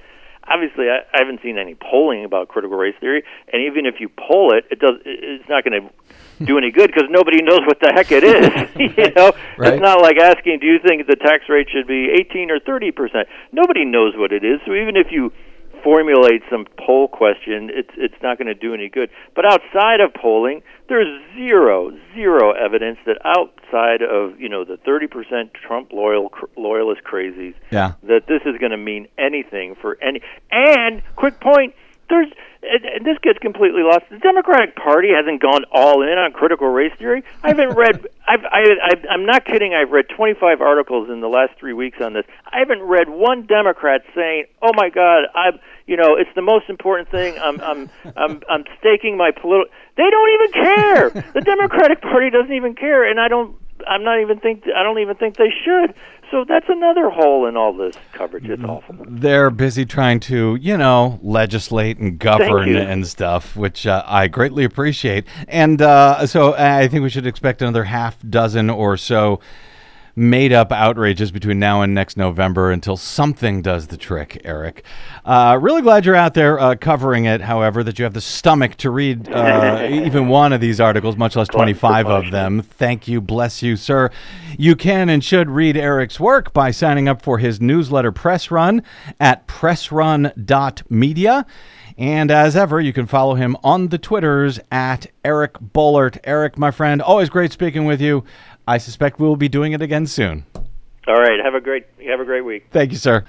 obviously 0.50 0.90
I, 0.90 1.06
I 1.14 1.20
haven't 1.20 1.42
seen 1.42 1.58
any 1.58 1.76
polling 1.76 2.26
about 2.26 2.48
critical 2.48 2.78
race 2.78 2.96
theory 3.00 3.24
and 3.52 3.64
even 3.64 3.86
if 3.86 3.96
you 4.00 4.10
poll 4.10 4.54
it 4.54 4.66
it 4.72 4.80
does 4.80 4.96
it's 5.06 5.48
not 5.50 5.64
going 5.64 5.82
to 5.82 5.90
do 6.44 6.58
any 6.58 6.72
good 6.72 6.88
because 6.88 7.10
nobody 7.10 7.44
knows 7.44 7.60
what 7.68 7.80
the 7.82 7.92
heck 7.94 8.12
it 8.12 8.24
is. 8.24 8.48
You 8.80 9.12
know? 9.16 9.32
Right. 9.58 9.74
it's 9.74 9.82
not 9.82 10.02
like 10.02 10.18
asking 10.18 10.60
do 10.60 10.68
you 10.68 10.80
think 10.80 11.06
the 11.08 11.16
tax 11.16 11.44
rate 11.50 11.68
should 11.72 11.88
be 11.88 12.10
18 12.32 12.52
or 12.52 12.60
30 12.60 12.92
percent? 12.92 13.28
Nobody 13.52 13.86
knows 13.86 14.14
what 14.16 14.32
it 14.32 14.44
is 14.44 14.60
so 14.66 14.74
even 14.74 14.96
if 14.96 15.08
you 15.12 15.32
formulate 15.84 16.42
some 16.50 16.66
poll 16.86 17.08
question 17.08 17.70
it's 17.72 17.90
it's 17.98 18.22
not 18.22 18.38
going 18.38 18.48
to 18.48 18.54
do 18.54 18.74
any 18.74 18.90
good 18.90 19.10
but 19.36 19.46
outside 19.46 20.00
of 20.02 20.14
polling 20.14 20.62
there's 20.88 21.08
zero 21.36 21.92
zero 22.14 22.52
evidence 22.52 22.98
that 23.06 23.18
outside 23.26 24.02
of 24.02 24.40
you 24.40 24.50
know 24.50 24.64
the 24.66 24.78
30 24.78 25.08
percent 25.08 25.52
trump 25.54 25.92
loyal 25.92 26.30
cr- 26.30 26.46
loyalist 26.58 27.02
crazies 27.04 27.54
Yeah. 27.72 27.94
that 28.04 28.28
this 28.28 28.42
is 28.46 28.58
going 28.60 28.72
to 28.72 28.78
mean 28.78 29.08
anything 29.18 29.76
for 29.80 29.98
any 30.02 30.22
and 30.52 31.02
quick 31.16 31.40
point 31.40 31.74
there's 32.10 32.32
and, 32.62 33.06
this 33.06 33.18
gets 33.22 33.40
completely 33.40 33.82
lost. 33.84 34.06
The 34.10 34.18
democratic 34.18 34.76
party 34.76 35.10
hasn't 35.16 35.42
gone 35.42 35.64
all 35.72 36.02
in 36.02 36.18
on 36.18 36.32
critical 36.32 36.68
race 36.68 36.94
theory. 36.98 37.24
I 37.44 37.50
haven't 37.50 37.76
read 37.76 38.06
I've, 38.28 38.46
I, 38.46 38.62
I, 38.62 38.92
i'm 39.10 39.26
not 39.26 39.46
kidding 39.46 39.74
i've 39.74 39.90
read 39.90 40.06
25 40.16 40.62
articles 40.62 41.10
in 41.10 41.20
the 41.20 41.28
last 41.28 41.58
three 41.60 41.74
weeks 41.74 42.00
on 42.00 42.14
this. 42.14 42.26
I 42.46 42.60
haven't 42.60 42.84
read 42.84 43.10
one 43.10 43.48
democrat 43.48 44.02
saying 44.14 44.46
oh 44.62 44.72
my 44.76 44.90
god 44.90 45.26
i'm 45.34 45.60
you 45.88 45.98
know 45.98 46.16
it's 46.16 46.30
the 46.36 46.42
most 46.42 46.70
important 46.70 47.10
thing. 47.10 47.38
I'm 47.40 47.60
i'm 47.62 47.90
i'm 48.16 48.42
i'm 48.50 48.64
staking 48.80 49.18
my 49.18 49.32
political 49.32 49.74
they 49.98 50.10
don't 50.10 50.30
even 50.34 50.52
care. 50.52 51.10
The 51.34 51.42
democratic 51.42 52.02
party 52.02 52.30
doesn't 52.30 52.54
even 52.54 52.76
care 52.76 53.10
and 53.10 53.20
i 53.20 53.28
don't 53.28 53.56
i'm 53.88 54.04
not 54.04 54.20
even 54.22 54.40
think 54.40 54.64
i 54.76 54.84
don't 54.84 55.00
even 55.00 55.16
think 55.16 55.38
they 55.38 55.54
should 55.66 55.96
so 56.32 56.46
that's 56.48 56.68
another 56.70 57.10
hole 57.10 57.48
in 57.48 57.58
all 57.58 57.74
this 57.74 57.96
coverage. 58.14 58.50
It's 58.50 58.64
awful. 58.64 58.96
they're 59.08 59.50
busy 59.50 59.86
trying 59.86 60.20
to, 60.22 60.56
you 60.56 60.78
know, 60.78 61.20
legislate 61.22 61.98
and 61.98 62.20
govern 62.20 62.76
and 62.76 63.08
stuff, 63.08 63.56
which 63.56 63.88
uh, 63.88 64.04
I 64.06 64.28
greatly 64.28 64.64
appreciate. 64.64 65.26
And 65.48 65.82
uh, 65.82 66.26
so 66.28 66.54
I 66.56 66.88
think 66.88 67.04
we 67.04 67.10
should 67.10 67.28
expect 67.28 67.62
another 67.62 67.84
half 67.84 68.18
dozen 68.30 68.70
or 68.70 68.98
so 68.98 69.40
made 70.20 70.52
up 70.52 70.72
outrages 70.74 71.32
between 71.32 71.58
now 71.60 71.82
and 71.82 71.96
next 71.96 72.18
November 72.18 72.72
until 72.72 72.98
something 72.98 73.62
does 73.62 73.88
the 73.88 73.96
trick, 73.96 74.42
Eric. 74.44 74.84
Uh, 75.24 75.58
really 75.62 75.82
glad 75.82 76.06
you're 76.06 76.14
out 76.16 76.34
there 76.34 76.60
uh, 76.60 76.76
covering 76.76 77.24
it, 77.24 77.40
however, 77.40 77.84
that 77.84 77.98
you 77.98 78.04
have 78.04 78.14
the 78.14 78.20
stomach 78.20 78.76
to 78.76 78.90
read 78.90 79.30
uh, 79.30 79.88
even 79.90 80.28
one 80.28 80.52
of 80.52 80.60
these 80.60 80.82
articles, 80.82 81.16
much 81.16 81.38
less 81.38 81.48
25 81.48 82.08
of 82.08 82.32
them. 82.32 82.62
Thank 82.62 83.08
you. 83.08 83.22
Bless 83.22 83.64
you, 83.64 83.78
sir. 83.78 84.12
You 84.58 84.76
can 84.76 85.08
and 85.08 85.24
should 85.24 85.50
read 85.50 85.78
Eric's 85.78 86.20
work 86.20 86.52
by 86.52 86.72
signing 86.72 87.08
up 87.08 87.22
for 87.22 87.38
his 87.38 87.62
newsletter 87.62 88.12
Press 88.12 88.52
Run 88.52 88.84
at 89.22 89.48
pressrun.media. 89.48 91.46
And 91.98 92.32
as 92.32 92.56
ever, 92.56 92.80
you 92.80 92.94
can 92.94 93.08
follow 93.08 93.36
him 93.36 93.58
on 93.62 93.90
the 93.90 93.98
Twitters 93.98 94.58
at 94.72 95.08
Eric 95.26 95.56
Boehlert. 95.56 96.18
Eric, 96.24 96.58
my 96.58 96.72
friend, 96.72 97.02
always 97.02 97.28
great 97.28 97.52
speaking 97.52 97.84
with 97.84 98.00
you. 98.00 98.24
I 98.70 98.78
suspect 98.78 99.20
we 99.20 99.28
will 99.28 99.36
be 99.36 99.50
doing 99.50 99.72
it 99.72 99.82
again 99.82 100.06
soon. 100.06 100.46
All 101.08 101.16
right. 101.16 101.40
Have 101.44 101.56
a 101.56 101.60
great 101.60 101.88
have 102.06 102.20
a 102.20 102.26
great 102.26 102.46
week. 102.46 102.68
Thank 102.70 102.92
you, 102.92 103.00
sir. 103.00 103.26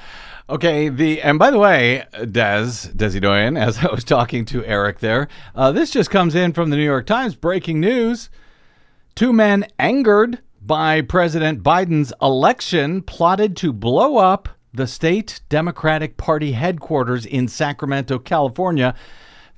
Okay, 0.50 0.90
the 0.90 1.22
and 1.22 1.38
by 1.38 1.50
the 1.50 1.58
way, 1.58 2.04
Des 2.12 2.90
Desi 2.92 3.22
Doyen, 3.22 3.56
as 3.56 3.78
I 3.78 3.90
was 3.90 4.04
talking 4.04 4.44
to 4.46 4.62
Eric 4.66 4.98
there, 4.98 5.28
uh, 5.54 5.72
this 5.72 5.90
just 5.90 6.10
comes 6.10 6.34
in 6.34 6.52
from 6.52 6.68
the 6.68 6.76
New 6.76 6.84
York 6.84 7.06
Times. 7.06 7.36
Breaking 7.36 7.80
news: 7.80 8.28
Two 9.14 9.32
men 9.32 9.66
angered 9.78 10.40
by 10.60 11.00
President 11.00 11.62
Biden's 11.62 12.12
election 12.20 13.00
plotted 13.00 13.56
to 13.58 13.72
blow 13.72 14.18
up 14.18 14.50
the 14.74 14.86
state 14.86 15.40
Democratic 15.48 16.18
Party 16.18 16.52
headquarters 16.52 17.24
in 17.24 17.48
Sacramento, 17.48 18.18
California. 18.18 18.94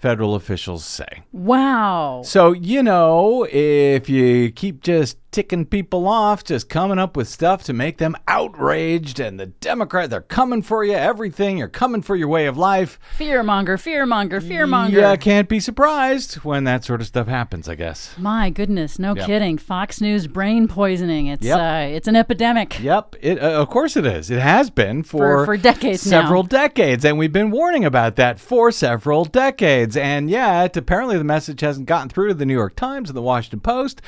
Federal 0.03 0.35
officials 0.35 0.85
say. 0.85 1.23
Wow. 1.31 2.23
So, 2.25 2.51
you 2.51 2.83
know, 2.83 3.47
if 3.49 4.09
you 4.09 4.51
keep 4.51 4.83
just 4.83 5.17
ticking 5.31 5.65
people 5.65 6.07
off, 6.09 6.45
just 6.45 6.69
coming 6.69 6.99
up 6.99 7.17
with 7.17 7.27
stuff 7.27 7.63
to 7.65 7.73
make 7.73 7.97
them 7.97 8.15
outraged, 8.29 9.19
and 9.19 9.41
the 9.41 9.47
Democrat, 9.47 10.11
they're 10.11 10.21
coming 10.21 10.61
for 10.61 10.85
you, 10.85 10.93
everything, 10.93 11.57
you're 11.57 11.69
coming 11.69 12.03
for 12.03 12.15
your 12.17 12.29
way 12.29 12.45
of 12.47 12.59
life. 12.59 12.99
Fearmonger, 13.17 13.79
fearmonger, 13.79 14.43
fearmonger. 14.43 14.91
Yeah, 14.93 15.17
can't 15.17 15.49
be 15.49 15.59
surprised 15.59 16.35
when 16.45 16.65
that 16.65 16.85
sort 16.85 17.01
of 17.01 17.07
stuff 17.07 17.29
happens, 17.29 17.67
I 17.67 17.77
guess. 17.77 18.15
My 18.19 18.51
goodness, 18.51 18.99
no 18.99 19.15
Yep. 19.17 19.27
kidding. 19.27 19.57
Fox 19.57 20.03
News 20.03 20.27
brain 20.27 20.69
poisoning. 20.69 21.29
It's 21.29 21.47
Yep. 21.47 21.59
uh, 21.59 21.95
it's 21.97 22.09
an 22.09 22.17
epidemic. 22.17 22.79
Yep, 22.83 23.17
it, 23.23 23.43
uh, 23.43 23.53
of 23.63 23.71
course 23.71 23.97
it 23.97 24.05
is. 24.05 24.31
It 24.31 24.41
has 24.41 24.69
been 24.69 25.03
for, 25.03 25.19
For- 25.19 25.45
for 25.47 25.57
decades 25.57 26.05
now. 26.11 26.23
several 26.23 26.43
decades, 26.43 27.05
and 27.07 27.17
we've 27.17 27.33
been 27.33 27.51
warning 27.53 27.85
about 27.87 28.17
that 28.17 28.39
for 28.41 28.71
several 28.71 29.25
decades. 29.25 29.92
And 29.97 30.31
yet, 30.31 30.77
apparently, 30.77 31.19
the 31.19 31.25
message 31.25 31.61
hasn't 31.61 31.87
gotten 31.87 32.09
through 32.09 32.29
to 32.29 32.35
the 32.35 32.47
New 32.47 32.55
York 32.55 32.77
Times 32.77 33.11
and 33.11 33.17
the 33.17 33.23
Washington 33.23 33.61
Post 33.61 34.03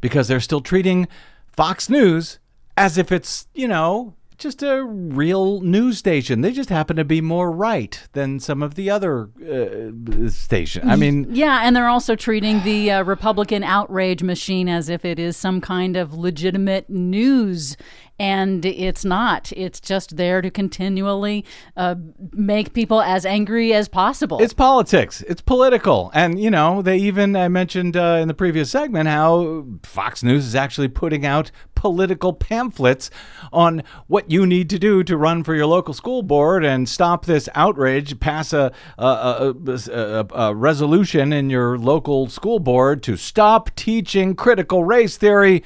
because 0.00 0.28
they're 0.28 0.40
still 0.40 0.60
treating 0.60 1.08
Fox 1.46 1.88
News 1.88 2.38
as 2.76 2.98
if 2.98 3.10
it's 3.10 3.46
you 3.54 3.66
know 3.66 4.14
just 4.38 4.62
a 4.62 4.84
real 4.84 5.60
news 5.62 5.98
station. 5.98 6.42
They 6.42 6.52
just 6.52 6.68
happen 6.68 6.96
to 6.96 7.04
be 7.04 7.20
more 7.20 7.50
right 7.50 8.00
than 8.12 8.38
some 8.38 8.62
of 8.62 8.74
the 8.74 8.90
other 8.90 9.30
uh, 9.40 10.28
stations. 10.28 10.84
I 10.86 10.96
mean, 10.96 11.26
Yeah, 11.30 11.62
and 11.64 11.74
they're 11.74 11.88
also 11.88 12.14
treating 12.16 12.62
the 12.62 12.90
uh, 12.90 13.02
Republican 13.04 13.64
outrage 13.64 14.22
machine 14.22 14.68
as 14.68 14.88
if 14.88 15.04
it 15.04 15.18
is 15.18 15.36
some 15.36 15.60
kind 15.60 15.96
of 15.96 16.12
legitimate 16.14 16.90
news. 16.90 17.76
And 18.18 18.64
it's 18.64 19.04
not. 19.04 19.52
It's 19.56 19.80
just 19.80 20.16
there 20.16 20.40
to 20.40 20.50
continually 20.50 21.44
uh, 21.76 21.96
make 22.32 22.72
people 22.72 23.02
as 23.02 23.26
angry 23.26 23.74
as 23.74 23.88
possible. 23.88 24.40
It's 24.40 24.54
politics. 24.54 25.22
It's 25.22 25.42
political. 25.42 26.10
And, 26.14 26.40
you 26.40 26.50
know, 26.50 26.80
they 26.80 26.96
even, 26.96 27.36
I 27.36 27.48
mentioned 27.48 27.96
uh, 27.96 28.18
in 28.20 28.28
the 28.28 28.34
previous 28.34 28.70
segment 28.70 29.08
how 29.08 29.66
Fox 29.82 30.22
News 30.22 30.46
is 30.46 30.54
actually 30.54 30.88
putting 30.88 31.26
out 31.26 31.50
political 31.74 32.32
pamphlets 32.32 33.10
on 33.52 33.82
what 34.08 34.30
you 34.30 34.44
need 34.44 34.68
to 34.70 34.78
do 34.78 35.04
to 35.04 35.16
run 35.16 35.44
for 35.44 35.54
your 35.54 35.66
local 35.66 35.94
school 35.94 36.22
board 36.22 36.64
and 36.64 36.88
stop 36.88 37.26
this 37.26 37.48
outrage, 37.54 38.18
pass 38.18 38.52
a, 38.52 38.72
a, 38.98 39.54
a, 39.68 40.26
a, 40.34 40.54
resolution 40.54 41.32
in 41.32 41.48
your 41.48 41.78
local 41.78 42.28
school 42.28 42.58
board 42.58 43.02
to 43.04 43.16
stop 43.16 43.72
teaching 43.76 44.34
critical 44.34 44.82
race 44.82 45.16
theory, 45.16 45.62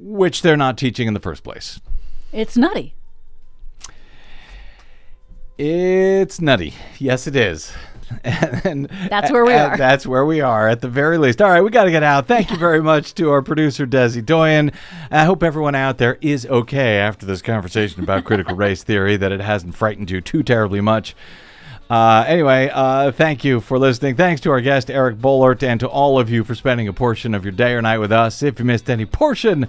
which 0.00 0.42
they're 0.42 0.56
not 0.56 0.78
teaching 0.78 1.08
in 1.08 1.14
the 1.14 1.20
first 1.20 1.42
place. 1.42 1.80
it's 2.32 2.56
nutty. 2.56 2.94
It's 5.56 6.40
nutty. 6.40 6.74
Yes, 6.98 7.26
it 7.26 7.36
is. 7.36 7.72
And 8.24 8.86
That's 9.10 9.30
where 9.30 9.44
we 9.44 9.52
are. 9.52 9.76
That's 9.76 10.06
where 10.06 10.24
we 10.24 10.40
are 10.40 10.66
at 10.66 10.80
the 10.80 10.88
very 10.88 11.18
least. 11.18 11.42
All 11.42 11.50
right, 11.50 11.60
we 11.60 11.68
got 11.68 11.84
to 11.84 11.90
get 11.90 12.02
out. 12.02 12.26
Thank 12.26 12.50
you 12.50 12.56
very 12.56 12.80
much 12.82 13.12
to 13.16 13.30
our 13.30 13.42
producer 13.42 13.86
Desi 13.86 14.24
Doyen. 14.24 14.72
I 15.10 15.24
hope 15.26 15.42
everyone 15.42 15.74
out 15.74 15.98
there 15.98 16.16
is 16.22 16.46
okay 16.46 16.96
after 16.98 17.26
this 17.26 17.42
conversation 17.42 18.02
about 18.02 18.24
critical 18.24 18.56
race 18.56 18.82
theory. 18.82 19.18
That 19.18 19.30
it 19.30 19.40
hasn't 19.40 19.74
frightened 19.74 20.10
you 20.10 20.22
too 20.22 20.42
terribly 20.42 20.80
much. 20.80 21.14
Uh, 21.90 22.24
anyway, 22.26 22.70
uh, 22.72 23.10
thank 23.12 23.44
you 23.44 23.60
for 23.60 23.78
listening. 23.78 24.14
Thanks 24.14 24.42
to 24.42 24.50
our 24.50 24.60
guest 24.60 24.90
Eric 24.90 25.16
Boehlert 25.16 25.62
and 25.62 25.80
to 25.80 25.88
all 25.88 26.18
of 26.18 26.28
you 26.28 26.44
for 26.44 26.54
spending 26.54 26.86
a 26.88 26.92
portion 26.92 27.34
of 27.34 27.44
your 27.44 27.52
day 27.52 27.72
or 27.72 27.80
night 27.80 27.98
with 27.98 28.12
us. 28.12 28.42
If 28.42 28.58
you 28.58 28.64
missed 28.64 28.90
any 28.90 29.06
portion 29.06 29.68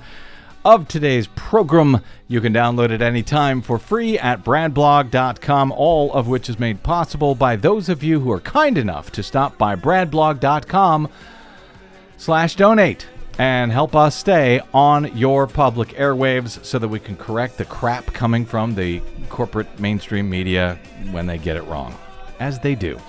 of 0.66 0.88
today's 0.88 1.28
program. 1.28 2.02
You 2.28 2.42
can 2.42 2.54
download 2.54 2.92
it 2.92 3.02
anytime 3.02 3.62
for 3.62 3.80
free 3.80 4.20
at 4.20 4.44
bradblog.com, 4.44 5.72
all 5.72 6.12
of 6.14 6.28
which 6.28 6.50
is 6.50 6.60
made 6.60 6.84
possible 6.84 7.36
by 7.36 7.56
those 7.56 7.90
of 7.90 8.04
you 8.04 8.20
who 8.20 8.32
are 8.32 8.42
kind 8.42 8.78
enough 8.78 9.12
to 9.14 9.24
stop 9.24 9.58
by 9.58 9.76
bradblog.com 9.76 11.10
slash 12.18 12.56
donate 12.56 13.08
and 13.38 13.72
help 13.72 13.96
us 13.96 14.18
stay 14.18 14.60
on 14.74 15.16
your 15.18 15.48
public 15.48 15.90
airwaves 15.90 16.64
so 16.66 16.78
that 16.78 16.90
we 16.90 17.00
can 17.00 17.16
correct 17.16 17.58
the 17.58 17.64
crap 17.64 18.06
coming 18.08 18.46
from 18.46 18.76
the 18.76 19.02
corporate 19.30 19.80
mainstream 19.80 20.30
media 20.30 20.78
when 21.12 21.26
they 21.26 21.38
get 21.38 21.56
it 21.56 21.64
wrong, 21.64 21.98
as 22.40 22.60
they 22.60 22.76
do. 22.76 23.00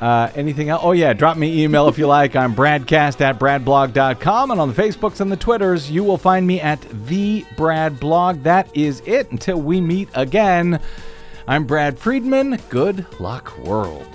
Uh, 0.00 0.30
anything 0.34 0.70
else? 0.70 0.80
Oh, 0.82 0.92
yeah. 0.92 1.12
Drop 1.12 1.36
me 1.36 1.62
email 1.62 1.86
if 1.88 1.98
you 1.98 2.06
like. 2.06 2.34
I'm 2.34 2.54
bradcast 2.54 3.20
at 3.20 3.38
bradblog.com. 3.38 4.50
And 4.50 4.60
on 4.60 4.72
the 4.72 4.82
Facebooks 4.82 5.20
and 5.20 5.30
the 5.30 5.36
Twitters, 5.36 5.90
you 5.90 6.02
will 6.02 6.16
find 6.16 6.46
me 6.46 6.60
at 6.60 6.80
the 7.06 7.44
Brad 7.56 8.00
Blog. 8.00 8.42
That 8.42 8.74
is 8.74 9.02
it 9.04 9.30
until 9.30 9.60
we 9.60 9.80
meet 9.80 10.08
again. 10.14 10.80
I'm 11.46 11.66
Brad 11.66 11.98
Friedman. 11.98 12.58
Good 12.70 13.04
luck, 13.20 13.56
world. 13.58 14.06